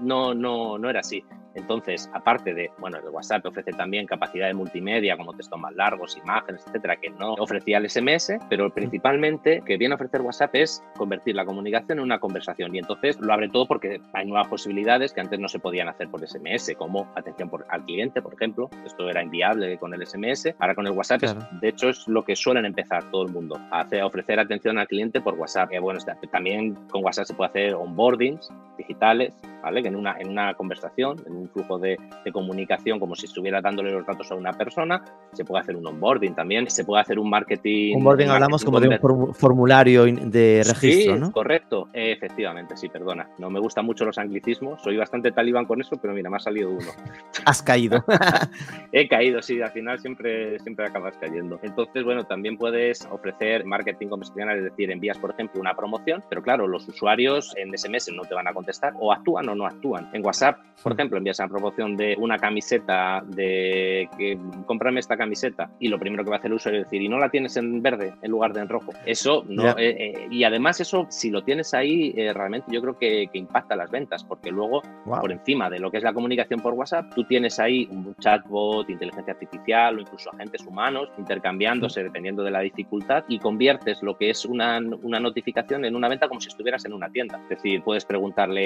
no, 0.00 0.34
no, 0.34 0.78
no 0.78 0.90
era 0.90 1.00
así. 1.00 1.24
Entonces, 1.54 2.10
aparte 2.12 2.54
de, 2.54 2.70
bueno, 2.78 2.98
el 2.98 3.08
WhatsApp 3.08 3.46
ofrece 3.46 3.72
también 3.72 4.06
capacidad 4.06 4.46
de 4.46 4.54
multimedia, 4.54 5.16
como 5.16 5.34
textos 5.34 5.58
más 5.58 5.74
largos, 5.74 6.16
imágenes, 6.16 6.64
etcétera, 6.66 6.96
que 6.96 7.10
no 7.10 7.34
ofrecía 7.34 7.78
el 7.78 7.88
SMS, 7.88 8.34
pero 8.48 8.70
principalmente 8.70 9.62
que 9.64 9.76
viene 9.76 9.94
a 9.94 9.96
ofrecer 9.96 10.20
WhatsApp 10.22 10.54
es 10.54 10.82
convertir 10.96 11.34
la 11.34 11.44
comunicación 11.44 11.98
en 11.98 12.04
una 12.04 12.18
conversación. 12.18 12.74
Y 12.74 12.78
entonces 12.78 13.18
lo 13.20 13.32
abre 13.32 13.48
todo 13.48 13.66
porque 13.66 14.00
hay 14.12 14.26
nuevas 14.26 14.48
posibilidades 14.48 15.12
que 15.12 15.20
antes 15.20 15.38
no 15.38 15.48
se 15.48 15.58
podían 15.58 15.88
hacer 15.88 16.08
por 16.08 16.26
SMS, 16.26 16.74
como 16.76 17.10
atención 17.16 17.48
por, 17.48 17.66
al 17.68 17.84
cliente, 17.84 18.22
por 18.22 18.34
ejemplo. 18.34 18.70
Esto 18.84 19.08
era 19.08 19.22
inviable 19.22 19.78
con 19.78 19.94
el 19.94 20.06
SMS. 20.06 20.54
Ahora 20.58 20.74
con 20.74 20.86
el 20.86 20.92
WhatsApp, 20.92 21.22
de 21.22 21.68
hecho, 21.68 21.88
es 21.88 22.06
lo 22.08 22.24
que 22.24 22.36
suelen 22.36 22.64
empezar 22.64 23.10
todo 23.10 23.26
el 23.26 23.32
mundo, 23.32 23.56
a, 23.70 23.80
hacer, 23.80 24.02
ofrecer 24.02 24.38
atención 24.38 24.78
al 24.78 24.86
cliente 24.86 25.20
por 25.20 25.34
WhatsApp. 25.34 25.70
bueno, 25.80 26.00
también 26.30 26.74
con 26.90 27.04
WhatsApp 27.04 27.26
se 27.26 27.34
puede 27.34 27.50
hacer 27.50 27.74
onboardings 27.74 28.50
digitales, 28.80 29.34
¿vale? 29.62 29.82
Que 29.82 29.88
en 29.88 29.96
una, 29.96 30.16
en 30.18 30.30
una 30.30 30.54
conversación, 30.54 31.18
en 31.26 31.36
un 31.36 31.48
flujo 31.48 31.78
de, 31.78 31.98
comunicación 32.32 33.00
como 33.00 33.16
si 33.16 33.26
estuviera 33.26 33.60
dándole 33.60 33.90
los 33.90 34.06
datos 34.06 34.30
a 34.30 34.36
una 34.36 34.52
persona. 34.52 35.02
Se 35.32 35.44
puede 35.44 35.62
hacer 35.62 35.76
un 35.76 35.86
onboarding 35.86 36.34
también, 36.34 36.70
se 36.70 36.84
puede 36.84 37.02
hacer 37.02 37.18
un 37.18 37.28
marketing. 37.28 37.96
Onboarding 37.96 38.28
hablamos 38.28 38.64
como 38.64 38.78
de 38.78 38.88
un 38.88 39.34
formulario 39.34 40.04
de 40.04 40.62
registro, 40.64 41.26
sí, 41.26 41.32
correcto, 41.32 41.88
efectivamente, 41.92 42.76
sí, 42.76 42.88
perdona. 42.88 43.28
No 43.38 43.50
me 43.50 43.58
gustan 43.58 43.84
mucho 43.84 44.04
los 44.04 44.16
anglicismos, 44.18 44.80
soy 44.82 44.96
bastante 44.96 45.32
talibán 45.32 45.66
con 45.66 45.80
eso, 45.80 45.96
pero 46.00 46.14
mira, 46.14 46.30
me 46.30 46.36
ha 46.36 46.40
salido 46.40 46.70
uno. 46.70 46.90
Has 47.44 47.62
caído. 47.62 48.04
He 48.92 49.08
caído, 49.08 49.42
sí, 49.42 49.60
al 49.60 49.70
final 49.70 49.98
siempre, 49.98 50.58
siempre 50.60 50.86
acabas 50.86 51.16
cayendo. 51.16 51.58
Entonces, 51.62 52.04
bueno, 52.04 52.24
también 52.24 52.56
puedes 52.56 53.06
ofrecer 53.10 53.64
marketing 53.64 54.08
conversacional, 54.08 54.58
es 54.58 54.64
decir, 54.64 54.90
envías, 54.90 55.18
por 55.18 55.32
ejemplo, 55.32 55.60
una 55.60 55.74
promoción, 55.74 56.22
pero 56.28 56.42
claro, 56.42 56.68
los 56.68 56.86
usuarios 56.88 57.52
en 57.56 57.76
SMS 57.76 58.12
no 58.14 58.22
te 58.22 58.34
van 58.34 58.46
a 58.46 58.54
contestar 58.54 58.69
o 58.98 59.12
actúan 59.12 59.48
o 59.48 59.54
no 59.54 59.66
actúan. 59.66 60.08
En 60.12 60.24
WhatsApp, 60.24 60.58
por 60.82 60.92
ejemplo, 60.92 61.18
envías 61.18 61.38
esa 61.38 61.48
promoción 61.48 61.96
de 61.96 62.16
una 62.18 62.38
camiseta, 62.38 63.22
de 63.26 64.08
que 64.16 64.38
cómprame 64.66 65.00
esta 65.00 65.16
camiseta, 65.16 65.70
y 65.78 65.88
lo 65.88 65.98
primero 65.98 66.24
que 66.24 66.30
va 66.30 66.36
a 66.36 66.38
hacer 66.38 66.50
el 66.50 66.56
usuario 66.56 66.80
es 66.80 66.86
decir, 66.86 67.02
y 67.02 67.08
no 67.08 67.18
la 67.18 67.30
tienes 67.30 67.56
en 67.56 67.82
verde 67.82 68.14
en 68.22 68.30
lugar 68.30 68.52
de 68.52 68.60
en 68.60 68.68
rojo. 68.68 68.92
Eso 69.06 69.44
no, 69.48 69.70
eh, 69.70 69.74
eh, 69.78 70.28
y 70.30 70.44
además 70.44 70.80
eso, 70.80 71.06
si 71.08 71.30
lo 71.30 71.42
tienes 71.42 71.74
ahí, 71.74 72.12
eh, 72.16 72.32
realmente 72.32 72.72
yo 72.72 72.80
creo 72.80 72.98
que, 72.98 73.28
impacta 73.32 73.76
las 73.76 73.90
ventas, 73.90 74.24
porque 74.24 74.50
luego, 74.50 74.82
por 75.04 75.32
encima 75.32 75.70
de 75.70 75.78
lo 75.78 75.90
que 75.90 75.98
es 75.98 76.02
la 76.02 76.12
comunicación 76.12 76.60
por 76.60 76.74
WhatsApp, 76.74 77.12
tú 77.14 77.24
tienes 77.24 77.58
ahí 77.58 77.88
un 77.90 78.14
chatbot, 78.16 78.88
inteligencia 78.90 79.32
artificial 79.32 79.96
o 79.96 80.00
incluso 80.00 80.30
agentes 80.30 80.66
humanos 80.66 81.08
intercambiándose 81.16 82.02
dependiendo 82.02 82.42
de 82.42 82.50
la 82.50 82.60
dificultad 82.60 83.24
y 83.28 83.38
conviertes 83.38 84.02
lo 84.02 84.16
que 84.16 84.30
es 84.30 84.44
una, 84.44 84.78
una 85.02 85.20
notificación 85.20 85.84
en 85.84 85.96
una 85.96 86.08
venta 86.08 86.28
como 86.28 86.40
si 86.40 86.48
estuvieras 86.48 86.84
en 86.84 86.92
una 86.92 87.08
tienda. 87.08 87.40
Es 87.44 87.48
decir, 87.50 87.82
puedes 87.82 88.04
preguntarle, 88.04 88.59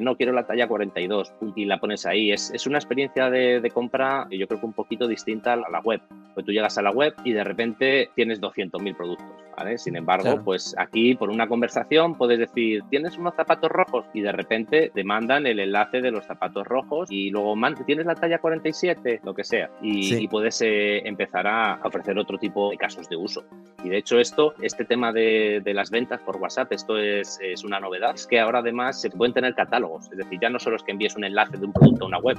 no 0.00 0.16
quiero 0.16 0.32
la 0.32 0.46
talla 0.46 0.68
42 0.68 1.32
y 1.56 1.64
la 1.64 1.78
pones 1.78 2.06
ahí. 2.06 2.32
Es, 2.32 2.50
es 2.52 2.66
una 2.66 2.78
experiencia 2.78 3.30
de, 3.30 3.60
de, 3.60 3.70
compra, 3.70 4.26
yo 4.30 4.46
creo 4.46 4.60
que 4.60 4.66
un 4.66 4.72
poquito 4.72 5.06
distinta 5.06 5.54
a 5.54 5.56
la 5.56 5.80
web. 5.80 6.00
Pues 6.34 6.46
tú 6.46 6.52
llegas 6.52 6.78
a 6.78 6.82
la 6.82 6.90
web 6.90 7.14
y 7.24 7.32
de 7.32 7.44
repente 7.44 8.10
tienes 8.14 8.40
200.000 8.40 8.96
productos. 8.96 9.48
¿vale? 9.58 9.78
Sin 9.78 9.96
embargo, 9.96 10.40
pues 10.44 10.74
aquí 10.78 11.14
por 11.14 11.30
una 11.30 11.48
conversación 11.48 12.14
puedes 12.14 12.38
decir, 12.38 12.82
¿tienes 12.90 13.18
unos 13.18 13.34
zapatos 13.34 13.70
rojos? 13.70 14.06
Y 14.14 14.20
de 14.20 14.32
repente 14.32 14.90
te 14.94 15.04
mandan 15.04 15.46
el 15.46 15.58
enlace 15.58 16.00
de 16.00 16.10
los 16.10 16.24
zapatos 16.24 16.66
rojos 16.66 17.10
y 17.10 17.30
luego 17.30 17.54
tienes 17.84 18.06
la 18.06 18.14
talla 18.14 18.38
47, 18.38 19.20
lo 19.24 19.34
que 19.34 19.44
sea. 19.44 19.70
Y, 19.82 20.28
puedes 20.28 20.60
eh, 20.60 20.98
empezar 21.08 21.46
a 21.46 21.80
ofrecer 21.82 22.18
otro 22.18 22.38
tipo 22.38 22.70
de 22.70 22.76
casos 22.76 23.08
de 23.08 23.16
uso. 23.16 23.44
Y 23.82 23.88
de 23.88 23.98
hecho 23.98 24.18
esto, 24.18 24.54
este 24.60 24.84
tema 24.84 25.12
de, 25.12 25.60
de 25.64 25.74
las 25.74 25.90
ventas 25.90 26.20
por 26.20 26.36
WhatsApp, 26.36 26.72
esto 26.72 26.98
es, 26.98 27.38
es, 27.42 27.64
una 27.64 27.80
novedad. 27.80 28.14
Es 28.14 28.26
que 28.26 28.38
ahora 28.38 28.58
además 28.58 29.00
se 29.00 29.10
pueden 29.32 29.34
tener 29.34 29.54
catálogos. 29.54 30.10
Es 30.10 30.18
decir, 30.18 30.38
ya 30.40 30.50
no 30.50 30.58
solo 30.58 30.76
es 30.76 30.82
que 30.82 30.92
envíes 30.92 31.16
un 31.16 31.24
enlace 31.24 31.56
de 31.56 31.66
un 31.66 31.72
producto 31.72 32.04
a 32.04 32.08
una 32.08 32.18
web, 32.18 32.38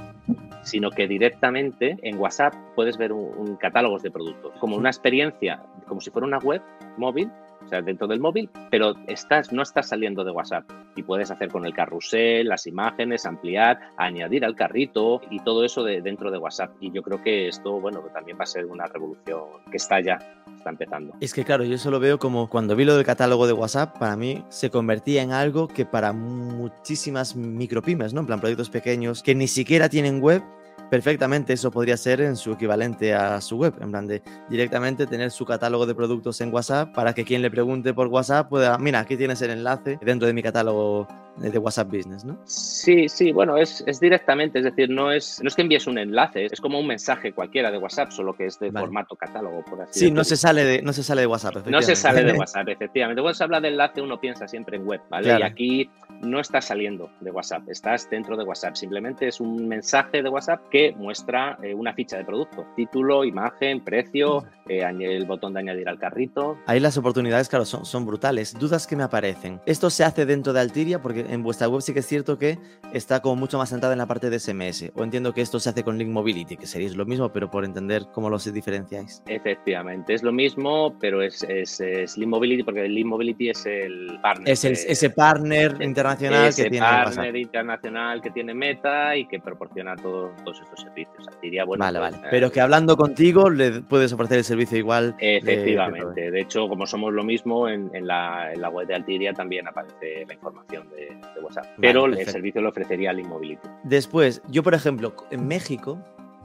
sino 0.62 0.90
que 0.90 1.06
directamente 1.06 1.96
en 2.02 2.18
WhatsApp 2.18 2.54
puedes 2.74 2.96
ver 2.96 3.12
un, 3.12 3.56
catálogo 3.56 3.98
de 3.98 4.10
productos, 4.10 4.52
como 4.58 4.76
una 4.76 4.88
experiencia, 4.88 5.62
como 5.86 6.00
si 6.00 6.10
fuera 6.10 6.26
una 6.26 6.38
web 6.38 6.62
móvil, 6.96 7.30
o 7.64 7.68
sea, 7.68 7.82
dentro 7.82 8.06
del 8.06 8.20
móvil, 8.20 8.50
pero 8.70 8.94
estás, 9.06 9.52
no 9.52 9.62
estás 9.62 9.88
saliendo 9.88 10.24
de 10.24 10.30
WhatsApp 10.30 10.64
y 10.96 11.02
puedes 11.02 11.30
hacer 11.30 11.48
con 11.50 11.64
el 11.66 11.74
carrusel, 11.74 12.48
las 12.48 12.66
imágenes, 12.66 13.26
ampliar, 13.26 13.78
añadir 13.96 14.44
al 14.44 14.56
carrito 14.56 15.20
y 15.30 15.40
todo 15.40 15.64
eso 15.64 15.84
de, 15.84 16.00
dentro 16.00 16.30
de 16.30 16.38
WhatsApp. 16.38 16.72
Y 16.80 16.90
yo 16.90 17.02
creo 17.02 17.22
que 17.22 17.48
esto, 17.48 17.80
bueno, 17.80 18.00
también 18.12 18.38
va 18.38 18.44
a 18.44 18.46
ser 18.46 18.66
una 18.66 18.86
revolución 18.86 19.40
que 19.70 19.76
está 19.76 20.00
ya, 20.00 20.18
está 20.56 20.70
empezando. 20.70 21.14
Es 21.20 21.32
que 21.32 21.44
claro, 21.44 21.64
yo 21.64 21.74
eso 21.74 21.90
lo 21.90 22.00
veo 22.00 22.18
como 22.18 22.48
cuando 22.48 22.76
vi 22.76 22.84
lo 22.84 22.96
del 22.96 23.04
catálogo 23.04 23.46
de 23.46 23.52
WhatsApp, 23.52 23.98
para 23.98 24.16
mí 24.16 24.44
se 24.48 24.70
convertía 24.70 25.22
en 25.22 25.32
algo 25.32 25.68
que 25.68 25.86
para 25.86 26.12
muchísimas 26.12 27.36
micropymes, 27.36 28.14
¿no? 28.14 28.20
En 28.20 28.26
plan, 28.26 28.40
proyectos 28.40 28.70
pequeños 28.70 29.22
que 29.22 29.34
ni 29.34 29.48
siquiera 29.48 29.88
tienen 29.88 30.20
web, 30.20 30.42
perfectamente 30.90 31.52
eso 31.52 31.70
podría 31.70 31.96
ser 31.96 32.20
en 32.20 32.36
su 32.36 32.52
equivalente 32.52 33.14
a 33.14 33.40
su 33.40 33.56
web, 33.56 33.74
en 33.80 33.90
plan 33.90 34.06
de 34.06 34.22
directamente 34.48 35.06
tener 35.06 35.30
su 35.30 35.44
catálogo 35.44 35.86
de 35.86 35.94
productos 35.94 36.40
en 36.40 36.52
WhatsApp 36.52 36.92
para 36.94 37.14
que 37.14 37.24
quien 37.24 37.42
le 37.42 37.50
pregunte 37.50 37.94
por 37.94 38.08
WhatsApp 38.08 38.48
pueda, 38.48 38.76
mira, 38.78 39.00
aquí 39.00 39.16
tienes 39.16 39.40
el 39.42 39.50
enlace 39.50 39.98
dentro 40.02 40.26
de 40.26 40.34
mi 40.34 40.42
catálogo 40.42 41.06
de 41.36 41.58
WhatsApp 41.58 41.88
Business, 41.88 42.24
¿no? 42.24 42.38
Sí, 42.44 43.08
sí, 43.08 43.32
bueno, 43.32 43.56
es, 43.56 43.82
es, 43.86 44.00
directamente, 44.00 44.58
es 44.58 44.64
decir, 44.64 44.90
no 44.90 45.10
es, 45.10 45.40
no 45.42 45.48
es 45.48 45.54
que 45.54 45.62
envíes 45.62 45.86
un 45.86 45.96
enlace, 45.96 46.44
es 46.44 46.60
como 46.60 46.78
un 46.78 46.86
mensaje 46.86 47.32
cualquiera 47.32 47.70
de 47.70 47.78
WhatsApp, 47.78 48.10
solo 48.10 48.34
que 48.34 48.46
es 48.46 48.58
de 48.58 48.70
formato 48.70 49.16
catálogo, 49.16 49.64
por 49.64 49.80
así 49.80 50.00
Sí, 50.00 50.10
no 50.10 50.24
se, 50.24 50.36
sale 50.36 50.64
de, 50.64 50.82
no 50.82 50.92
se 50.92 51.02
sale 51.02 51.22
de 51.22 51.26
WhatsApp, 51.26 51.66
No 51.66 51.80
se 51.80 51.96
sale 51.96 52.24
de 52.24 52.32
WhatsApp, 52.32 52.68
efectivamente. 52.68 53.22
Cuando 53.22 53.34
se 53.34 53.44
habla 53.44 53.60
de 53.60 53.68
enlace, 53.68 54.02
uno 54.02 54.20
piensa 54.20 54.46
siempre 54.48 54.76
en 54.76 54.86
web, 54.86 55.00
¿vale? 55.08 55.38
Y 55.38 55.42
aquí 55.42 55.90
no 56.20 56.40
estás 56.40 56.66
saliendo 56.66 57.10
de 57.20 57.30
WhatsApp, 57.30 57.68
estás 57.68 58.08
dentro 58.10 58.36
de 58.36 58.44
WhatsApp. 58.44 58.74
Simplemente 58.74 59.28
es 59.28 59.40
un 59.40 59.66
mensaje 59.66 60.22
de 60.22 60.28
WhatsApp 60.28 60.68
que 60.70 60.92
muestra 60.96 61.58
eh, 61.62 61.74
una 61.74 61.94
ficha 61.94 62.16
de 62.18 62.24
producto, 62.24 62.66
título, 62.76 63.24
imagen, 63.24 63.82
precio, 63.82 64.44
eh, 64.68 64.82
el 64.82 65.24
botón 65.24 65.54
de 65.54 65.60
añadir 65.60 65.88
al 65.88 65.98
carrito. 65.98 66.58
Ahí 66.66 66.80
las 66.80 66.96
oportunidades, 66.96 67.48
claro, 67.48 67.64
son, 67.64 67.84
son 67.84 68.04
brutales. 68.04 68.54
Dudas 68.58 68.86
que 68.86 68.96
me 68.96 69.02
aparecen. 69.02 69.60
¿Esto 69.66 69.90
se 69.90 70.04
hace 70.04 70.26
dentro 70.26 70.52
de 70.52 70.60
Altiria? 70.60 71.00
Porque 71.00 71.26
en 71.28 71.42
vuestra 71.42 71.68
web 71.68 71.80
sí 71.80 71.92
que 71.92 72.00
es 72.00 72.06
cierto 72.06 72.38
que 72.38 72.58
está 72.92 73.20
como 73.20 73.36
mucho 73.36 73.58
más 73.58 73.70
centrada 73.70 73.94
en 73.94 73.98
la 73.98 74.06
parte 74.06 74.30
de 74.30 74.38
SMS. 74.38 74.92
O 74.94 75.04
entiendo 75.04 75.32
que 75.32 75.40
esto 75.40 75.58
se 75.58 75.70
hace 75.70 75.82
con 75.82 75.96
Link 75.96 76.10
Mobility, 76.10 76.56
que 76.56 76.66
sería 76.66 76.90
lo 76.90 77.06
mismo, 77.06 77.32
pero 77.32 77.50
por 77.50 77.64
entender 77.64 78.06
cómo 78.12 78.28
lo 78.28 78.38
diferenciáis. 78.38 79.22
Efectivamente, 79.26 80.14
es 80.14 80.22
lo 80.22 80.32
mismo, 80.32 80.96
pero 80.98 81.22
es, 81.22 81.42
es, 81.44 82.16
Link 82.16 82.28
Mobility 82.28 82.62
porque 82.62 82.88
Link 82.88 83.06
Mobility 83.06 83.50
es 83.50 83.66
el 83.66 84.18
partner. 84.22 84.48
Es 84.48 84.64
el, 84.64 84.72
ese 84.72 85.10
partner 85.10 85.76
internacional 85.80 86.09
ese 86.12 86.64
que 86.64 86.70
tiene 86.70 86.86
partner 86.86 87.36
internacional 87.36 88.20
que 88.20 88.30
tiene 88.30 88.54
Meta 88.54 89.16
y 89.16 89.26
que 89.26 89.40
proporciona 89.40 89.96
todos, 89.96 90.30
todos 90.44 90.60
estos 90.60 90.80
servicios. 90.80 91.28
Altiria, 91.28 91.64
bueno, 91.64 91.84
vale, 91.84 91.98
pues, 91.98 92.12
vale. 92.12 92.26
Eh, 92.26 92.28
pero 92.30 92.50
que 92.50 92.60
hablando 92.60 92.96
contigo 92.96 93.50
le 93.50 93.80
puedes 93.82 94.12
ofrecer 94.12 94.38
el 94.38 94.44
servicio 94.44 94.78
igual. 94.78 95.14
Efectivamente. 95.18 96.30
De, 96.30 96.40
hecho, 96.40 96.68
como 96.68 96.86
somos 96.86 97.12
lo 97.12 97.24
mismo, 97.24 97.68
en, 97.68 97.90
la, 98.06 98.52
en 98.52 98.60
la 98.60 98.68
web 98.68 98.86
de 98.86 98.94
Altiria 98.94 99.32
también 99.32 99.68
aparece 99.68 100.24
la 100.26 100.34
información 100.34 100.88
de 100.90 101.40
WhatsApp. 101.40 101.66
Pero 101.80 102.06
el 102.06 102.26
servicio 102.26 102.60
lo 102.60 102.70
ofrecería 102.70 103.10
el 103.10 103.20
Immobility. 103.20 103.68
Después, 103.84 104.42
yo 104.48 104.62
por 104.62 104.74
ejemplo, 104.74 105.14
en 105.30 105.46
México, 105.46 105.98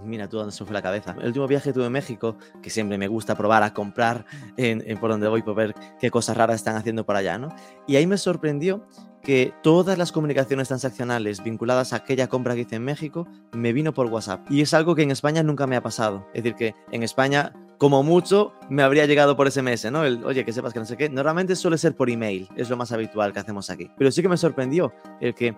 mira 0.04 0.28
tú 0.28 0.38
dónde 0.38 0.52
se 0.52 0.66
fue 0.66 0.74
la 0.74 0.82
cabeza. 0.82 1.16
El 1.20 1.28
último 1.28 1.48
viaje 1.48 1.70
que 1.70 1.74
tuve 1.74 1.86
en 1.86 1.92
México, 1.92 2.38
que 2.62 2.70
siempre 2.70 2.98
me 2.98 3.08
gusta 3.08 3.36
probar 3.36 3.64
a 3.64 3.74
comprar 3.74 4.26
en, 4.58 4.98
por 4.98 5.10
donde 5.10 5.28
voy 5.28 5.42
por 5.42 5.56
ver 5.56 5.74
qué 6.00 6.12
cosas 6.12 6.38
raras 6.38 6.58
están 6.58 6.76
haciendo 6.76 7.06
por 7.06 7.16
allá, 7.16 7.38
¿no? 7.38 7.50
Y 7.88 7.96
ahí 7.96 8.08
me 8.08 8.18
sorprendió 8.18 8.86
que 9.22 9.54
todas 9.64 9.98
las 9.98 10.12
comunicaciones 10.12 10.68
transaccionales 10.68 11.44
vinculadas 11.44 11.94
a 11.94 11.98
aquella 11.98 12.28
compra 12.28 12.54
que 12.54 12.62
hice 12.62 12.76
en 12.76 12.84
México 12.84 13.28
me 13.54 13.74
vino 13.74 13.94
por 13.94 14.06
WhatsApp. 14.08 14.46
Y 14.52 14.62
es 14.62 14.74
algo 14.74 14.96
que 14.96 15.02
en 15.02 15.12
España 15.12 15.42
nunca 15.42 15.66
me 15.66 15.76
ha 15.76 15.82
pasado. 15.82 16.28
Es 16.34 16.44
decir, 16.44 16.56
que 16.56 16.76
en 16.92 17.02
España, 17.02 17.54
como 17.78 18.04
mucho, 18.04 18.54
me 18.70 18.84
habría 18.84 19.06
llegado 19.06 19.36
por 19.36 19.52
SMS, 19.52 19.92
¿no? 19.92 20.06
El, 20.06 20.24
oye, 20.24 20.46
que 20.46 20.54
sepas 20.54 20.74
que 20.74 20.80
no 20.80 20.86
sé 20.86 20.98
qué. 20.98 21.10
Normalmente 21.10 21.56
suele 21.56 21.78
ser 21.78 21.96
por 21.96 22.10
email, 22.10 22.48
es 22.56 22.70
lo 22.70 22.78
más 22.78 22.92
habitual 22.92 23.34
que 23.34 23.40
hacemos 23.40 23.70
aquí. 23.70 23.92
Pero 23.98 24.12
sí 24.12 24.22
que 24.22 24.30
me 24.30 24.38
sorprendió 24.38 24.94
el 25.20 25.34
que 25.34 25.56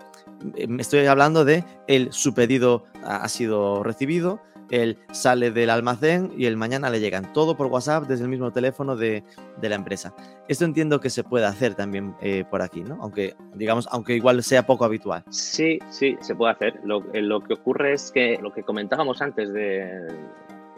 eh, 0.55 0.67
me 0.67 0.81
estoy 0.81 1.05
hablando 1.05 1.45
de 1.45 1.63
el 1.87 2.11
su 2.11 2.33
pedido 2.33 2.85
ha 3.03 3.27
sido 3.29 3.83
recibido, 3.83 4.41
él 4.69 4.97
sale 5.11 5.51
del 5.51 5.69
almacén 5.69 6.31
y 6.37 6.45
el 6.45 6.57
mañana 6.57 6.89
le 6.89 6.99
llegan 6.99 7.31
todo 7.33 7.55
por 7.55 7.67
WhatsApp 7.67 8.05
desde 8.05 8.23
el 8.23 8.29
mismo 8.29 8.51
teléfono 8.51 8.95
de, 8.95 9.23
la 9.61 9.75
empresa. 9.75 10.13
Esto 10.47 10.65
entiendo 10.65 10.99
que 10.99 11.09
se 11.09 11.23
puede 11.23 11.45
hacer 11.45 11.75
también 11.75 12.15
eh, 12.21 12.43
por 12.49 12.61
aquí, 12.61 12.81
¿no? 12.81 12.97
Aunque, 13.01 13.35
digamos, 13.53 13.87
aunque 13.91 14.15
igual 14.15 14.43
sea 14.43 14.65
poco 14.65 14.85
habitual. 14.85 15.23
Sí, 15.29 15.79
sí, 15.89 16.17
se 16.21 16.35
puede 16.35 16.53
hacer. 16.53 16.79
Lo, 16.83 17.03
eh, 17.13 17.21
lo 17.21 17.41
que 17.41 17.53
ocurre 17.53 17.93
es 17.93 18.11
que 18.11 18.37
lo 18.41 18.53
que 18.53 18.63
comentábamos 18.63 19.21
antes 19.21 19.53
de, 19.53 20.07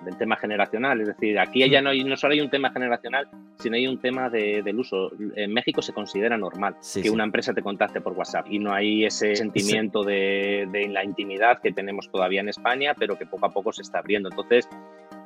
del 0.03 0.17
tema 0.17 0.35
generacional. 0.35 1.01
Es 1.01 1.07
decir, 1.07 1.39
aquí 1.39 1.67
ya 1.69 1.81
no, 1.81 1.89
hay, 1.89 2.03
no 2.03 2.17
solo 2.17 2.33
hay 2.33 2.41
un 2.41 2.49
tema 2.49 2.71
generacional, 2.71 3.27
sino 3.59 3.75
hay 3.75 3.87
un 3.87 3.99
tema 3.99 4.29
de, 4.29 4.61
del 4.63 4.79
uso. 4.79 5.11
En 5.35 5.53
México 5.53 5.81
se 5.81 5.93
considera 5.93 6.37
normal 6.37 6.75
que 7.01 7.09
una 7.09 7.23
empresa 7.23 7.53
te 7.53 7.61
contacte 7.61 8.01
por 8.01 8.13
WhatsApp 8.13 8.47
y 8.49 8.59
no 8.59 8.73
hay 8.73 9.05
ese 9.05 9.35
sentimiento 9.35 10.03
de, 10.03 10.67
de, 10.71 10.87
la 10.87 11.03
intimidad 11.03 11.59
que 11.61 11.71
tenemos 11.71 12.09
todavía 12.11 12.41
en 12.41 12.49
España, 12.49 12.93
pero 12.97 13.17
que 13.17 13.25
poco 13.25 13.45
a 13.45 13.51
poco 13.51 13.71
se 13.71 13.81
está 13.81 13.99
abriendo. 13.99 14.29
Entonces, 14.29 14.67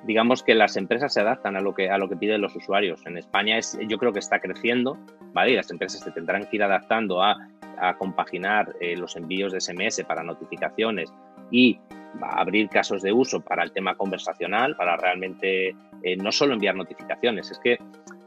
digamos 0.06 0.44
que 0.44 0.56
las 0.56 0.76
empresas 0.78 1.14
se 1.14 1.22
adaptan 1.22 1.56
a 1.56 1.62
lo 1.62 1.74
que, 1.74 1.90
a 1.90 1.98
lo 1.98 2.10
que 2.10 2.16
piden 2.16 2.42
los 2.42 2.56
usuarios. 2.56 3.06
En 3.06 3.18
España 3.18 3.58
es, 3.58 3.78
yo 3.88 3.98
creo 3.98 4.12
que 4.12 4.20
está 4.20 4.40
creciendo, 4.40 4.98
¿vale? 5.34 5.52
Y 5.52 5.56
las 5.56 5.72
empresas 5.72 6.02
se 6.02 6.12
tendrán 6.12 6.46
que 6.46 6.58
ir 6.58 6.64
adaptando 6.64 7.22
a, 7.22 7.38
a 7.78 7.96
compaginar 7.98 8.74
eh, 8.80 8.96
los 8.98 9.16
envíos 9.16 9.52
de 9.54 9.62
SMS 9.62 10.04
para 10.08 10.24
notificaciones 10.24 11.14
y 11.52 11.80
abrir 12.22 12.70
casos 12.70 13.01
de 13.01 13.11
uso 13.11 13.41
para 13.41 13.64
el 13.64 13.72
tema 13.72 13.95
conversacional, 13.95 14.76
para 14.76 14.97
realmente 14.97 15.76
eh, 16.03 16.18
no 16.18 16.32
solo 16.32 16.53
enviar 16.53 16.76
notificaciones. 16.76 17.49
Es 17.49 17.59
que, 17.59 17.78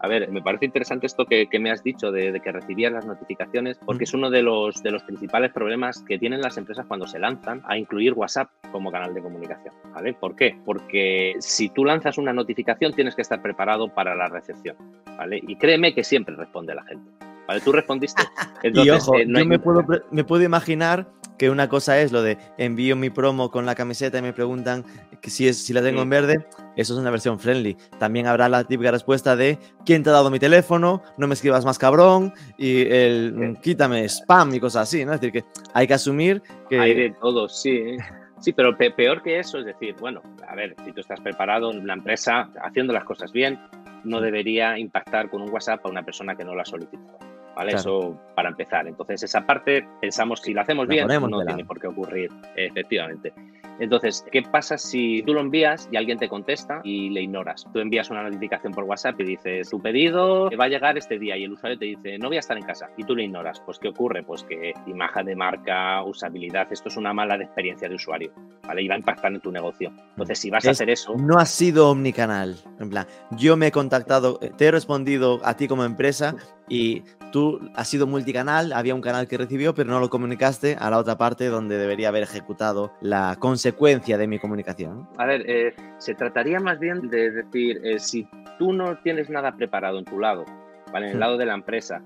a 0.00 0.08
ver, 0.08 0.30
me 0.30 0.40
parece 0.40 0.64
interesante 0.64 1.06
esto 1.06 1.26
que, 1.26 1.48
me 1.58 1.70
has 1.70 1.82
dicho 1.82 2.10
de, 2.10 2.40
que 2.40 2.52
recibías 2.52 2.92
las 2.92 3.06
notificaciones, 3.06 3.78
porque 3.84 4.04
es 4.04 4.14
uno 4.14 4.30
de 4.30 4.42
los, 4.42 4.82
de 4.82 4.90
los 4.90 5.02
principales 5.02 5.52
problemas 5.52 6.02
que 6.02 6.18
tienen 6.18 6.40
las 6.40 6.56
empresas 6.56 6.86
cuando 6.86 7.06
se 7.06 7.18
lanzan 7.18 7.62
a 7.66 7.76
incluir 7.76 8.14
WhatsApp 8.14 8.50
como 8.72 8.90
canal 8.90 9.12
de 9.14 9.22
comunicación. 9.22 9.74
¿vale? 9.92 10.14
¿Por 10.14 10.36
qué? 10.36 10.58
Porque 10.64 11.34
si 11.40 11.68
tú 11.68 11.84
lanzas 11.84 12.16
una 12.16 12.32
notificación 12.32 12.94
tienes 12.94 13.14
que 13.14 13.22
estar 13.22 13.42
preparado 13.42 13.88
para 13.88 14.14
la 14.14 14.28
recepción. 14.28 14.76
¿vale? 15.16 15.40
Y 15.46 15.56
créeme 15.56 15.94
que 15.94 16.02
siempre 16.02 16.34
responde 16.34 16.74
la 16.74 16.84
gente. 16.84 17.10
¿Vale? 17.46 17.60
Tú 17.60 17.72
respondiste. 17.72 18.22
y 18.62 18.90
ojo, 18.90 19.16
eh, 19.18 19.26
yo 19.28 19.44
me, 19.44 19.58
puedo, 19.58 19.84
me 20.10 20.24
puedo 20.24 20.42
imaginar 20.42 21.06
que 21.38 21.50
una 21.50 21.68
cosa 21.68 22.00
es 22.00 22.12
lo 22.12 22.22
de 22.22 22.38
envío 22.58 22.96
mi 22.96 23.10
promo 23.10 23.50
con 23.50 23.66
la 23.66 23.74
camiseta 23.74 24.18
y 24.18 24.22
me 24.22 24.32
preguntan 24.32 24.84
que 25.20 25.30
si, 25.30 25.48
es, 25.48 25.64
si 25.64 25.72
la 25.72 25.82
tengo 25.82 26.02
en 26.02 26.10
verde, 26.10 26.46
eso 26.76 26.94
es 26.94 27.00
una 27.00 27.10
versión 27.10 27.38
friendly. 27.38 27.76
También 27.98 28.26
habrá 28.26 28.48
la 28.48 28.64
típica 28.64 28.90
respuesta 28.90 29.36
de 29.36 29.58
¿quién 29.84 30.02
te 30.02 30.10
ha 30.10 30.12
dado 30.12 30.30
mi 30.30 30.38
teléfono? 30.38 31.02
No 31.16 31.26
me 31.26 31.34
escribas 31.34 31.64
más 31.64 31.78
cabrón 31.78 32.32
y 32.56 32.82
el 32.82 33.32
mm, 33.34 33.56
quítame 33.56 34.04
spam 34.08 34.54
y 34.54 34.60
cosas 34.60 34.88
así, 34.88 35.04
¿no? 35.04 35.12
Es 35.12 35.20
decir, 35.20 35.32
que 35.32 35.48
hay 35.74 35.86
que 35.86 35.94
asumir 35.94 36.42
que... 36.68 36.78
Hay 36.78 36.94
de 36.94 37.14
todo, 37.20 37.48
sí. 37.48 37.96
Sí, 38.38 38.52
pero 38.52 38.76
peor 38.76 39.22
que 39.22 39.38
eso, 39.38 39.58
es 39.58 39.64
decir, 39.64 39.96
bueno, 39.98 40.22
a 40.46 40.54
ver, 40.54 40.76
si 40.84 40.92
tú 40.92 41.00
estás 41.00 41.20
preparado 41.20 41.70
en 41.70 41.80
una 41.80 41.94
empresa 41.94 42.50
haciendo 42.62 42.92
las 42.92 43.04
cosas 43.04 43.32
bien, 43.32 43.58
no 44.04 44.20
debería 44.20 44.78
impactar 44.78 45.30
con 45.30 45.42
un 45.42 45.50
WhatsApp 45.50 45.84
a 45.84 45.88
una 45.88 46.02
persona 46.02 46.36
que 46.36 46.44
no 46.44 46.54
lo 46.54 46.60
ha 46.60 46.64
solicitado. 46.64 47.18
¿Vale? 47.56 47.72
Eso 47.72 48.16
para 48.36 48.50
empezar. 48.50 48.86
Entonces, 48.86 49.22
esa 49.22 49.44
parte 49.44 49.88
pensamos, 50.00 50.40
si 50.42 50.52
la 50.52 50.62
hacemos 50.62 50.86
bien, 50.86 51.08
no 51.08 51.44
tiene 51.44 51.64
por 51.64 51.80
qué 51.80 51.88
ocurrir, 51.88 52.30
efectivamente. 52.54 53.32
Entonces, 53.78 54.24
¿qué 54.32 54.42
pasa 54.42 54.78
si 54.78 55.22
tú 55.22 55.34
lo 55.34 55.40
envías 55.40 55.88
y 55.90 55.96
alguien 55.96 56.18
te 56.18 56.28
contesta 56.28 56.80
y 56.82 57.10
le 57.10 57.22
ignoras? 57.22 57.66
Tú 57.72 57.78
envías 57.78 58.10
una 58.10 58.22
notificación 58.22 58.72
por 58.72 58.84
WhatsApp 58.84 59.20
y 59.20 59.24
dices, 59.24 59.68
tu 59.68 59.80
pedido 59.80 60.48
va 60.58 60.64
a 60.64 60.68
llegar 60.68 60.96
este 60.96 61.18
día 61.18 61.36
y 61.36 61.44
el 61.44 61.52
usuario 61.52 61.78
te 61.78 61.84
dice, 61.84 62.18
no 62.18 62.28
voy 62.28 62.36
a 62.36 62.40
estar 62.40 62.56
en 62.56 62.64
casa 62.64 62.88
y 62.96 63.04
tú 63.04 63.14
lo 63.14 63.22
ignoras. 63.22 63.60
Pues, 63.60 63.78
¿qué 63.78 63.88
ocurre? 63.88 64.22
Pues 64.22 64.44
que 64.44 64.72
imagen 64.86 65.26
de 65.26 65.36
marca, 65.36 66.02
usabilidad, 66.04 66.68
esto 66.70 66.88
es 66.88 66.96
una 66.96 67.12
mala 67.12 67.36
experiencia 67.36 67.88
de 67.88 67.96
usuario, 67.96 68.32
¿vale? 68.66 68.82
Y 68.82 68.88
va 68.88 68.94
a 68.94 68.98
impactar 68.98 69.32
en 69.32 69.40
tu 69.40 69.52
negocio. 69.52 69.92
Entonces, 70.10 70.38
si 70.38 70.50
vas 70.50 70.66
a 70.66 70.70
hacer 70.70 70.88
eso... 70.88 71.14
No 71.16 71.38
ha 71.38 71.46
sido 71.46 71.90
omnicanal. 71.90 72.56
En 72.80 72.88
plan, 72.88 73.06
yo 73.32 73.58
me 73.58 73.66
he 73.66 73.72
contactado, 73.72 74.38
te 74.38 74.66
he 74.66 74.70
respondido 74.70 75.40
a 75.44 75.54
ti 75.54 75.68
como 75.68 75.84
empresa 75.84 76.34
y 76.68 77.02
tú 77.32 77.60
has 77.74 77.88
sido 77.88 78.06
multicanal, 78.06 78.72
había 78.72 78.94
un 78.94 79.00
canal 79.00 79.28
que 79.28 79.36
recibió, 79.36 79.74
pero 79.74 79.90
no 79.90 80.00
lo 80.00 80.08
comunicaste 80.08 80.76
a 80.78 80.90
la 80.90 80.98
otra 80.98 81.18
parte 81.18 81.46
donde 81.46 81.78
debería 81.78 82.08
haber 82.08 82.22
ejecutado 82.22 82.92
la 83.00 83.36
consecuencia 83.38 84.18
de 84.18 84.26
mi 84.26 84.38
comunicación. 84.38 85.08
A 85.18 85.26
ver, 85.26 85.48
eh, 85.48 85.74
se 85.98 86.14
trataría 86.14 86.60
más 86.60 86.78
bien 86.78 87.08
de 87.08 87.30
decir, 87.30 87.80
eh, 87.84 87.98
si 87.98 88.28
tú 88.58 88.72
no 88.72 88.98
tienes 88.98 89.28
nada 89.28 89.56
preparado 89.56 89.98
en 89.98 90.04
tu 90.04 90.18
lado, 90.18 90.44
¿vale? 90.92 91.06
en 91.06 91.12
el 91.12 91.20
lado 91.20 91.36
de 91.36 91.46
la 91.46 91.54
empresa, 91.54 92.02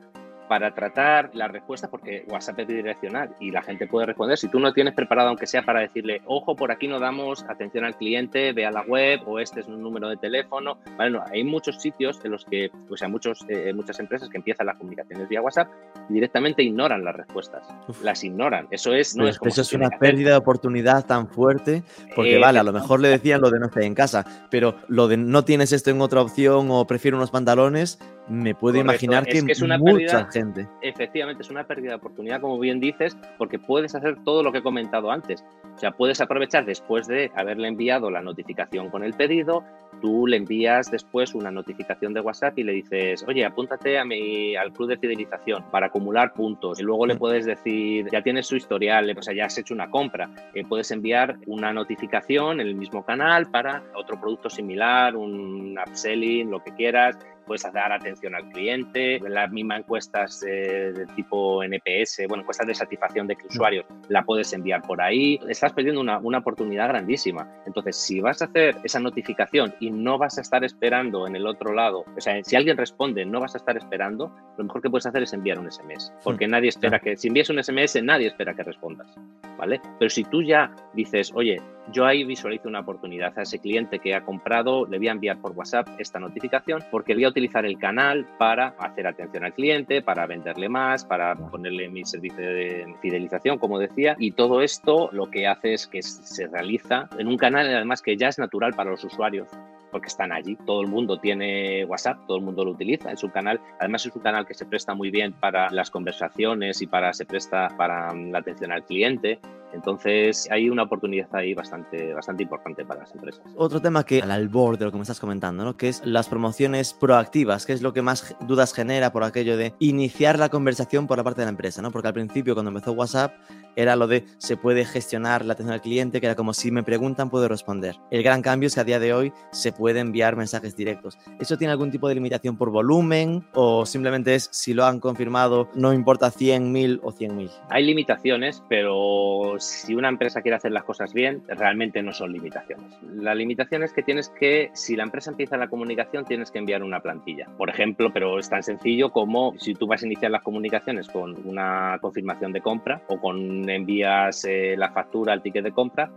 para 0.51 0.74
tratar 0.74 1.30
la 1.32 1.46
respuesta, 1.46 1.88
porque 1.88 2.24
WhatsApp 2.28 2.59
es 2.59 2.66
bidireccional 2.66 3.36
y 3.38 3.53
la 3.53 3.62
gente 3.62 3.86
puede 3.86 4.07
responder. 4.07 4.36
Si 4.36 4.48
tú 4.48 4.59
no 4.59 4.72
tienes 4.72 4.94
preparado, 4.94 5.28
aunque 5.28 5.46
sea 5.46 5.62
para 5.62 5.78
decirle, 5.78 6.22
ojo, 6.26 6.57
por 6.57 6.72
aquí 6.72 6.88
no 6.88 6.98
damos 6.98 7.44
atención 7.44 7.84
al 7.84 7.94
cliente, 7.94 8.53
ve 8.53 8.66
a 8.66 8.72
la 8.72 8.82
web 8.82 9.20
o 9.26 9.38
este 9.38 9.61
es 9.61 9.68
un 9.68 9.80
número 9.80 10.09
de 10.09 10.16
teléfono. 10.16 10.78
Bueno, 10.96 11.22
hay 11.30 11.44
muchos 11.44 11.80
sitios 11.80 12.18
en 12.24 12.32
los 12.32 12.44
que, 12.46 12.68
o 12.90 12.96
sea, 12.96 13.07
muchos, 13.07 13.46
eh, 13.48 13.72
muchas 13.72 14.01
empresas 14.01 14.28
que 14.28 14.38
empiezan 14.38 14.66
las 14.66 14.76
comunicaciones 14.76 15.28
vía 15.28 15.40
WhatsApp 15.40 15.68
y 16.09 16.14
directamente 16.14 16.64
ignoran 16.64 17.05
las 17.05 17.14
respuestas. 17.14 17.62
Las 18.03 18.24
ignoran. 18.24 18.66
Eso 18.72 18.92
es, 18.92 19.14
no 19.14 19.28
es 19.28 19.38
Eso 19.44 19.61
es 19.61 19.72
una 19.72 19.90
pérdida 19.90 20.30
de 20.30 20.36
oportunidad 20.36 21.07
tan 21.07 21.28
fuerte, 21.28 21.84
porque 22.16 22.38
vale, 22.38 22.59
a 22.59 22.64
lo 22.64 22.72
mejor 22.72 22.98
le 22.98 23.09
decían 23.09 23.40
lo 23.40 23.51
de 23.51 23.61
no 23.61 23.66
estar 23.66 23.84
en 23.84 23.94
casa, 23.94 24.48
pero 24.51 24.74
lo 24.88 25.07
de 25.07 25.16
no 25.16 25.44
tienes 25.44 25.70
esto 25.70 25.90
en 25.90 26.01
otra 26.01 26.20
opción 26.20 26.66
o 26.72 26.88
prefiero 26.88 27.16
unos 27.16 27.30
pantalones, 27.30 28.01
me 28.30 28.54
puedo 28.54 28.78
imaginar 28.78 29.26
que, 29.26 29.38
es 29.38 29.60
una 29.60 29.76
mucha 29.76 30.30
gente. 30.30 30.68
Efectivamente, 30.82 31.42
es 31.42 31.50
una 31.50 31.64
pérdida 31.64 31.90
de 31.90 31.96
oportunidad, 31.96 32.40
como 32.40 32.58
bien 32.58 32.78
dices, 32.78 33.16
porque 33.36 33.58
puedes 33.58 33.94
hacer 33.94 34.22
todo 34.24 34.42
lo 34.42 34.52
que 34.52 34.58
he 34.58 34.62
comentado 34.62 35.10
antes. 35.10 35.44
O 35.74 35.78
sea, 35.78 35.90
puedes 35.90 36.20
aprovechar 36.20 36.64
después 36.64 37.08
de 37.08 37.30
haberle 37.34 37.68
enviado 37.68 38.10
la 38.10 38.22
notificación 38.22 38.90
con 38.90 39.02
el 39.02 39.14
pedido, 39.14 39.64
tú 40.00 40.26
le 40.26 40.36
envías 40.36 40.90
después 40.90 41.34
una 41.34 41.50
notificación 41.50 42.14
de 42.14 42.20
WhatsApp 42.20 42.58
y 42.58 42.64
le 42.64 42.72
dices, 42.72 43.24
oye, 43.26 43.44
apúntate 43.44 43.98
a 43.98 44.04
mi, 44.04 44.54
al 44.56 44.72
club 44.72 44.88
de 44.88 44.98
fidelización 44.98 45.64
para 45.70 45.86
acumular 45.86 46.32
puntos. 46.32 46.80
Y 46.80 46.82
luego 46.82 47.06
le 47.06 47.14
mm. 47.14 47.18
puedes 47.18 47.46
decir, 47.46 48.06
ya 48.12 48.22
tienes 48.22 48.46
su 48.46 48.56
historial, 48.56 49.12
o 49.16 49.22
sea, 49.22 49.34
ya 49.34 49.46
has 49.46 49.58
hecho 49.58 49.74
una 49.74 49.90
compra. 49.90 50.30
Eh, 50.54 50.64
puedes 50.68 50.90
enviar 50.90 51.36
una 51.46 51.72
notificación 51.72 52.60
en 52.60 52.68
el 52.68 52.74
mismo 52.74 53.04
canal 53.04 53.50
para 53.50 53.82
otro 53.94 54.20
producto 54.20 54.48
similar, 54.48 55.16
un 55.16 55.76
upselling, 55.78 56.50
lo 56.50 56.62
que 56.62 56.72
quieras 56.74 57.18
puedes 57.47 57.62
dar 57.72 57.93
atención 57.93 58.34
al 58.34 58.49
cliente, 58.51 59.20
las 59.20 59.51
mismas 59.51 59.80
encuestas 59.80 60.41
de 60.41 61.07
tipo 61.16 61.62
NPS, 61.62 62.26
bueno, 62.28 62.43
encuestas 62.43 62.66
de 62.66 62.74
satisfacción 62.74 63.26
de 63.26 63.36
usuarios, 63.49 63.84
la 64.09 64.22
puedes 64.22 64.53
enviar 64.53 64.82
por 64.82 65.01
ahí. 65.01 65.38
Estás 65.49 65.72
perdiendo 65.72 66.01
una, 66.01 66.18
una 66.18 66.38
oportunidad 66.38 66.88
grandísima. 66.88 67.49
Entonces, 67.66 67.97
si 67.97 68.20
vas 68.20 68.43
a 68.43 68.47
hacer 68.47 68.76
esa 68.84 69.01
notificación 69.01 69.74
y 69.80 69.91
no 69.91 70.18
vas 70.18 70.38
a 70.38 70.41
estar 70.41 70.64
esperando 70.64 71.26
en 71.26 71.36
el 71.36 71.47
otro 71.47 71.72
lado, 71.74 72.05
o 72.16 72.20
sea, 72.20 72.43
si 72.43 72.57
alguien 72.57 72.76
responde, 72.76 73.24
no 73.24 73.41
vas 73.41 73.55
a 73.55 73.59
estar 73.59 73.76
esperando, 73.76 74.34
lo 74.57 74.64
mejor 74.64 74.82
que 74.82 74.91
puedes 74.91 75.07
hacer 75.07 75.22
es 75.22 75.32
enviar 75.32 75.59
un 75.59 75.70
SMS, 75.70 76.12
porque 76.22 76.47
nadie 76.47 76.68
espera 76.68 76.99
que, 76.99 77.16
si 77.16 77.28
envías 77.28 77.51
un 77.51 77.62
SMS, 77.62 78.03
nadie 78.03 78.28
espera 78.28 78.55
que 78.55 78.62
respondas, 78.62 79.14
¿vale? 79.57 79.80
Pero 79.99 80.11
si 80.11 80.24
tú 80.24 80.43
ya 80.43 80.70
dices, 80.95 81.32
oye, 81.34 81.61
yo 81.93 82.07
ahí 82.07 82.24
visualizo 82.24 82.68
una 82.68 82.80
oportunidad 82.80 83.38
a 83.38 83.43
ese 83.43 83.59
cliente 83.59 83.99
que 83.99 84.14
ha 84.14 84.22
comprado, 84.22 84.86
le 84.86 84.99
voy 84.99 85.09
a 85.09 85.12
enviar 85.12 85.41
por 85.41 85.53
WhatsApp 85.53 85.88
esta 85.99 86.18
notificación 86.18 86.82
porque 86.91 87.14
voy 87.14 87.24
a 87.24 87.28
utilizar 87.28 87.64
el 87.64 87.78
canal 87.78 88.26
para 88.38 88.74
hacer 88.78 89.07
atención 89.07 89.45
al 89.45 89.55
cliente, 89.55 90.03
para 90.03 90.26
venderle 90.26 90.68
más, 90.68 91.05
para 91.05 91.34
ponerle 91.34 91.88
mi 91.88 92.05
servicio 92.05 92.38
de 92.38 92.95
fidelización, 93.01 93.59
como 93.59 93.78
decía, 93.78 94.16
y 94.18 94.32
todo 94.32 94.62
esto 94.62 95.11
lo 95.12 95.30
que 95.30 95.47
hace 95.47 95.74
es 95.74 95.86
que 95.86 96.03
se 96.03 96.47
realiza 96.47 97.09
en 97.18 97.28
un 97.28 97.36
canal 97.36 97.66
además 97.66 98.03
que 98.03 98.16
ya 98.16 98.28
es 98.28 98.38
natural 98.38 98.72
para 98.74 98.91
los 98.91 99.05
usuarios 99.05 99.49
porque 99.91 100.09
están 100.09 100.32
allí. 100.32 100.57
Todo 100.66 100.82
el 100.82 100.88
mundo 100.88 101.18
tiene 101.18 101.84
WhatsApp, 101.84 102.18
todo 102.26 102.38
el 102.38 102.45
mundo 102.45 102.64
lo 102.64 102.72
utiliza. 102.72 103.11
en 103.11 103.16
su 103.16 103.30
canal, 103.30 103.61
además 103.78 104.07
es 104.07 104.14
un 104.14 104.22
canal 104.22 104.47
que 104.47 104.55
se 104.55 104.66
presta 104.66 104.95
muy 104.95 105.11
bien 105.11 105.32
para 105.32 105.70
las 105.70 105.91
conversaciones 105.91 106.80
y 106.82 106.86
para 106.86 107.12
se 107.12 107.26
presta 107.26 107.68
para 107.76 108.14
la 108.14 108.38
atención 108.38 108.72
al 108.72 108.84
cliente. 108.84 109.41
Entonces 109.72 110.48
hay 110.50 110.68
una 110.68 110.84
oportunidad 110.84 111.28
ahí 111.32 111.54
bastante, 111.54 112.12
bastante 112.12 112.42
importante 112.42 112.84
para 112.84 113.00
las 113.00 113.14
empresas. 113.14 113.42
Otro 113.56 113.80
tema 113.80 114.04
que 114.04 114.20
al 114.20 114.30
albor 114.30 114.78
de 114.78 114.84
lo 114.84 114.90
que 114.90 114.98
me 114.98 115.02
estás 115.02 115.20
comentando, 115.20 115.64
¿no? 115.64 115.76
que 115.76 115.88
es 115.88 116.02
las 116.04 116.28
promociones 116.28 116.94
proactivas, 116.94 117.66
que 117.66 117.72
es 117.72 117.82
lo 117.82 117.92
que 117.92 118.02
más 118.02 118.36
dudas 118.40 118.72
genera 118.72 119.12
por 119.12 119.24
aquello 119.24 119.56
de 119.56 119.74
iniciar 119.78 120.38
la 120.38 120.48
conversación 120.48 121.06
por 121.06 121.18
la 121.18 121.24
parte 121.24 121.40
de 121.40 121.46
la 121.46 121.50
empresa, 121.50 121.82
¿no? 121.82 121.90
porque 121.90 122.08
al 122.08 122.14
principio 122.14 122.54
cuando 122.54 122.70
empezó 122.70 122.92
WhatsApp 122.92 123.32
era 123.76 123.96
lo 123.96 124.06
de 124.06 124.24
se 124.38 124.56
puede 124.56 124.84
gestionar 124.84 125.44
la 125.44 125.52
atención 125.52 125.74
al 125.74 125.80
cliente, 125.80 126.20
que 126.20 126.26
era 126.26 126.34
como 126.34 126.52
si 126.52 126.70
me 126.70 126.82
preguntan 126.82 127.30
puedo 127.30 127.48
responder. 127.48 127.96
El 128.10 128.22
gran 128.22 128.42
cambio 128.42 128.66
es 128.66 128.74
que 128.74 128.80
a 128.80 128.84
día 128.84 128.98
de 128.98 129.14
hoy 129.14 129.32
se 129.52 129.72
puede 129.72 130.00
enviar 130.00 130.36
mensajes 130.36 130.76
directos. 130.76 131.18
¿Eso 131.38 131.56
tiene 131.56 131.72
algún 131.72 131.90
tipo 131.90 132.08
de 132.08 132.14
limitación 132.14 132.56
por 132.56 132.70
volumen 132.70 133.46
o 133.54 133.86
simplemente 133.86 134.34
es 134.34 134.48
si 134.52 134.74
lo 134.74 134.84
han 134.84 135.00
confirmado 135.00 135.68
no 135.74 135.92
importa 135.92 136.32
100.000 136.32 137.00
o 137.02 137.12
100.000? 137.12 137.50
Hay 137.70 137.84
limitaciones, 137.84 138.62
pero 138.68 139.56
si 139.61 139.94
una 139.94 140.08
empresa 140.08 140.42
quiere 140.42 140.56
hacer 140.56 140.72
las 140.72 140.84
cosas 140.84 141.12
bien, 141.12 141.42
realmente 141.48 142.02
no 142.02 142.12
son 142.12 142.32
limitaciones. 142.32 142.98
La 143.02 143.34
limitación 143.34 143.82
es 143.82 143.92
que 143.92 144.02
tienes 144.02 144.28
que, 144.28 144.70
si 144.74 144.96
la 144.96 145.04
empresa 145.04 145.30
empieza 145.30 145.56
la 145.56 145.68
comunicación, 145.68 146.24
tienes 146.24 146.50
que 146.50 146.58
enviar 146.58 146.82
una 146.82 147.00
plantilla. 147.00 147.46
Por 147.56 147.70
ejemplo, 147.70 148.12
pero 148.12 148.38
es 148.38 148.48
tan 148.48 148.62
sencillo 148.62 149.11
como 149.11 149.54
si 149.58 149.74
tú 149.74 149.86
vas 149.86 150.02
a 150.02 150.06
iniciar 150.06 150.30
las 150.30 150.42
comunicaciones 150.42 151.08
con 151.08 151.46
una 151.46 151.98
confirmación 152.00 152.52
de 152.52 152.61
compra 152.61 153.02
o 153.08 153.20
con 153.20 153.68
envías 153.68 154.44
eh, 154.44 154.74
la 154.76 154.90
factura, 154.90 155.34
el 155.34 155.42
ticket 155.42 155.64
de 155.64 155.72
compra, 155.72 156.11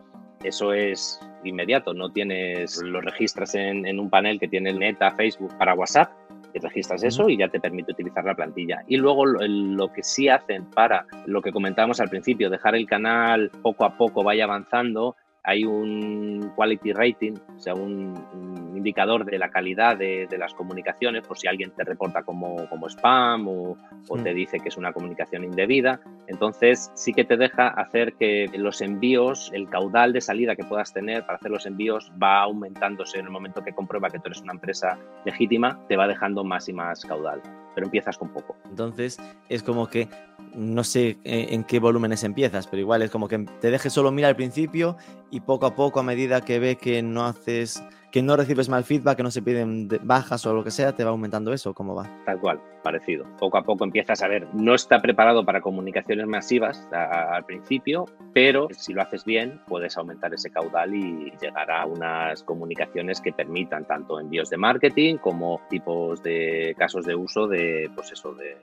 eso 0.44 0.74
es 0.74 1.20
inmediato, 1.44 1.94
no 1.94 2.12
tienes, 2.12 2.82
lo 2.82 3.02
registras 3.02 3.56
en, 3.56 4.00
un 4.00 4.10
panel 4.10 4.39
que 4.39 4.48
tiene 4.48 4.70
el 4.70 4.78
Meta, 4.78 5.12
Facebook 5.12 5.58
para 5.58 5.74
WhatsApp, 5.74 6.12
y 6.54 6.60
registras 6.60 7.04
eso 7.04 7.30
y 7.30 7.38
ya 7.38 7.47
te 7.47 7.60
permite 7.60 7.91
utilizar 7.91 8.24
la 8.26 8.36
plantilla. 8.36 8.84
Y 8.88 8.97
luego 8.97 9.26
lo, 9.26 9.39
lo, 9.47 9.91
que 9.91 10.04
sí 10.04 10.30
hacen 10.30 10.66
para 10.66 11.06
lo 11.26 11.41
que 11.41 11.51
comentábamos 11.51 11.99
al 11.99 12.10
principio, 12.10 12.49
dejar 12.49 12.76
el 12.76 12.88
canal 12.88 13.51
poco 13.62 13.86
a 13.86 13.97
poco 13.97 14.24
vaya 14.24 14.43
avanzando, 14.43 15.16
hay 15.44 15.66
un 15.66 16.52
quality 16.56 16.94
rating, 16.94 17.34
o 17.56 17.60
sea, 17.60 17.74
un, 17.74 18.14
un 18.34 18.78
indicador 18.78 19.26
de 19.26 19.38
la 19.38 19.50
calidad 19.50 19.98
de, 19.98 20.26
de, 20.30 20.38
las 20.38 20.54
comunicaciones, 20.54 21.28
por 21.28 21.38
si 21.38 21.48
alguien 21.48 21.72
te 21.72 21.84
reporta 21.84 22.24
como, 22.24 22.68
como 22.70 22.88
spam 22.88 23.48
o, 23.48 23.78
o 24.08 24.18
te 24.18 24.34
dice 24.34 24.60
que 24.60 24.70
es 24.70 24.78
una 24.78 24.94
comunicación 24.94 25.44
indebida. 25.44 26.00
Entonces, 26.28 26.91
sí 26.96 27.14
que 27.14 27.26
te 27.26 27.36
deja 27.36 27.68
hacer 27.68 28.14
que 28.14 28.50
los 28.56 28.82
envíos, 28.82 29.52
el 29.54 29.70
caudal 29.70 30.14
de 30.14 30.22
salida 30.22 30.56
que 30.56 30.64
puedas 30.64 30.94
tener 30.94 31.26
para 31.26 31.38
hacer 31.38 31.52
los 31.52 31.66
envíos 31.66 32.12
va 32.22 32.41
aumentándose 32.41 33.20
en 33.20 33.26
el 33.26 33.32
momento 33.32 33.62
que 33.62 33.74
comprueba 33.74 34.10
que 34.10 34.20
tú 34.20 34.28
eres 34.28 34.41
una 34.41 34.54
empresa 34.54 34.98
legítima, 35.26 35.80
te 35.89 35.98
va 35.98 36.08
dejando 36.08 36.44
más 36.44 36.70
y 36.70 36.74
más 36.74 37.04
caudal 37.06 37.41
pero 37.74 37.88
empiezas 37.88 38.18
con 38.18 38.30
poco. 38.30 38.56
Entonces 38.66 39.18
es 39.50 39.64
como 39.64 39.88
que 39.88 40.10
no 40.54 40.84
sé 40.84 41.18
en 41.24 41.64
qué 41.64 41.80
volúmenes 41.80 42.24
empiezas, 42.24 42.68
pero 42.68 42.80
igual 42.80 43.02
es 43.02 43.12
como 43.12 43.28
que 43.28 43.40
te 43.40 43.72
dejes 43.72 43.94
solo 43.94 44.12
mirar 44.12 44.30
al 44.30 44.36
principio 44.36 44.98
y 45.32 45.40
poco 45.40 45.66
a 45.66 45.76
poco 45.76 46.00
a 46.00 46.04
medida 46.04 46.42
que 46.42 46.60
ve 46.60 46.76
que 46.76 47.02
no 47.02 47.26
haces 47.26 47.84
que 48.14 48.22
no 48.22 48.38
recibes 48.38 48.70
mal 48.70 48.84
feedback, 48.84 49.18
que 49.18 49.24
no 49.24 49.32
se 49.32 49.41
piden 49.41 49.89
bajas 50.03 50.45
o 50.45 50.53
lo 50.53 50.64
que 50.64 50.70
sea, 50.70 50.95
te 50.95 51.03
va 51.03 51.09
aumentando 51.09 51.51
eso, 51.51 51.74
¿cómo 51.74 51.95
va? 51.95 52.07
Tal 52.28 52.39
cual, 52.39 52.61
parecido. 52.84 53.26
Poco 53.39 53.57
a 53.57 53.64
poco 53.64 53.86
empiezas 53.86 54.22
a 54.22 54.28
ver, 54.28 54.47
no 54.53 54.76
está 54.76 55.01
preparado 55.01 55.43
para 55.43 55.61
comunicaciones 55.61 56.28
masivas 56.28 56.88
al 56.91 57.43
principio, 57.45 58.05
pero 58.32 58.68
si 58.70 58.93
lo 58.93 59.01
haces 59.01 59.26
bien, 59.26 59.59
puedes 59.68 59.97
aumentar 59.97 60.32
ese 60.32 60.51
caudal 60.51 60.93
y 60.93 61.34
llegar 61.41 61.72
a 61.72 61.88
unas 61.88 62.43
comunicaciones 62.43 63.20
que 63.20 63.34
permitan 63.34 63.86
tanto 63.86 64.20
envíos 64.20 64.51
de 64.51 64.57
marketing 64.57 65.18
como 65.18 65.59
tipos 65.72 66.22
de 66.22 66.76
casos 66.78 67.05
de 67.05 67.16
uso 67.16 67.47
de, 67.47 67.89
pues 67.95 68.11
eso, 68.11 68.36
de 68.36 68.57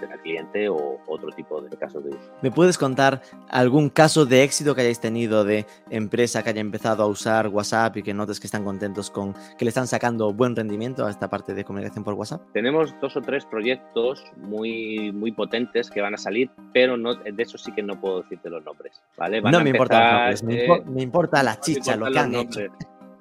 al 0.00 0.20
cliente 0.20 0.68
o 0.68 1.00
otro 1.06 1.30
tipo 1.30 1.60
de 1.60 1.76
casos 1.76 2.04
de 2.04 2.10
uso. 2.10 2.30
¿Me 2.42 2.50
puedes 2.50 2.78
contar 2.78 3.22
algún 3.48 3.88
caso 3.88 4.26
de 4.26 4.42
éxito 4.42 4.74
que 4.74 4.82
hayáis 4.82 5.00
tenido 5.00 5.44
de 5.44 5.66
empresa 5.90 6.42
que 6.42 6.50
haya 6.50 6.60
empezado 6.60 7.02
a 7.02 7.06
usar 7.06 7.48
WhatsApp 7.48 7.96
y 7.98 8.02
que 8.02 8.14
notes 8.14 8.40
que 8.40 8.46
están 8.46 8.64
contentos 8.64 9.10
con 9.10 9.34
que 9.58 9.64
le 9.64 9.68
están 9.68 9.86
sacando 9.86 10.32
buen 10.32 10.56
rendimiento 10.56 11.06
a 11.06 11.10
esta 11.10 11.28
parte 11.28 11.54
de 11.54 11.64
comunicación 11.64 12.04
por 12.04 12.14
WhatsApp? 12.14 12.42
Tenemos 12.52 12.94
dos 13.00 13.16
o 13.16 13.20
tres 13.20 13.44
proyectos 13.44 14.24
muy, 14.36 15.12
muy 15.12 15.32
potentes 15.32 15.90
que 15.90 16.00
van 16.00 16.14
a 16.14 16.18
salir, 16.18 16.50
pero 16.72 16.96
no, 16.96 17.14
de 17.14 17.42
eso 17.42 17.58
sí 17.58 17.72
que 17.72 17.82
no 17.82 18.00
puedo 18.00 18.22
decirte 18.22 18.50
los 18.50 18.64
nombres. 18.64 19.02
¿vale? 19.16 19.40
Van 19.40 19.52
no 19.52 19.60
me 19.60 19.70
importa 19.70 20.30
los 20.30 20.42
nombres, 20.42 20.68
eh, 20.68 20.82
me, 20.86 21.02
importa 21.02 21.42
la 21.42 21.60
chicha, 21.60 21.96
lo 21.96 22.10
que 22.10 22.18
han 22.18 22.34
hecho 22.34 22.60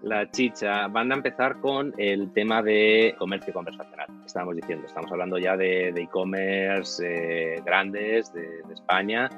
la 0.03 0.29
chicha, 0.31 0.87
van 0.87 1.11
a 1.11 1.15
empezar 1.15 1.59
con 1.59 1.93
el 1.97 2.31
tema 2.33 2.61
de 2.61 3.15
comercio 3.17 3.53
conversacional. 3.53 4.07
Estábamos 4.25 4.55
diciendo, 4.55 4.87
estamos 4.87 5.11
hablando 5.11 5.37
ya 5.37 5.55
de 5.55 5.89
e-commerce 5.89 7.03
eh, 7.05 7.61
grandes 7.65 8.33
de, 8.33 8.41
de, 8.41 8.73
España 8.73 9.29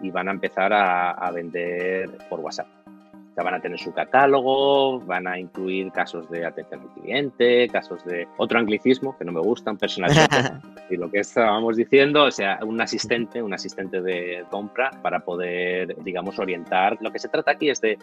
y 0.00 0.10
van 0.10 0.28
a 0.28 0.32
empezar 0.32 0.72
a, 0.72 1.12
a 1.12 1.30
vender 1.30 2.10
por 2.28 2.40
WhatsApp. 2.40 2.68
O 3.32 3.34
sea, 3.34 3.44
van 3.44 3.54
a 3.54 3.60
tener 3.60 3.78
su 3.78 3.94
catálogo, 3.94 5.00
van 5.00 5.26
a 5.26 5.38
incluir 5.38 5.90
casos 5.90 6.28
de 6.28 6.44
atención 6.44 6.82
al 6.82 7.00
cliente, 7.00 7.66
casos 7.68 8.04
de 8.04 8.28
otro 8.36 8.58
anglicismo 8.58 9.16
que 9.16 9.24
no 9.24 9.32
me 9.32 9.40
gustan, 9.40 9.78
personal 9.78 10.10
y 10.90 10.96
lo 10.98 11.10
que 11.10 11.20
estábamos 11.20 11.76
diciendo, 11.76 12.24
o 12.24 12.30
sea, 12.30 12.58
un 12.62 12.78
asistente, 12.78 13.42
un 13.42 13.54
asistente 13.54 14.02
de 14.02 14.44
compra 14.50 14.90
para 15.00 15.20
poder, 15.20 15.96
digamos, 16.04 16.38
orientar. 16.38 16.98
Lo 17.00 17.10
que 17.10 17.18
se 17.18 17.28
trata 17.28 17.52
aquí 17.52 17.70
es 17.70 17.80
de 17.80 17.98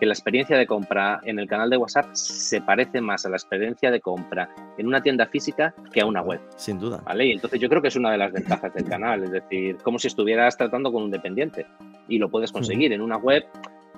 que 0.00 0.06
la 0.06 0.14
experiencia 0.14 0.56
de 0.56 0.66
compra 0.66 1.20
en 1.24 1.38
el 1.38 1.46
canal 1.46 1.68
de 1.68 1.76
WhatsApp 1.76 2.06
se 2.14 2.62
parece 2.62 3.02
más 3.02 3.26
a 3.26 3.28
la 3.28 3.36
experiencia 3.36 3.90
de 3.90 4.00
compra 4.00 4.48
en 4.78 4.86
una 4.86 5.02
tienda 5.02 5.26
física 5.26 5.74
que 5.92 6.00
a 6.00 6.06
una 6.06 6.22
web. 6.22 6.40
Sin 6.56 6.78
duda. 6.78 7.02
¿Vale? 7.04 7.26
Y 7.26 7.32
entonces 7.32 7.60
yo 7.60 7.68
creo 7.68 7.82
que 7.82 7.88
es 7.88 7.96
una 7.96 8.10
de 8.10 8.16
las 8.16 8.32
ventajas 8.32 8.72
del 8.72 8.88
canal, 8.88 9.24
es 9.24 9.30
decir, 9.30 9.76
como 9.82 9.98
si 9.98 10.08
estuvieras 10.08 10.56
tratando 10.56 10.90
con 10.90 11.02
un 11.02 11.10
dependiente 11.10 11.66
y 12.08 12.18
lo 12.18 12.30
puedes 12.30 12.50
conseguir 12.50 12.94
en 12.94 13.02
una 13.02 13.18
web. 13.18 13.44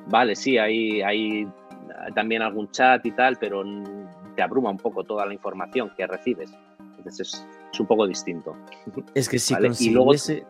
Vale, 0.08 0.34
sí, 0.34 0.58
hay, 0.58 1.00
hay 1.02 1.46
también 2.16 2.42
algún 2.42 2.68
chat 2.72 3.06
y 3.06 3.12
tal, 3.12 3.36
pero 3.38 3.62
te 4.34 4.42
abruma 4.42 4.70
un 4.70 4.78
poco 4.78 5.04
toda 5.04 5.24
la 5.24 5.32
información 5.32 5.92
que 5.96 6.04
recibes. 6.06 6.52
Entonces 6.98 7.20
es, 7.20 7.46
es 7.72 7.80
un 7.80 7.86
poco 7.86 8.08
distinto. 8.08 8.56
Es 9.14 9.28
que 9.28 9.38
si 9.38 9.54
¿vale? 9.54 9.68
consiguiese 9.68 10.44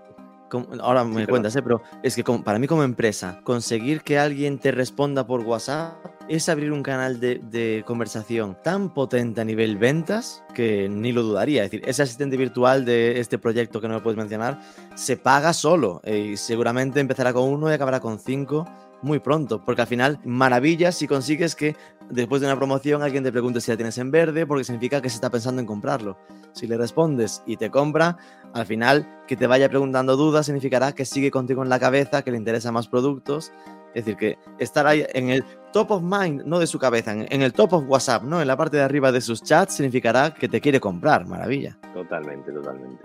ahora 0.80 1.04
me 1.04 1.22
sí, 1.22 1.26
cuentas, 1.26 1.56
¿eh? 1.56 1.62
pero 1.62 1.82
es 2.02 2.14
que 2.14 2.24
para 2.24 2.58
mí 2.58 2.66
como 2.66 2.82
empresa, 2.82 3.40
conseguir 3.44 4.02
que 4.02 4.18
alguien 4.18 4.58
te 4.58 4.70
responda 4.70 5.26
por 5.26 5.40
WhatsApp 5.40 5.94
es 6.28 6.48
abrir 6.48 6.72
un 6.72 6.82
canal 6.82 7.20
de, 7.20 7.40
de, 7.50 7.82
conversación 7.86 8.56
tan 8.62 8.94
potente 8.94 9.40
a 9.40 9.44
nivel 9.44 9.76
ventas 9.76 10.42
que 10.54 10.88
ni 10.88 11.12
lo 11.12 11.22
dudaría. 11.22 11.64
Es 11.64 11.70
decir, 11.70 11.88
ese 11.88 12.02
asistente 12.02 12.36
virtual 12.36 12.84
de 12.84 13.20
este 13.20 13.38
proyecto 13.38 13.80
que 13.80 13.88
no 13.88 13.94
me 13.94 14.00
puedes 14.00 14.16
mencionar 14.16 14.60
se 14.94 15.16
paga 15.16 15.52
solo 15.52 16.00
eh, 16.04 16.30
y 16.32 16.36
seguramente 16.36 17.00
empezará 17.00 17.32
con 17.32 17.44
uno 17.44 17.70
y 17.70 17.74
acabará 17.74 18.00
con 18.00 18.18
cinco 18.18 18.66
muy 19.02 19.18
pronto, 19.18 19.62
porque 19.64 19.82
al 19.82 19.88
final, 19.88 20.18
maravilla 20.24 20.92
si 20.92 21.06
consigues 21.06 21.54
que 21.54 21.76
después 22.10 22.40
de 22.40 22.46
una 22.46 22.56
promoción 22.56 23.02
alguien 23.02 23.24
te 23.24 23.32
pregunte 23.32 23.60
si 23.60 23.70
la 23.70 23.76
tienes 23.76 23.98
en 23.98 24.10
verde, 24.10 24.46
porque 24.46 24.64
significa 24.64 25.00
que 25.00 25.10
se 25.10 25.16
está 25.16 25.30
pensando 25.30 25.60
en 25.60 25.66
comprarlo. 25.66 26.16
Si 26.52 26.66
le 26.66 26.76
respondes 26.76 27.42
y 27.46 27.56
te 27.56 27.70
compra, 27.70 28.16
al 28.52 28.66
final 28.66 29.24
que 29.26 29.36
te 29.36 29.46
vaya 29.46 29.68
preguntando 29.68 30.16
dudas 30.16 30.46
significará 30.46 30.92
que 30.92 31.04
sigue 31.04 31.30
contigo 31.30 31.62
en 31.62 31.68
la 31.68 31.80
cabeza, 31.80 32.22
que 32.22 32.30
le 32.30 32.36
interesa 32.36 32.72
más 32.72 32.88
productos. 32.88 33.52
Es 33.94 34.06
decir, 34.06 34.16
que 34.16 34.38
estar 34.58 34.86
ahí 34.86 35.04
en 35.12 35.28
el 35.28 35.44
top 35.72 35.90
of 35.90 36.02
mind, 36.02 36.44
no 36.46 36.58
de 36.58 36.66
su 36.66 36.78
cabeza, 36.78 37.12
en 37.12 37.42
el 37.42 37.52
top 37.52 37.74
of 37.74 37.84
WhatsApp, 37.86 38.22
¿no? 38.22 38.40
En 38.40 38.48
la 38.48 38.56
parte 38.56 38.78
de 38.78 38.82
arriba 38.82 39.12
de 39.12 39.20
sus 39.20 39.42
chats, 39.42 39.74
significará 39.74 40.32
que 40.32 40.48
te 40.48 40.60
quiere 40.60 40.80
comprar. 40.80 41.26
Maravilla. 41.26 41.78
Totalmente, 41.92 42.52
totalmente. 42.52 43.02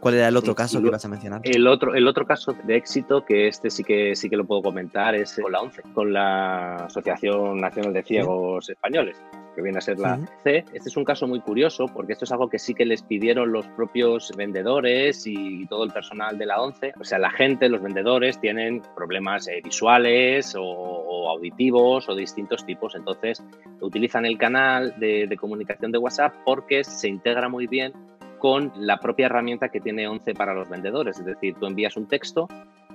¿Cuál 0.00 0.14
era 0.14 0.28
el 0.28 0.36
otro 0.36 0.54
caso 0.54 0.80
que 0.80 0.88
ibas 0.88 1.04
a 1.04 1.08
mencionar? 1.08 1.42
El 1.44 1.66
otro, 1.66 1.94
el 1.94 2.08
otro 2.08 2.26
caso 2.26 2.54
de 2.64 2.76
éxito, 2.76 3.24
que 3.24 3.48
este 3.48 3.68
sí 3.68 3.84
que 3.84 4.16
sí 4.16 4.30
que 4.30 4.36
lo 4.36 4.46
puedo 4.46 4.62
comentar, 4.62 5.14
es 5.14 5.38
con 5.40 5.52
la 5.52 5.60
ONCE, 5.60 5.82
con 5.94 6.12
la 6.12 6.76
Asociación 6.86 7.58
Nacional 7.58 7.92
de 7.92 8.02
Ciegos 8.02 8.66
¿Sí? 8.66 8.72
Españoles, 8.72 9.22
que 9.54 9.60
viene 9.60 9.76
a 9.76 9.80
ser 9.82 9.98
la. 9.98 10.18
C. 10.42 10.64
Este 10.72 10.88
es 10.88 10.96
un 10.96 11.04
caso 11.04 11.26
muy 11.26 11.40
curioso 11.40 11.84
porque 11.86 12.14
esto 12.14 12.24
es 12.24 12.32
algo 12.32 12.48
que 12.48 12.58
sí 12.58 12.72
que 12.74 12.86
les 12.86 13.02
pidieron 13.02 13.52
los 13.52 13.66
propios 13.68 14.32
vendedores 14.34 15.26
y 15.26 15.66
todo 15.66 15.84
el 15.84 15.90
personal 15.90 16.38
de 16.38 16.46
la 16.46 16.62
ONCE. 16.62 16.94
O 16.98 17.04
sea, 17.04 17.18
la 17.18 17.30
gente, 17.30 17.68
los 17.68 17.82
vendedores, 17.82 18.40
tienen 18.40 18.80
problemas 18.96 19.48
eh, 19.48 19.60
visuales 19.62 20.54
o, 20.54 20.62
o, 20.62 21.28
auditivos 21.28 22.08
o 22.08 22.14
distintos 22.14 22.64
tipos. 22.64 22.94
Entonces, 22.94 23.44
utilizan 23.80 24.24
el 24.24 24.38
canal 24.38 24.94
de, 24.98 25.26
de 25.26 25.36
comunicación 25.36 25.92
de 25.92 25.98
WhatsApp 25.98 26.34
porque 26.46 26.84
se 26.84 27.08
integra 27.08 27.50
muy 27.50 27.66
bien 27.66 27.92
con 28.40 28.72
la 28.74 28.98
propia 28.98 29.26
herramienta 29.26 29.68
que 29.68 29.80
tiene 29.80 30.08
11 30.08 30.34
para 30.34 30.54
los 30.54 30.68
vendedores. 30.68 31.18
Es 31.18 31.24
decir, 31.24 31.54
tú 31.60 31.66
envías 31.66 31.96
un 31.96 32.08
texto 32.08 32.48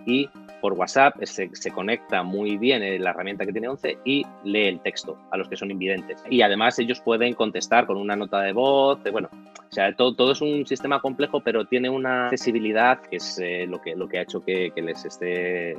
y 0.05 0.29
por 0.59 0.73
WhatsApp 0.73 1.15
se, 1.23 1.49
conecta 1.71 2.23
muy 2.23 2.57
bien 2.57 2.81
la 3.01 3.11
herramienta 3.11 3.45
que 3.45 3.51
tiene 3.51 3.67
11 3.67 3.99
y 4.03 4.25
lee 4.43 4.67
el 4.67 4.79
texto 4.81 5.17
a 5.31 5.37
los 5.37 5.47
que 5.47 5.55
son 5.55 5.71
invidentes. 5.71 6.23
Y 6.29 6.41
además 6.41 6.77
ellos 6.79 6.99
pueden 6.99 7.33
contestar 7.33 7.85
con 7.85 7.97
una 7.97 8.15
nota 8.15 8.41
de 8.41 8.51
voz, 8.51 8.99
bueno, 9.11 9.29
o 9.31 9.71
sea, 9.73 9.95
todo, 9.95 10.31
es 10.31 10.41
un 10.41 10.65
sistema 10.65 10.99
complejo, 10.99 11.41
pero 11.41 11.65
tiene 11.65 11.89
una 11.89 12.25
accesibilidad 12.25 12.99
que 13.01 13.17
es 13.17 13.39
eh, 13.39 13.65
lo, 13.67 13.81
que, 13.81 13.95
lo 13.95 14.07
que 14.07 14.19
ha 14.19 14.21
hecho 14.23 14.43
que, 14.43 14.71
que 14.71 14.81
les 14.81 15.05
esté, 15.05 15.71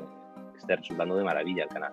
esté 0.56 0.76
resultando 0.76 1.16
de 1.16 1.24
maravilla 1.24 1.64
el 1.64 1.68
canal. 1.68 1.92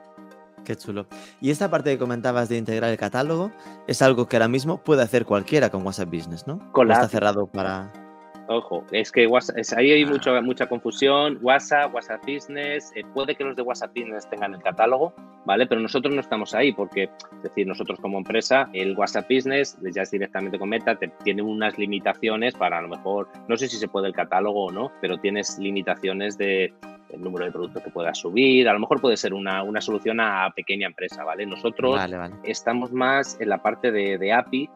Qué 0.63 0.75
chulo. 0.75 1.07
Y 1.41 1.51
esta 1.51 1.69
parte 1.69 1.91
que 1.91 1.97
comentabas 1.97 2.49
de 2.49 2.57
integrar 2.57 2.89
el 2.89 2.97
catálogo 2.97 3.51
es 3.87 4.01
algo 4.01 4.27
que 4.27 4.37
ahora 4.37 4.47
mismo 4.47 4.83
puede 4.83 5.01
hacer 5.01 5.25
cualquiera 5.25 5.69
con 5.69 5.85
WhatsApp 5.85 6.09
Business, 6.09 6.47
¿no? 6.47 6.71
Con 6.71 6.87
la 6.87 6.95
está 6.95 7.09
cerrado 7.09 7.47
para. 7.47 8.02
Ojo, 8.47 8.83
es 8.91 9.11
que 9.11 9.25
WhatsApp, 9.25 9.57
es, 9.57 9.71
ahí 9.73 9.91
hay 9.91 10.03
Ah. 10.03 10.07
mucho, 10.09 10.41
mucha 10.41 10.67
confusión. 10.67 11.39
WhatsApp, 11.41 11.93
WhatsApp 11.93 12.21
Business, 12.27 12.91
eh, 12.95 13.03
puede 13.13 13.35
que 13.35 13.43
los 13.43 13.55
de 13.55 13.61
WhatsApp 13.61 13.91
Business 13.95 14.29
tengan 14.29 14.53
el 14.53 14.61
catálogo, 14.61 15.13
¿vale? 15.45 15.65
Pero 15.65 15.79
nosotros 15.79 16.13
no 16.13 16.19
estamos 16.19 16.53
ahí 16.53 16.73
porque, 16.73 17.03
es 17.37 17.43
decir, 17.43 17.65
nosotros 17.65 17.99
como 18.01 18.17
empresa, 18.17 18.69
el 18.73 18.97
WhatsApp 18.97 19.27
Business 19.29 19.77
ya 19.93 20.01
es 20.01 20.11
directamente 20.11 20.59
con 20.59 20.69
Meta, 20.69 20.95
te, 20.95 21.07
tiene 21.23 21.41
unas 21.41 21.77
limitaciones 21.77 22.53
para 22.55 22.79
a 22.79 22.81
lo 22.81 22.89
mejor, 22.89 23.29
no 23.47 23.55
sé 23.55 23.67
si 23.67 23.77
se 23.77 23.87
puede 23.87 24.07
el 24.07 24.13
catálogo 24.13 24.65
o 24.65 24.71
no, 24.71 24.91
pero 24.99 25.17
tienes 25.17 25.57
limitaciones 25.59 26.37
de 26.37 26.73
el 27.09 27.21
número 27.21 27.45
de 27.45 27.51
productos 27.51 27.83
que 27.83 27.91
puedas 27.91 28.17
subir, 28.17 28.67
a 28.67 28.73
lo 28.73 28.79
mejor 28.79 28.99
puede 28.99 29.17
ser 29.17 29.35
una, 29.35 29.61
una 29.61 29.79
solución 29.81 30.19
a 30.19 30.49
pequeña 30.55 30.87
empresa, 30.87 31.23
¿vale? 31.23 31.45
Nosotros 31.45 31.95
Vale, 31.95 32.17
vale. 32.17 32.35
estamos 32.43 32.91
más 32.91 33.39
en 33.39 33.49
la 33.49 33.59
parte 33.61 33.91
de, 33.91 34.17
de 34.17 34.33
API 34.33 34.67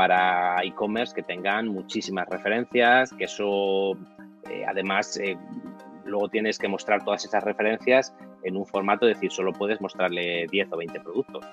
para 0.00 0.64
e-commerce 0.64 1.14
que 1.14 1.22
tengan 1.22 1.68
muchísimas 1.68 2.26
referencias, 2.26 3.12
que 3.12 3.24
eso 3.24 3.92
eh, 4.50 4.64
además 4.66 5.18
eh, 5.18 5.36
luego 6.06 6.30
tienes 6.30 6.58
que 6.58 6.68
mostrar 6.68 7.04
todas 7.04 7.22
esas 7.26 7.44
referencias 7.44 8.14
en 8.42 8.56
un 8.56 8.64
formato, 8.64 9.06
es 9.06 9.16
decir, 9.16 9.30
solo 9.30 9.52
puedes 9.52 9.78
mostrarle 9.82 10.46
10 10.50 10.72
o 10.72 10.78
20 10.78 11.00
productos 11.00 11.44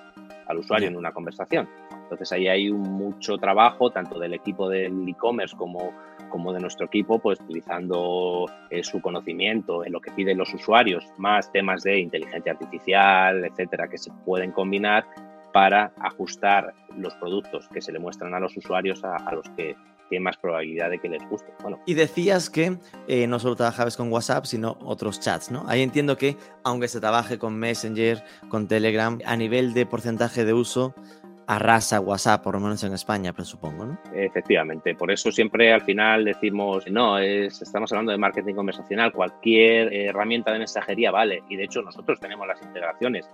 al 0.46 0.56
usuario 0.56 0.88
en 0.88 0.96
una 0.96 1.12
conversación. 1.12 1.68
Entonces 1.92 2.32
ahí 2.32 2.48
hay 2.48 2.70
un 2.70 2.80
mucho 2.80 3.36
trabajo, 3.36 3.90
tanto 3.90 4.18
del 4.18 4.32
equipo 4.32 4.70
del 4.70 5.06
e-commerce 5.06 5.54
como, 5.54 5.92
como 6.30 6.54
de 6.54 6.60
nuestro 6.60 6.86
equipo, 6.86 7.18
pues 7.18 7.38
utilizando 7.40 8.46
eh, 8.70 8.82
su 8.82 9.02
conocimiento 9.02 9.84
en 9.84 9.92
lo 9.92 10.00
que 10.00 10.10
piden 10.12 10.38
los 10.38 10.54
usuarios, 10.54 11.04
más 11.18 11.52
temas 11.52 11.82
de 11.82 11.98
inteligencia 11.98 12.52
artificial, 12.52 13.44
etcétera, 13.44 13.88
que 13.88 13.98
se 13.98 14.10
pueden 14.24 14.52
combinar 14.52 15.04
para 15.58 15.92
ajustar 15.98 16.72
los 16.96 17.12
productos 17.16 17.68
que 17.70 17.80
se 17.80 17.90
le 17.90 17.98
muestran 17.98 18.32
a 18.32 18.38
los 18.38 18.56
usuarios 18.56 19.02
a, 19.02 19.16
a 19.16 19.34
los 19.34 19.44
que 19.56 19.74
tienen 20.08 20.22
más 20.22 20.36
probabilidad 20.36 20.88
de 20.88 21.00
que 21.00 21.08
les 21.08 21.28
guste. 21.28 21.52
Bueno, 21.62 21.80
Y 21.84 21.94
decías 21.94 22.48
que 22.48 22.78
eh, 23.08 23.26
no 23.26 23.40
solo 23.40 23.56
trabajabas 23.56 23.96
con 23.96 24.12
WhatsApp, 24.12 24.44
sino 24.44 24.78
otros 24.84 25.18
chats, 25.18 25.50
¿no? 25.50 25.64
Ahí 25.66 25.82
entiendo 25.82 26.16
que, 26.16 26.36
aunque 26.62 26.86
se 26.86 27.00
trabaje 27.00 27.40
con 27.40 27.58
Messenger, 27.58 28.22
con 28.48 28.68
Telegram, 28.68 29.18
a 29.26 29.36
nivel 29.36 29.74
de 29.74 29.84
porcentaje 29.84 30.44
de 30.44 30.52
uso, 30.52 30.94
arrasa 31.48 31.98
WhatsApp, 31.98 32.44
por 32.44 32.54
lo 32.54 32.60
menos 32.60 32.84
en 32.84 32.92
España, 32.92 33.32
presupongo, 33.32 33.84
¿no? 33.84 33.98
Efectivamente, 34.14 34.94
por 34.94 35.10
eso 35.10 35.32
siempre 35.32 35.72
al 35.72 35.80
final 35.80 36.24
decimos, 36.24 36.84
no, 36.88 37.18
es, 37.18 37.60
estamos 37.60 37.90
hablando 37.90 38.12
de 38.12 38.18
marketing 38.18 38.54
conversacional, 38.54 39.12
cualquier 39.12 39.92
eh, 39.92 40.06
herramienta 40.06 40.52
de 40.52 40.58
mensajería 40.58 41.10
vale, 41.10 41.42
y 41.48 41.56
de 41.56 41.64
hecho 41.64 41.82
nosotros 41.82 42.20
tenemos 42.20 42.46
las 42.46 42.62
integraciones. 42.62 43.28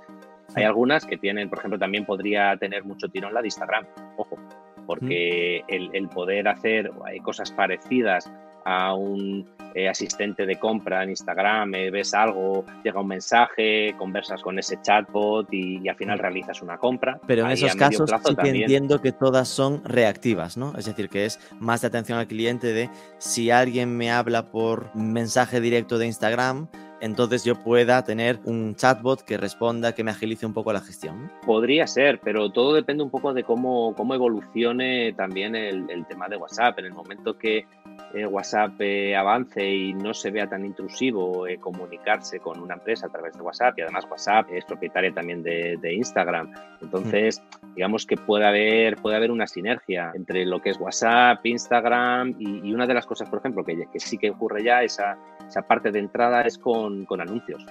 Hay 0.54 0.64
algunas 0.64 1.04
que 1.04 1.16
tienen, 1.18 1.48
por 1.48 1.58
ejemplo, 1.58 1.78
también 1.78 2.04
podría 2.04 2.56
tener 2.56 2.84
mucho 2.84 3.08
tirón 3.08 3.34
la 3.34 3.40
de 3.40 3.48
Instagram, 3.48 3.86
ojo, 4.16 4.38
porque 4.86 5.62
el, 5.68 5.90
el 5.92 6.08
poder 6.08 6.48
hacer 6.48 6.90
cosas 7.22 7.50
parecidas 7.52 8.30
a 8.66 8.94
un 8.94 9.46
eh, 9.74 9.88
asistente 9.88 10.46
de 10.46 10.56
compra 10.56 11.02
en 11.02 11.10
Instagram, 11.10 11.74
eh, 11.74 11.90
ves 11.90 12.14
algo, 12.14 12.64
llega 12.82 13.00
un 13.00 13.08
mensaje, 13.08 13.94
conversas 13.98 14.40
con 14.40 14.58
ese 14.58 14.80
chatbot 14.80 15.52
y, 15.52 15.80
y 15.82 15.88
al 15.88 15.96
final 15.96 16.16
Mm. 16.18 16.20
realizas 16.20 16.62
una 16.62 16.78
compra. 16.78 17.18
Pero 17.26 17.42
en 17.42 17.48
Ahí 17.48 17.54
esos 17.54 17.74
casos 17.74 18.10
sí 18.24 18.36
que 18.36 18.48
entiendo 18.48 19.02
que 19.02 19.12
todas 19.12 19.48
son 19.48 19.82
reactivas, 19.84 20.56
¿no? 20.56 20.72
Es 20.78 20.86
decir, 20.86 21.08
que 21.08 21.26
es 21.26 21.40
más 21.58 21.80
de 21.80 21.88
atención 21.88 22.18
al 22.18 22.26
cliente 22.26 22.72
de 22.72 22.88
si 23.18 23.50
alguien 23.50 23.96
me 23.96 24.10
habla 24.12 24.50
por 24.50 24.94
mensaje 24.94 25.60
directo 25.60 25.98
de 25.98 26.06
Instagram, 26.06 26.68
entonces 27.00 27.44
yo 27.44 27.54
pueda 27.56 28.02
tener 28.04 28.40
un 28.44 28.74
chatbot 28.74 29.22
que 29.22 29.36
responda, 29.36 29.94
que 29.94 30.04
me 30.04 30.10
agilice 30.10 30.46
un 30.46 30.52
poco 30.52 30.72
la 30.72 30.80
gestión. 30.80 31.30
Podría 31.44 31.86
ser, 31.86 32.20
pero 32.20 32.50
todo 32.50 32.74
depende 32.74 33.02
un 33.02 33.10
poco 33.10 33.32
de 33.34 33.44
cómo, 33.44 33.94
cómo 33.94 34.14
evolucione 34.14 35.12
también 35.12 35.54
el, 35.54 35.88
el 35.90 36.06
tema 36.06 36.28
de 36.28 36.36
WhatsApp. 36.36 36.78
En 36.78 36.86
el 36.86 36.92
momento 36.92 37.36
que 37.38 37.66
eh, 38.12 38.26
WhatsApp 38.26 38.80
eh, 38.80 39.16
avance 39.16 39.68
y 39.68 39.92
no 39.92 40.14
se 40.14 40.30
vea 40.30 40.48
tan 40.48 40.64
intrusivo 40.64 41.48
eh, 41.48 41.58
comunicarse 41.58 42.38
con 42.38 42.60
una 42.60 42.74
empresa 42.74 43.06
a 43.06 43.08
través 43.08 43.34
de 43.34 43.42
WhatsApp, 43.42 43.76
y 43.76 43.82
además 43.82 44.06
WhatsApp 44.08 44.50
es 44.52 44.64
propietaria 44.64 45.12
también 45.12 45.42
de, 45.42 45.76
de 45.80 45.94
Instagram, 45.94 46.52
entonces 46.80 47.42
digamos 47.74 48.06
que 48.06 48.16
puede 48.16 48.46
haber, 48.46 48.96
puede 48.96 49.16
haber 49.16 49.32
una 49.32 49.48
sinergia 49.48 50.12
entre 50.14 50.46
lo 50.46 50.62
que 50.62 50.70
es 50.70 50.78
WhatsApp, 50.78 51.44
Instagram 51.44 52.36
y, 52.38 52.72
una 52.72 52.86
de 52.86 52.94
las 52.94 53.06
cosas, 53.06 53.28
por 53.28 53.40
ejemplo, 53.40 53.64
que, 53.64 53.86
sí 53.98 54.16
que 54.16 54.30
ocurre 54.30 54.62
ya, 54.62 54.82
esa, 54.82 55.18
esa 55.54 55.62
parte 55.62 55.92
de 55.92 56.00
entrada 56.00 56.42
es 56.42 56.58
con, 56.58 57.04
con 57.04 57.20
anuncios. 57.20 57.64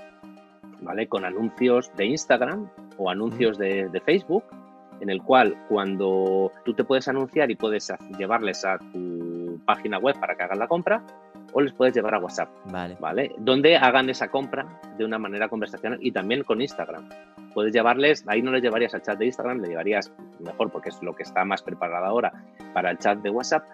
¿vale? 0.79 1.07
Con 1.07 1.25
anuncios 1.25 1.91
de 1.97 2.05
Instagram 2.05 2.69
o 2.97 3.09
anuncios 3.09 3.57
de, 3.57 3.89
de 3.89 3.99
Facebook, 3.99 4.45
en 5.01 5.09
el 5.09 5.21
cual 5.21 5.57
cuando 5.67 6.49
tú 6.63 6.73
te 6.73 6.86
puedes 6.86 7.09
anunciar 7.09 7.51
y 7.51 7.55
puedes 7.55 7.91
llevarles 8.17 8.63
a 8.63 8.77
tu 8.77 9.59
página 9.65 9.97
web 9.97 10.17
para 10.17 10.36
que 10.36 10.43
hagan 10.43 10.59
la 10.59 10.67
compra, 10.69 11.03
o 11.51 11.61
les 11.61 11.73
puedes 11.73 11.93
llevar 11.93 12.15
a 12.15 12.19
WhatsApp, 12.19 12.49
Vale. 12.71 12.97
¿vale? 12.99 13.36
Donde 13.38 13.75
hagan 13.75 14.09
esa 14.09 14.29
compra 14.29 14.65
de 14.97 15.05
una 15.05 15.19
manera 15.19 15.49
conversacional 15.49 15.99
y 16.01 16.11
también 16.11 16.43
con 16.43 16.61
Instagram. 16.61 17.09
Puedes 17.53 17.73
llevarles, 17.73 18.23
ahí 18.27 18.41
no 18.41 18.51
les 18.51 18.63
llevarías 18.63 18.93
al 18.95 19.01
chat 19.01 19.19
de 19.19 19.25
Instagram, 19.25 19.59
le 19.59 19.69
llevarías 19.69 20.11
mejor 20.39 20.71
porque 20.71 20.89
es 20.89 21.03
lo 21.03 21.15
que 21.15 21.23
está 21.23 21.45
más 21.45 21.61
preparado 21.61 22.05
ahora 22.05 22.34
para 22.73 22.91
el 22.91 22.97
chat 22.97 23.19
de 23.19 23.29
WhatsApp. 23.29 23.65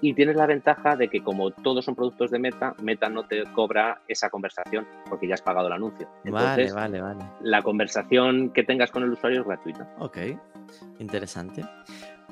Y 0.00 0.14
tienes 0.14 0.36
la 0.36 0.46
ventaja 0.46 0.96
de 0.96 1.08
que 1.08 1.22
como 1.22 1.50
todos 1.50 1.84
son 1.84 1.94
productos 1.94 2.30
de 2.30 2.38
Meta, 2.38 2.74
Meta 2.82 3.08
no 3.08 3.24
te 3.24 3.44
cobra 3.54 4.02
esa 4.08 4.28
conversación 4.28 4.86
porque 5.08 5.26
ya 5.26 5.34
has 5.34 5.42
pagado 5.42 5.68
el 5.68 5.72
anuncio. 5.72 6.08
Entonces, 6.24 6.74
vale, 6.74 7.00
vale, 7.00 7.18
vale. 7.18 7.30
la 7.40 7.62
conversación 7.62 8.50
que 8.50 8.62
tengas 8.62 8.90
con 8.90 9.02
el 9.02 9.10
usuario 9.10 9.40
es 9.40 9.46
gratuita. 9.46 9.88
Ok, 9.98 10.18
interesante. 10.98 11.64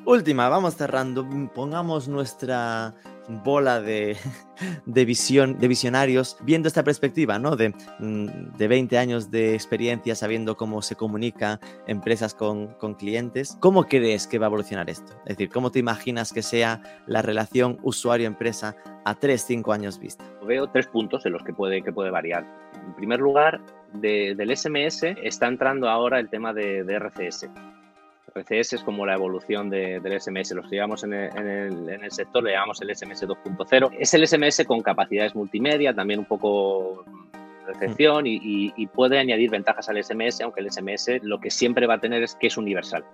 Última, 0.04 0.48
vamos 0.50 0.76
cerrando. 0.76 1.26
Pongamos 1.54 2.08
nuestra 2.08 2.94
bola 3.28 3.80
de, 3.80 4.16
de 4.86 5.04
de 5.04 5.68
visionarios, 5.68 6.36
viendo 6.42 6.68
esta 6.68 6.82
perspectiva, 6.84 7.38
¿no? 7.38 7.56
De, 7.56 7.70
mm, 7.98 8.56
de 8.56 8.68
20 8.68 8.98
años 8.98 9.30
de 9.30 9.54
experiencia, 9.54 10.14
sabiendo 10.14 10.56
cómo 10.56 10.82
se 10.82 10.96
comunica 10.96 11.60
empresas 11.86 12.34
con, 12.34 12.68
con 12.74 12.94
clientes. 12.94 13.56
¿Cómo 13.60 13.84
crees 13.84 14.26
que 14.26 14.38
va 14.38 14.46
a 14.46 14.48
evolucionar 14.48 14.90
esto? 14.90 15.12
Es 15.26 15.36
decir, 15.36 15.50
¿cómo 15.50 15.70
te 15.70 15.78
imaginas 15.78 16.32
que 16.32 16.42
sea 16.42 16.82
la 17.06 17.22
relación 17.22 17.78
usuario-empresa 17.82 18.76
a 19.04 19.18
3-5 19.18 19.74
años 19.74 19.98
vista? 19.98 20.24
Veo 20.46 20.66
tres 20.68 20.86
puntos 20.86 21.24
en 21.26 21.32
los 21.32 21.42
que 21.42 21.52
puede, 21.52 21.82
que 21.82 21.92
puede 21.92 22.10
variar. 22.10 22.44
En 22.86 22.94
primer 22.94 23.20
lugar, 23.20 23.60
de- 23.94 24.34
del 24.36 24.54
SMS 24.56 25.04
está 25.22 25.46
entrando 25.46 25.88
ahora 25.88 26.18
el 26.20 26.28
tema 26.28 26.52
de, 26.52 26.84
de 26.84 26.94
RCS. 26.98 27.48
RCS 28.36 28.72
es 28.74 28.82
como 28.82 29.06
la 29.06 29.14
evolución 29.14 29.70
de- 29.70 30.00
del 30.00 30.12
SMS. 30.20 30.54
Los 30.54 30.64
que 30.68 30.74
llevamos 30.76 31.04
en 31.04 31.12
el, 31.12 31.30
en 31.36 31.46
el- 31.48 31.88
en 31.88 32.04
el 32.04 32.10
sector 32.10 32.42
le 32.42 32.52
llamamos 32.52 32.80
el 32.82 32.90
SMS 32.90 33.24
2.0. 33.26 33.90
Es 33.98 34.12
el 34.14 34.26
SMS 34.26 34.64
con 34.64 34.80
capacidades 34.82 35.34
multimedia, 35.36 35.94
también 35.94 36.18
un 36.18 36.26
poco 36.26 37.04
recepción 37.66 38.26
y, 38.26 38.34
y- 38.42 38.72
y 38.76 38.86
puede 38.88 39.18
añadir 39.18 39.50
ventajas 39.50 39.88
al 39.88 39.96
SMS, 40.02 40.42
aunque 40.42 40.60
el 40.60 40.66
SMS 40.70 41.20
lo 41.22 41.38
que 41.38 41.50
siempre 41.50 41.86
va 41.86 41.94
a 41.94 42.00
tener 42.00 42.22
es 42.24 42.34
que 42.34 42.48
es 42.48 42.56
universal. 42.56 43.04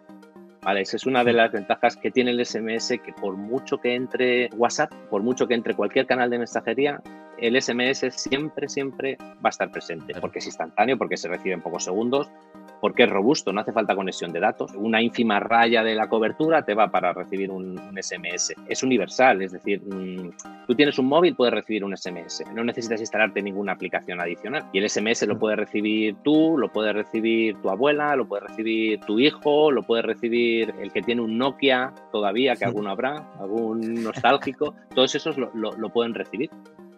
Vale, 0.63 0.81
esa 0.83 0.97
es 0.97 1.07
una 1.07 1.23
de 1.23 1.33
las 1.33 1.53
ventajas 1.53 1.97
que 1.97 2.11
tiene 2.11 2.31
el 2.33 2.41
SMS, 2.45 2.99
que 2.99 3.13
por 3.13 3.37
mucho 3.37 3.79
que 3.79 3.95
entre 3.95 4.49
WhatsApp, 4.57 4.93
por 5.09 5.23
mucho 5.23 5.47
que 5.47 5.55
entre 5.55 5.75
cualquier 5.75 6.07
canal 6.07 6.29
de 6.31 6.39
mensajería, 6.39 7.01
el 7.41 7.61
SMS 7.61 8.11
siempre, 8.15 8.69
siempre 8.69 9.17
va 9.21 9.45
a 9.45 9.49
estar 9.51 9.71
presente, 9.71 10.15
porque 10.21 10.39
es 10.41 10.47
instantáneo, 10.47 10.97
porque 10.99 11.17
se 11.17 11.29
recibe 11.29 11.55
en 11.55 11.63
pocos 11.63 11.85
segundos, 11.85 12.31
porque 12.81 13.03
es 13.03 13.11
robusto, 13.11 13.53
no 13.53 13.61
hace 13.61 13.73
falta 13.73 13.95
conexión 13.95 14.33
de 14.33 14.41
datos. 14.41 14.73
Una 14.75 15.03
ínfima 15.03 15.39
raya 15.39 15.83
de 15.83 15.95
la 15.95 16.09
cobertura 16.09 16.63
te 16.65 16.73
va 16.75 16.91
para 16.91 17.13
recibir 17.13 17.51
un, 17.51 17.79
un 17.79 18.03
SMS. 18.03 18.55
Es 18.69 18.83
universal, 18.83 19.43
es 19.43 19.53
decir, 19.53 19.83
mm, 19.83 20.31
tú 20.67 20.75
tienes 20.75 20.99
un 20.99 21.07
móvil, 21.07 21.35
puedes 21.37 21.53
recibir 21.53 21.85
un 21.85 21.95
SMS. 21.95 22.43
No 22.55 22.65
necesitas 22.65 23.01
instalarte 23.01 23.43
ninguna 23.43 23.73
aplicación 23.73 24.19
adicional. 24.21 24.65
Y 24.73 24.79
el 24.79 24.89
SMS 24.89 25.27
lo 25.27 25.39
puedes 25.39 25.59
recibir 25.59 26.17
tú, 26.23 26.57
lo 26.57 26.73
puede 26.73 26.95
recibir 26.95 27.57
tu 27.61 27.69
abuela, 27.69 28.17
lo 28.17 28.27
puede 28.27 28.47
recibir 28.47 29.01
tu 29.01 29.19
hijo, 29.19 29.71
lo 29.71 29.83
puede 29.83 30.03
recibir 30.03 30.73
el 30.81 30.91
que 30.91 31.03
tiene 31.03 31.21
un 31.21 31.37
Nokia 31.37 31.93
todavía, 32.11 32.57
que 32.57 32.65
alguno 32.65 32.91
habrá, 32.91 33.29
algún 33.39 34.03
nostálgico. 34.03 34.75
Todos 34.95 35.15
esos 35.15 35.37
lo, 35.37 35.51
lo- 35.55 35.73
lo 35.73 35.91
pueden 35.91 36.15
recibir. 36.15 36.49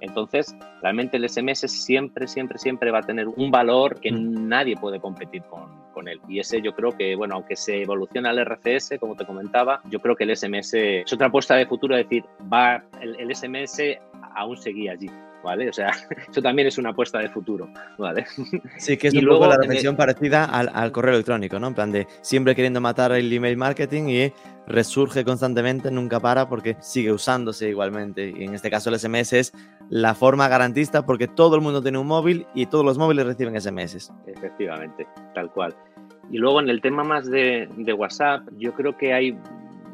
Entonces, 0.02 0.54
realmente 0.82 1.16
el 1.16 1.28
SMS 1.28 1.60
siempre, 1.68 2.26
siempre, 2.26 2.58
siempre 2.58 2.90
va 2.90 2.98
a 2.98 3.02
tener 3.02 3.28
un 3.28 3.50
valor 3.50 4.00
que 4.00 4.12
Mm. 4.12 4.48
nadie 4.48 4.76
puede 4.76 5.00
competir 5.00 5.42
con, 5.44 5.70
con 5.94 6.08
él. 6.08 6.20
Y 6.28 6.40
ese 6.40 6.60
yo 6.60 6.74
creo 6.74 6.90
que, 6.96 7.14
bueno, 7.14 7.36
aunque 7.36 7.56
se 7.56 7.82
evoluciona 7.82 8.30
el 8.30 8.38
RCS, 8.44 8.98
como 8.98 9.14
te 9.16 9.24
comentaba, 9.24 9.80
yo 9.88 10.00
creo 10.00 10.16
que 10.16 10.24
el 10.24 10.36
SMS 10.36 10.74
es 10.74 11.12
otra 11.12 11.28
apuesta 11.28 11.54
de 11.54 11.66
futuro, 11.66 11.96
es 11.96 12.04
decir, 12.04 12.24
va 12.52 12.82
el, 13.00 13.16
el 13.18 13.34
SMS 13.34 13.80
aún 14.34 14.56
seguía 14.56 14.92
allí. 14.92 15.08
¿Vale? 15.44 15.68
O 15.68 15.72
sea, 15.72 15.90
eso 16.30 16.40
también 16.40 16.68
es 16.68 16.78
una 16.78 16.90
apuesta 16.90 17.18
de 17.18 17.28
futuro, 17.28 17.68
¿vale? 17.98 18.24
Sí, 18.78 18.96
que 18.96 19.08
es 19.08 19.14
Y 19.14 19.18
un 19.18 19.24
luego 19.24 19.40
poco 19.40 19.50
la 19.50 19.58
reflexión 19.58 19.96
parecida 19.96 20.44
al, 20.44 20.70
al 20.72 20.92
correo 20.92 21.14
electrónico, 21.14 21.58
¿no? 21.58 21.66
En 21.66 21.74
plan 21.74 21.90
de 21.90 22.06
siempre 22.20 22.54
queriendo 22.54 22.80
matar 22.80 23.10
el 23.10 23.32
email 23.32 23.56
marketing 23.56 24.04
y 24.08 24.32
resurge 24.66 25.24
constantemente, 25.24 25.90
nunca 25.90 26.20
para 26.20 26.48
porque 26.48 26.76
sigue 26.80 27.12
usándose 27.12 27.68
igualmente. 27.68 28.32
Y 28.36 28.44
en 28.44 28.54
este 28.54 28.70
caso 28.70 28.90
el 28.90 28.98
SMS 28.98 29.32
es 29.32 29.52
la 29.88 30.14
forma 30.14 30.48
garantista 30.48 31.04
porque 31.04 31.28
todo 31.28 31.56
el 31.56 31.62
mundo 31.62 31.82
tiene 31.82 31.98
un 31.98 32.06
móvil 32.06 32.46
y 32.54 32.66
todos 32.66 32.84
los 32.84 32.98
móviles 32.98 33.26
reciben 33.26 33.60
SMS. 33.60 34.12
Efectivamente, 34.26 35.06
tal 35.34 35.50
cual. 35.50 35.74
Y 36.30 36.38
luego 36.38 36.60
en 36.60 36.70
el 36.70 36.80
tema 36.80 37.04
más 37.04 37.26
de, 37.26 37.68
de 37.76 37.92
WhatsApp, 37.92 38.48
yo 38.56 38.72
creo 38.74 38.96
que 38.96 39.12
hay 39.12 39.32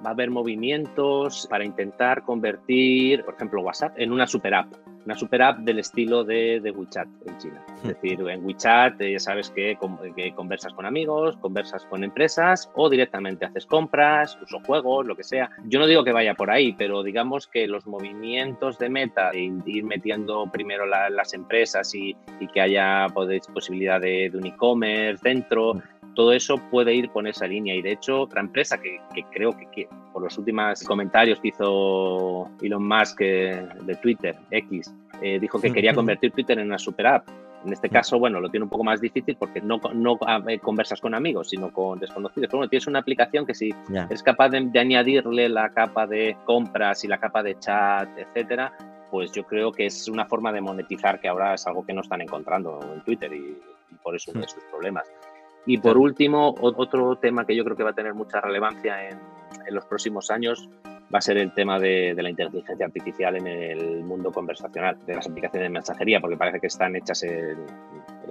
va 0.04 0.10
a 0.10 0.12
haber 0.12 0.30
movimientos 0.30 1.46
para 1.50 1.64
intentar 1.64 2.22
convertir, 2.22 3.24
por 3.24 3.34
ejemplo, 3.34 3.62
WhatsApp 3.62 3.94
en 3.96 4.12
una 4.12 4.26
super 4.26 4.54
app 4.54 4.72
una 5.08 5.16
super 5.16 5.40
app 5.40 5.60
del 5.60 5.78
estilo 5.78 6.22
de, 6.22 6.60
de 6.60 6.70
WeChat 6.70 7.08
en 7.24 7.38
China. 7.38 7.64
Es 7.78 7.82
hmm. 7.82 7.88
decir, 7.88 8.20
en 8.28 8.44
WeChat 8.44 9.00
eh, 9.00 9.12
ya 9.12 9.18
sabes 9.18 9.48
que, 9.48 9.78
que, 10.14 10.34
conversas 10.34 10.74
con 10.74 10.84
amigos, 10.84 11.38
conversas 11.38 11.86
con 11.86 12.04
empresas 12.04 12.70
o 12.74 12.90
directamente 12.90 13.46
haces 13.46 13.64
compras, 13.64 14.38
uso 14.42 14.60
juegos, 14.66 15.06
lo 15.06 15.16
que 15.16 15.24
sea. 15.24 15.48
Yo 15.64 15.78
no 15.78 15.86
digo 15.86 16.04
que 16.04 16.12
vaya 16.12 16.34
por 16.34 16.50
ahí, 16.50 16.74
pero 16.74 17.02
digamos 17.02 17.46
que 17.46 17.66
los 17.66 17.86
movimientos 17.86 18.78
de 18.78 18.90
meta, 18.90 19.30
de 19.30 19.62
ir 19.64 19.84
metiendo 19.84 20.44
primero 20.52 20.84
las 20.84 21.32
empresas 21.32 21.94
y, 21.94 22.14
y, 22.38 22.46
que 22.48 22.60
haya 22.60 23.06
posibilidad 23.54 23.98
de, 23.98 24.30
un 24.34 24.44
e-commerce 24.44 25.22
dentro, 25.22 25.72
hmm 25.72 25.97
todo 26.18 26.32
eso 26.32 26.56
puede 26.72 26.92
ir 26.94 27.10
con 27.10 27.28
esa 27.28 27.46
línea. 27.46 27.76
Y 27.76 27.80
de 27.80 27.92
hecho, 27.92 28.22
otra 28.22 28.40
empresa 28.40 28.76
que, 28.76 28.98
creo 29.30 29.52
que, 29.52 29.88
por 30.12 30.20
los 30.20 30.36
últimos 30.36 30.82
comentarios 30.82 31.38
que 31.38 31.48
hizo 31.48 32.50
Elon 32.60 32.88
Musk 32.88 33.20
eh, 33.20 33.64
de 33.82 33.94
Twitter, 33.94 34.34
X, 34.50 34.92
eh, 35.22 35.38
dijo 35.38 35.60
que 35.60 35.72
quería 35.72 35.94
convertir 35.94 36.32
Twitter 36.32 36.58
en 36.58 36.66
una 36.66 36.78
super 36.80 37.06
app. 37.06 37.28
En 37.64 37.72
este 37.72 37.88
caso, 37.88 38.18
bueno, 38.18 38.40
lo 38.40 38.50
tiene 38.50 38.64
un 38.64 38.68
poco 38.68 38.82
más 38.82 39.00
difícil 39.00 39.36
porque 39.36 39.60
no, 39.60 39.80
no 39.94 40.18
eh, 40.48 40.58
conversas 40.58 41.00
con 41.00 41.14
amigos, 41.14 41.50
sino 41.50 41.72
con 41.72 42.00
desconocidos. 42.00 42.48
Pero 42.48 42.58
bueno, 42.58 42.68
tienes 42.68 42.88
una 42.88 42.98
aplicación 42.98 43.46
que 43.46 43.54
si 43.54 43.72
es 44.10 44.20
capaz 44.24 44.48
de, 44.48 44.76
añadirle 44.76 45.48
la 45.48 45.68
capa 45.68 46.08
de 46.08 46.36
compras 46.44 47.04
y 47.04 47.06
la 47.06 47.18
capa 47.18 47.44
de 47.44 47.56
chat, 47.60 48.08
etcétera, 48.18 48.72
pues 49.12 49.30
yo 49.30 49.44
creo 49.44 49.70
que 49.70 49.86
es 49.86 50.08
una 50.08 50.26
forma 50.26 50.50
de 50.50 50.62
monetizar 50.62 51.20
que 51.20 51.28
ahora 51.28 51.54
es 51.54 51.64
algo 51.68 51.86
que 51.86 51.92
no 51.92 52.00
están 52.00 52.22
encontrando 52.22 52.80
en 52.92 53.02
Twitter 53.02 53.32
y, 53.32 53.56
por 54.02 54.16
eso 54.16 54.32
uno 54.32 54.40
de 54.40 54.48
sus 54.48 54.64
problemas. 54.64 55.06
Y 55.66 55.78
por 55.78 55.98
último, 55.98 56.54
otro 56.60 57.16
tema 57.16 57.44
que 57.44 57.54
yo 57.54 57.64
creo 57.64 57.76
que 57.76 57.82
va 57.82 57.90
a 57.90 57.94
tener 57.94 58.14
mucha 58.14 58.40
relevancia 58.40 59.08
en, 59.08 59.18
los 59.70 59.84
próximos 59.84 60.30
años 60.30 60.68
va 61.12 61.18
a 61.18 61.20
ser 61.20 61.36
el 61.36 61.52
tema 61.52 61.78
de, 61.78 62.14
la 62.16 62.30
inteligencia 62.30 62.86
artificial 62.86 63.36
en 63.36 63.46
el 63.46 64.02
mundo 64.02 64.32
conversacional, 64.32 64.96
de 65.06 65.14
las 65.14 65.26
aplicaciones 65.26 65.66
de 65.66 65.70
mensajería, 65.70 66.20
porque 66.20 66.36
parece 66.38 66.60
que 66.60 66.68
están 66.68 66.96
hechas 66.96 67.20
de 67.20 67.56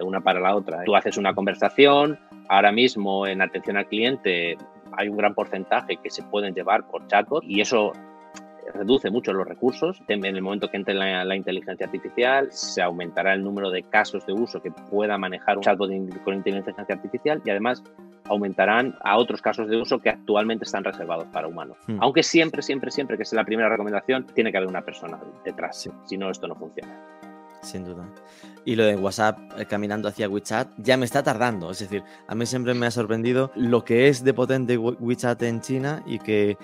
una 0.02 0.22
para 0.22 0.40
la 0.40 0.56
otra. 0.56 0.84
Tú 0.84 0.96
haces 0.96 1.18
una 1.18 1.36
conversación, 1.36 2.20
ahora 2.50 2.72
mismo 2.72 3.28
en 3.28 3.42
atención 3.42 3.78
al 3.78 3.88
cliente 3.88 4.58
hay 4.98 5.10
un 5.10 5.18
gran 5.18 5.34
porcentaje 5.34 5.98
que 5.98 6.10
se 6.10 6.24
pueden 6.24 6.54
llevar 6.54 6.88
por 6.88 7.06
chatbot 7.08 7.44
y 7.44 7.62
eso 7.62 7.94
reduce 8.78 9.10
mucho 9.10 9.34
los 9.34 9.48
recursos. 9.48 10.02
En 10.08 10.24
el 10.26 10.42
momento 10.42 10.70
que 10.70 10.78
entre 10.78 10.94
la, 10.94 11.36
inteligencia 11.36 11.86
artificial, 11.86 12.48
se 12.52 12.82
aumentará 12.82 13.34
el 13.34 13.44
número 13.44 13.70
de 13.70 13.84
casos 13.84 14.26
de 14.26 14.34
uso 14.34 14.62
que 14.62 14.72
pueda 14.72 15.18
manejar 15.18 15.58
un 15.58 15.64
chatbot 15.64 15.90
con 16.24 16.36
inteligencia 16.36 16.86
artificial 16.88 17.42
y 17.46 17.50
además 17.50 17.84
aumentarán 18.26 18.96
a 19.04 19.18
otros 19.18 19.42
casos 19.42 19.70
de 19.70 19.78
uso 19.78 20.00
que 20.00 20.10
actualmente 20.10 20.66
están 20.66 20.84
reservados 20.84 21.26
para 21.26 21.48
humanos. 21.48 21.78
Hmm. 21.88 21.98
Aunque 22.02 22.24
siempre, 22.24 22.62
siempre, 22.62 22.92
siempre, 22.92 23.18
que 23.18 23.24
es 23.24 23.34
la 23.34 23.46
primera 23.46 23.70
recomendación, 23.70 24.26
tiene 24.28 24.52
que 24.52 24.58
haber 24.58 24.70
una 24.70 24.82
persona 24.82 25.20
detrás. 25.44 25.90
Si 26.06 26.18
no, 26.18 26.30
esto 26.30 26.48
no 26.48 26.56
funciona. 26.56 26.94
Sin 27.62 27.84
duda. 27.84 28.08
Y 28.66 28.76
lo 28.76 28.86
de 28.86 28.96
WhatsApp 28.96 29.40
eh, 29.58 29.66
caminando 29.66 30.08
hacia 30.08 30.30
WeChat 30.30 30.70
ya 30.78 30.98
me 30.98 31.06
está 31.06 31.24
tardando. 31.24 31.72
Es 31.72 31.80
decir, 31.80 32.04
a 32.28 32.36
mí 32.36 32.46
siempre 32.46 32.74
me 32.74 32.86
ha 32.86 32.92
sorprendido 32.92 33.52
lo 33.56 33.84
que 33.84 34.08
es 34.08 34.24
de 34.24 34.34
potente 34.34 34.78
WeChat 34.78 35.42
en 35.44 35.62
China 35.62 36.04
y 36.06 36.20
que 36.20 36.58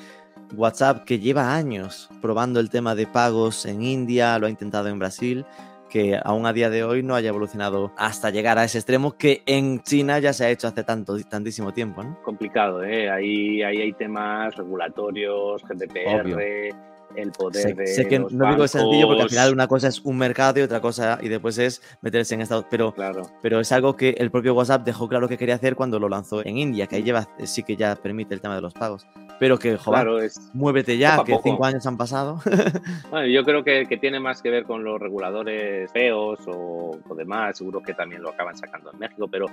WhatsApp 0.56 1.04
que 1.04 1.20
lleva 1.20 1.56
años 1.56 2.10
probando 2.22 2.60
el 2.60 2.70
tema 2.70 2.96
de 2.96 3.08
pagos 3.08 3.66
en 3.66 3.84
India, 3.84 4.38
lo 4.40 4.48
ha 4.48 4.50
intentado 4.50 4.88
en 4.88 5.00
Brasil, 5.00 5.46
que 5.90 6.20
aún 6.24 6.46
a 6.46 6.54
día 6.54 6.70
de 6.70 6.84
hoy 6.84 7.04
no 7.04 7.16
haya 7.16 7.30
evolucionado 7.30 7.92
hasta 7.98 8.30
llegar 8.30 8.58
a 8.58 8.64
ese 8.64 8.80
extremo 8.80 9.18
que 9.18 9.44
en 9.46 9.82
China 9.82 10.20
ya 10.20 10.34
se 10.34 10.46
ha 10.46 10.50
hecho 10.50 10.68
hace 10.68 10.84
tanto, 10.84 11.18
tantísimo 11.30 11.72
tiempo. 11.72 12.04
¿no? 12.04 12.20
Complicado, 12.24 12.84
¿eh? 12.84 13.10
Ahí, 13.10 13.62
ahí 13.62 13.82
hay 13.82 13.94
temas 13.94 14.56
regulatorios, 14.56 15.62
GDPR 15.64 16.93
el 17.16 17.32
poder 17.32 17.76
de 17.76 17.88
sé 17.88 18.08
que 18.08 18.20
no 18.20 18.28
digo 18.28 18.52
digo 18.52 18.68
sencillo 18.68 19.08
porque 19.08 19.24
al 19.24 19.30
final 19.30 19.54
una 19.54 19.68
cosa 19.68 19.88
es 19.88 20.02
un 20.02 20.18
mercado 20.18 20.60
y 20.60 20.64
otra 20.64 20.82
cosa 20.82 21.20
y 21.22 21.30
después 21.30 21.58
es 21.58 21.82
meterse 22.02 22.36
en 22.36 22.42
Estados 22.42 22.66
pero 22.70 22.94
claro. 22.94 23.30
pero 23.42 23.60
es 23.60 23.72
algo 23.72 23.96
que 23.96 24.12
el 24.18 24.32
propio 24.32 24.54
WhatsApp 24.54 24.84
dejó 24.84 25.08
claro 25.08 25.28
que 25.28 25.38
quería 25.38 25.56
hacer 25.56 25.76
cuando 25.76 26.00
lo 26.00 26.10
lanzó 26.10 26.46
en 26.46 26.58
India 26.58 26.88
que 26.88 26.98
ahí 26.98 27.04
lleva 27.04 27.28
sí 27.44 27.64
que 27.64 27.76
ya 27.76 27.96
permite 27.96 28.34
el 28.34 28.42
tema 28.42 28.56
de 28.56 28.62
los 28.62 28.74
pagos. 28.74 29.08
Pero 29.40 29.58
que 29.58 29.78
joder 29.78 30.32
muévete 30.54 30.98
ya 30.98 31.24
que 31.24 31.38
cinco 31.44 31.66
años 31.66 31.86
han 31.86 31.98
pasado. 31.98 32.40
Bueno 33.10 33.28
yo 33.28 33.44
creo 33.44 33.64
que, 33.64 33.86
que, 33.88 33.98
tiene 33.98 34.20
más 34.20 34.42
que 34.42 34.50
ver 34.50 34.66
con 34.66 34.84
los 34.84 35.00
reguladores 35.00 35.92
feos 35.92 36.40
o, 36.48 36.98
o 37.08 37.16
demás 37.16 37.58
seguro 37.58 37.82
que 37.82 37.94
también 37.94 38.22
lo 38.22 38.30
acaban 38.30 38.56
sacando 38.58 38.92
en 38.92 39.00
México 39.00 39.28
pero 39.28 39.46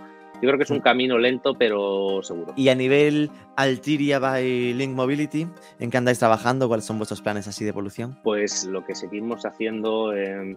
yo 0.42 0.48
creo 0.48 0.56
que 0.56 0.64
es 0.64 0.70
un 0.70 0.78
mm. 0.78 0.82
camino 0.82 1.18
lento, 1.18 1.54
pero 1.54 2.22
seguro. 2.22 2.54
Y 2.56 2.68
a 2.68 2.74
nivel 2.74 3.30
Altiria 3.56 4.18
by 4.18 4.74
Link 4.74 4.94
Mobility, 4.94 5.46
¿en 5.78 5.90
qué 5.90 5.96
andáis 5.96 6.18
trabajando? 6.18 6.68
¿Cuáles 6.68 6.84
son 6.84 6.98
vuestros 6.98 7.20
planes 7.20 7.46
así 7.48 7.64
de 7.64 7.70
evolución? 7.70 8.18
Pues 8.22 8.64
lo 8.64 8.84
que 8.84 8.94
seguimos 8.94 9.44
haciendo, 9.44 10.14
eh, 10.14 10.56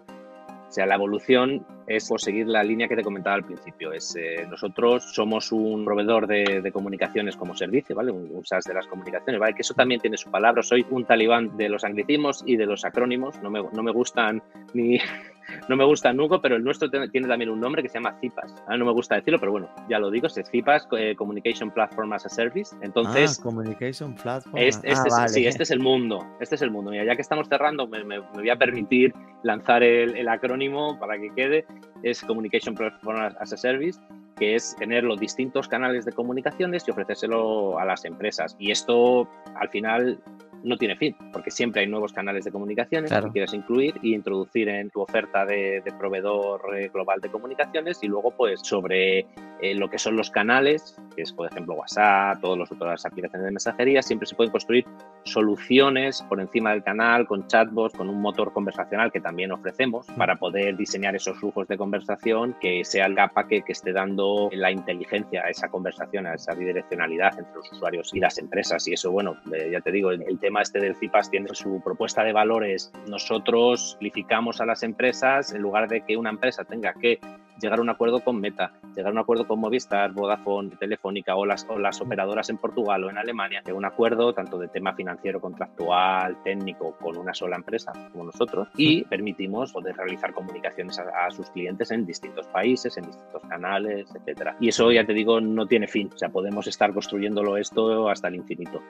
o 0.67 0.71
sea, 0.71 0.85
la 0.85 0.95
evolución 0.95 1.65
es 1.85 2.07
por 2.07 2.21
seguir 2.21 2.47
la 2.47 2.63
línea 2.63 2.87
que 2.87 2.95
te 2.95 3.03
comentaba 3.03 3.35
al 3.35 3.43
principio. 3.43 3.91
Es, 3.91 4.15
eh, 4.15 4.47
nosotros 4.49 5.13
somos 5.13 5.51
un 5.51 5.85
proveedor 5.85 6.25
de, 6.25 6.71
comunicaciones 6.71 7.35
como 7.35 7.55
servicio, 7.55 7.95
¿vale? 7.95 8.11
Un, 8.11 8.43
SaaS 8.45 8.63
de 8.63 8.73
las 8.73 8.87
comunicaciones, 8.87 9.39
¿vale? 9.39 9.53
Que 9.53 9.61
eso 9.61 9.73
también 9.73 10.01
tiene 10.01 10.17
su 10.17 10.31
palabra. 10.31 10.63
Soy 10.63 10.85
un 10.89 11.05
talibán 11.05 11.55
de 11.57 11.69
los 11.69 11.83
anglicismos 11.83 12.43
y 12.47 12.55
de 12.55 12.65
los 12.65 12.85
acrónimos. 12.85 13.39
No 13.43 13.49
me, 13.49 13.61
no 13.61 13.83
me 13.83 13.91
gustan 13.91 14.41
ni 14.73 14.97
no 15.69 15.75
me 15.75 15.85
gusta 15.85 16.13
Nuco, 16.13 16.41
pero 16.41 16.55
el 16.55 16.63
nuestro 16.63 16.89
tiene 16.89 17.27
también 17.27 17.49
un 17.49 17.59
nombre 17.59 17.81
que 17.81 17.89
se 17.89 17.95
llama 17.95 18.17
CIPAS. 18.19 18.55
Ah, 18.67 18.77
no 18.77 18.85
me 18.85 18.91
gusta 18.91 19.15
decirlo, 19.15 19.39
pero 19.39 19.51
bueno, 19.51 19.69
ya 19.89 19.99
lo 19.99 20.09
digo, 20.09 20.27
es 20.27 20.39
CIPAS, 20.49 20.87
eh, 20.97 21.15
Communication 21.15 21.71
Platform 21.71 22.13
as 22.13 22.25
a 22.25 22.29
Service. 22.29 22.75
Entonces, 22.81 23.39
ah, 23.39 23.43
Communication 23.43 24.15
Platform. 24.15 24.57
Este, 24.57 24.91
este 24.91 25.09
ah, 25.11 25.27
Sí, 25.27 25.45
este 25.45 25.63
es 25.63 25.71
el 25.71 25.79
mundo. 25.79 26.25
Este 26.39 26.55
es 26.55 26.61
el 26.61 26.71
mundo. 26.71 26.91
Mira, 26.91 27.05
ya 27.05 27.15
que 27.15 27.21
estamos 27.21 27.47
cerrando, 27.47 27.87
me, 27.87 28.19
voy 28.19 28.49
a 28.49 28.55
permitir 28.55 29.13
lanzar 29.43 29.83
el, 29.83 30.27
acrónimo 30.27 30.97
para 30.99 31.17
que 31.17 31.29
quede. 31.35 31.65
Es 32.03 32.21
Communication 32.21 32.75
Platform 32.75 33.35
as 33.39 33.53
a 33.53 33.57
Service 33.57 33.99
que 34.35 34.55
es 34.55 34.75
tener 34.77 35.03
los 35.03 35.19
distintos 35.19 35.67
canales 35.67 36.05
de 36.05 36.11
comunicaciones 36.11 36.87
y 36.87 36.91
ofrecérselo 36.91 37.77
a 37.79 37.85
las 37.85 38.03
empresas. 38.05 38.55
Y 38.59 38.71
esto, 38.71 39.29
al 39.55 39.69
final, 39.69 40.19
no 40.63 40.77
tiene 40.77 40.95
fin, 40.95 41.15
porque 41.31 41.51
siempre 41.51 41.81
hay 41.81 41.87
nuevos 41.87 42.13
canales 42.13 42.45
de 42.45 42.51
comunicaciones 42.51 43.11
que 43.11 43.31
quieres 43.31 43.53
incluir 43.53 43.95
y 44.01 44.13
introducir 44.13 44.69
en 44.69 44.89
tu 44.89 45.01
oferta 45.01 45.45
de, 45.45 45.83
proveedor 45.99 46.61
eh, 46.75 46.89
global 46.91 47.21
de 47.21 47.29
comunicaciones 47.29 47.99
y 48.01 48.07
luego 48.07 48.31
pues 48.31 48.61
sobre 48.61 49.19
eh, 49.61 49.75
lo 49.75 49.89
que 49.89 49.97
son 49.97 50.15
los 50.15 50.29
canales, 50.29 50.97
que 51.15 51.21
es 51.21 51.31
por 51.31 51.49
ejemplo 51.51 51.75
WhatsApp, 51.75 52.41
todos 52.41 52.57
los, 52.57 52.69
todas 52.69 52.93
las 52.93 53.05
aplicaciones 53.05 53.45
de 53.45 53.51
mensajería, 53.51 54.01
siempre 54.01 54.25
se 54.25 54.35
pueden 54.35 54.51
construir 54.51 54.85
soluciones 55.23 56.21
por 56.23 56.39
encima 56.39 56.71
del 56.71 56.83
canal 56.83 57.27
con 57.27 57.47
chatbots, 57.47 57.95
con 57.95 58.09
un 58.09 58.21
motor 58.21 58.51
conversacional 58.53 59.11
que 59.11 59.19
también 59.19 59.51
ofrecemos 59.51 60.07
para 60.17 60.35
poder 60.35 60.75
diseñar 60.77 61.15
esos 61.15 61.37
flujos 61.39 61.67
de 61.67 61.77
conversación 61.77 62.55
que 62.59 62.83
sea 62.83 63.05
el 63.05 63.15
capa 63.15 63.47
que, 63.47 63.61
que 63.61 63.71
esté 63.73 63.93
dando 63.93 64.49
la 64.51 64.71
inteligencia 64.71 65.43
a 65.43 65.49
esa 65.49 65.69
conversación, 65.69 66.27
a 66.27 66.35
esa 66.35 66.53
bidireccionalidad 66.53 67.37
entre 67.37 67.55
los 67.55 67.71
usuarios 67.71 68.13
y 68.13 68.19
las 68.19 68.37
empresas. 68.37 68.87
Y 68.87 68.93
eso, 68.93 69.11
bueno, 69.11 69.37
eh, 69.53 69.69
ya 69.71 69.81
te 69.81 69.91
digo, 69.91 70.11
el, 70.11 70.23
el 70.23 70.39
tema 70.39 70.52
este 70.61 70.79
del 70.79 70.95
CIPAS 70.95 71.29
tiene 71.29 71.47
su 71.53 71.81
propuesta 71.83 72.23
de 72.23 72.33
valores. 72.33 72.91
Nosotros 73.07 73.91
simplificamos 73.91 74.61
a 74.61 74.65
las 74.65 74.83
empresas 74.83 75.53
en 75.53 75.61
lugar 75.61 75.87
de 75.87 76.01
que 76.01 76.17
una 76.17 76.29
empresa 76.29 76.63
tenga 76.63 76.93
que 76.93 77.19
llegar 77.59 77.79
a 77.79 77.81
un 77.81 77.89
acuerdo 77.89 78.19
con 78.19 78.39
Meta, 78.39 78.73
llegar 78.95 79.09
a 79.09 79.13
un 79.13 79.19
acuerdo 79.19 79.47
con 79.47 79.59
Movistar, 79.59 80.11
Vodafone, 80.11 80.71
Telefónica 80.77 81.35
o 81.35 81.45
las, 81.45 81.65
o 81.69 81.79
las 81.79 82.01
operadoras 82.01 82.49
en 82.49 82.57
Portugal 82.57 83.03
o 83.03 83.09
en 83.09 83.17
Alemania, 83.17 83.61
de 83.63 83.73
un 83.73 83.85
acuerdo 83.85 84.33
tanto 84.33 84.57
de 84.57 84.67
tema 84.67 84.93
financiero, 84.93 85.39
contractual, 85.39 86.41
técnico, 86.43 86.95
con 86.99 87.17
una 87.17 87.33
sola 87.33 87.55
empresa 87.55 87.93
como 88.11 88.25
nosotros 88.25 88.67
y 88.75 89.03
permitimos 89.05 89.71
poder 89.71 89.95
realizar 89.95 90.33
comunicaciones 90.33 90.99
a, 90.99 91.25
a 91.25 91.31
sus 91.31 91.49
clientes 91.51 91.91
en 91.91 92.05
distintos 92.05 92.47
países, 92.47 92.97
en 92.97 93.05
distintos 93.05 93.41
canales, 93.43 94.13
etcétera. 94.13 94.57
Y 94.59 94.69
eso 94.69 94.91
ya 94.91 95.05
te 95.05 95.13
digo, 95.13 95.39
no 95.39 95.65
tiene 95.65 95.87
fin, 95.87 96.09
o 96.13 96.17
sea, 96.17 96.29
podemos 96.29 96.67
estar 96.67 96.93
construyéndolo 96.93 97.57
esto 97.57 98.09
hasta 98.09 98.27
el 98.27 98.35
infinito. 98.35 98.81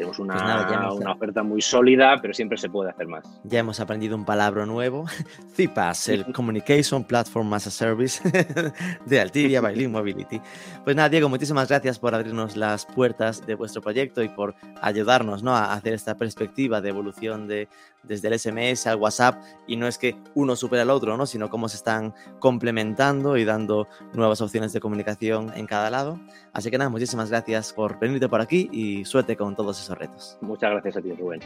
Tenemos 0.00 0.18
una, 0.18 0.66
pues 0.66 0.98
una, 0.98 1.12
oferta 1.12 1.42
muy 1.42 1.60
sólida, 1.60 2.16
pero 2.22 2.32
siempre 2.32 2.56
se 2.56 2.70
puede 2.70 2.88
hacer 2.88 3.06
más. 3.06 3.22
Ya 3.44 3.58
hemos 3.58 3.80
aprendido 3.80 4.16
un 4.16 4.24
palabra 4.24 4.64
nuevo. 4.64 5.04
CIPAS, 5.54 6.08
el 6.08 6.32
Communication 6.32 7.04
Platform 7.04 7.52
as 7.52 7.66
a 7.66 7.70
Service 7.70 8.22
de 9.04 9.20
Altiria 9.20 9.60
by 9.60 9.88
Mobility. 9.88 10.40
Pues 10.84 10.96
nada, 10.96 11.10
Diego, 11.10 11.28
muchísimas 11.28 11.68
gracias 11.68 11.98
por 11.98 12.14
abrirnos 12.14 12.56
las 12.56 12.86
puertas 12.86 13.46
de 13.46 13.54
vuestro 13.56 13.82
proyecto 13.82 14.22
y 14.22 14.30
por 14.30 14.54
ayudarnos 14.80 15.42
¿no? 15.42 15.54
a 15.54 15.74
hacer 15.74 15.92
esta 15.92 16.16
perspectiva 16.16 16.80
de 16.80 16.88
evolución 16.88 17.46
de, 17.46 17.68
desde 18.02 18.28
el 18.28 18.38
SMS 18.38 18.86
al 18.86 18.96
WhatsApp 18.96 19.42
y 19.66 19.76
no 19.76 19.86
es 19.86 19.98
que 19.98 20.16
uno 20.34 20.56
supera 20.56 20.82
al 20.82 20.90
otro, 20.90 21.16
¿no? 21.18 21.26
sino 21.26 21.50
cómo 21.50 21.68
se 21.68 21.76
están 21.76 22.14
complementando 22.38 23.36
y 23.36 23.44
dando 23.44 23.86
nuevas 24.14 24.40
opciones 24.40 24.72
de 24.72 24.80
comunicación 24.80 25.52
en 25.54 25.66
cada 25.66 25.90
lado. 25.90 26.18
Así 26.54 26.70
que 26.70 26.78
nada, 26.78 26.88
muchísimas 26.88 27.28
gracias 27.28 27.74
por 27.74 27.98
venirte 27.98 28.30
por 28.30 28.40
aquí 28.40 28.70
y 28.72 29.04
suerte 29.04 29.36
con 29.36 29.54
todos 29.54 29.78
esos 29.90 29.98
retos. 29.98 30.38
Muchas 30.40 30.70
gracias 30.70 30.96
a 30.96 31.02
ti, 31.02 31.12
Rubén. 31.12 31.40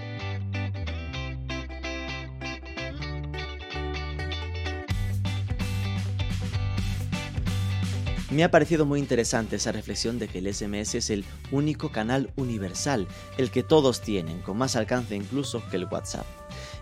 Me 8.30 8.42
ha 8.42 8.50
parecido 8.50 8.84
muy 8.84 8.98
interesante 8.98 9.56
esa 9.56 9.70
reflexión 9.70 10.18
de 10.18 10.26
que 10.26 10.38
el 10.38 10.52
SMS 10.52 10.96
es 10.96 11.10
el 11.10 11.24
único 11.52 11.92
canal 11.92 12.32
universal, 12.34 13.06
el 13.38 13.52
que 13.52 13.62
todos 13.62 14.00
tienen, 14.00 14.40
con 14.40 14.58
más 14.58 14.74
alcance 14.74 15.14
incluso 15.14 15.62
que 15.70 15.76
el 15.76 15.84
WhatsApp. 15.84 16.26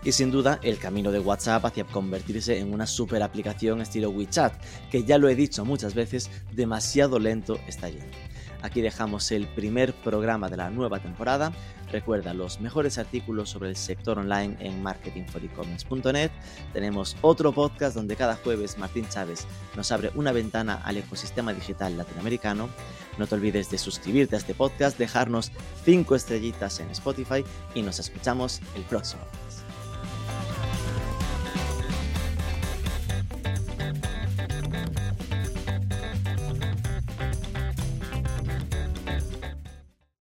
Y 0.03 0.13
sin 0.13 0.31
duda, 0.31 0.59
el 0.63 0.79
camino 0.79 1.11
de 1.11 1.19
WhatsApp 1.19 1.63
hacia 1.63 1.83
convertirse 1.83 2.57
en 2.57 2.73
una 2.73 2.87
super 2.87 3.21
aplicación 3.21 3.81
estilo 3.81 4.09
WeChat, 4.09 4.53
que 4.89 5.03
ya 5.03 5.19
lo 5.19 5.29
he 5.29 5.35
dicho 5.35 5.63
muchas 5.63 5.93
veces, 5.93 6.31
demasiado 6.53 7.19
lento 7.19 7.59
está 7.67 7.87
yendo. 7.87 8.22
Aquí 8.63 8.81
dejamos 8.81 9.29
el 9.33 9.45
primer 9.45 9.93
programa 9.93 10.49
de 10.49 10.55
la 10.55 10.69
nueva 10.69 10.99
temporada. 10.99 11.51
Recuerda 11.91 12.33
los 12.33 12.61
mejores 12.61 12.97
artículos 12.97 13.49
sobre 13.49 13.69
el 13.69 13.75
sector 13.75 14.17
online 14.17 14.55
en 14.59 14.81
marketingforecommerce.net. 14.81 16.31
Tenemos 16.71 17.17
otro 17.21 17.51
podcast 17.51 17.93
donde 17.93 18.15
cada 18.15 18.37
jueves 18.37 18.77
Martín 18.77 19.05
Chávez 19.09 19.45
nos 19.75 19.91
abre 19.91 20.11
una 20.15 20.31
ventana 20.31 20.81
al 20.85 20.95
ecosistema 20.95 21.53
digital 21.53 21.97
latinoamericano. 21.97 22.69
No 23.17 23.27
te 23.27 23.35
olvides 23.35 23.69
de 23.69 23.77
suscribirte 23.77 24.35
a 24.35 24.39
este 24.39 24.55
podcast, 24.55 24.97
dejarnos 24.97 25.51
5 25.83 26.15
estrellitas 26.15 26.79
en 26.79 26.89
Spotify 26.91 27.43
y 27.75 27.81
nos 27.81 27.99
escuchamos 27.99 28.61
el 28.75 28.83
próximo. 28.83 29.23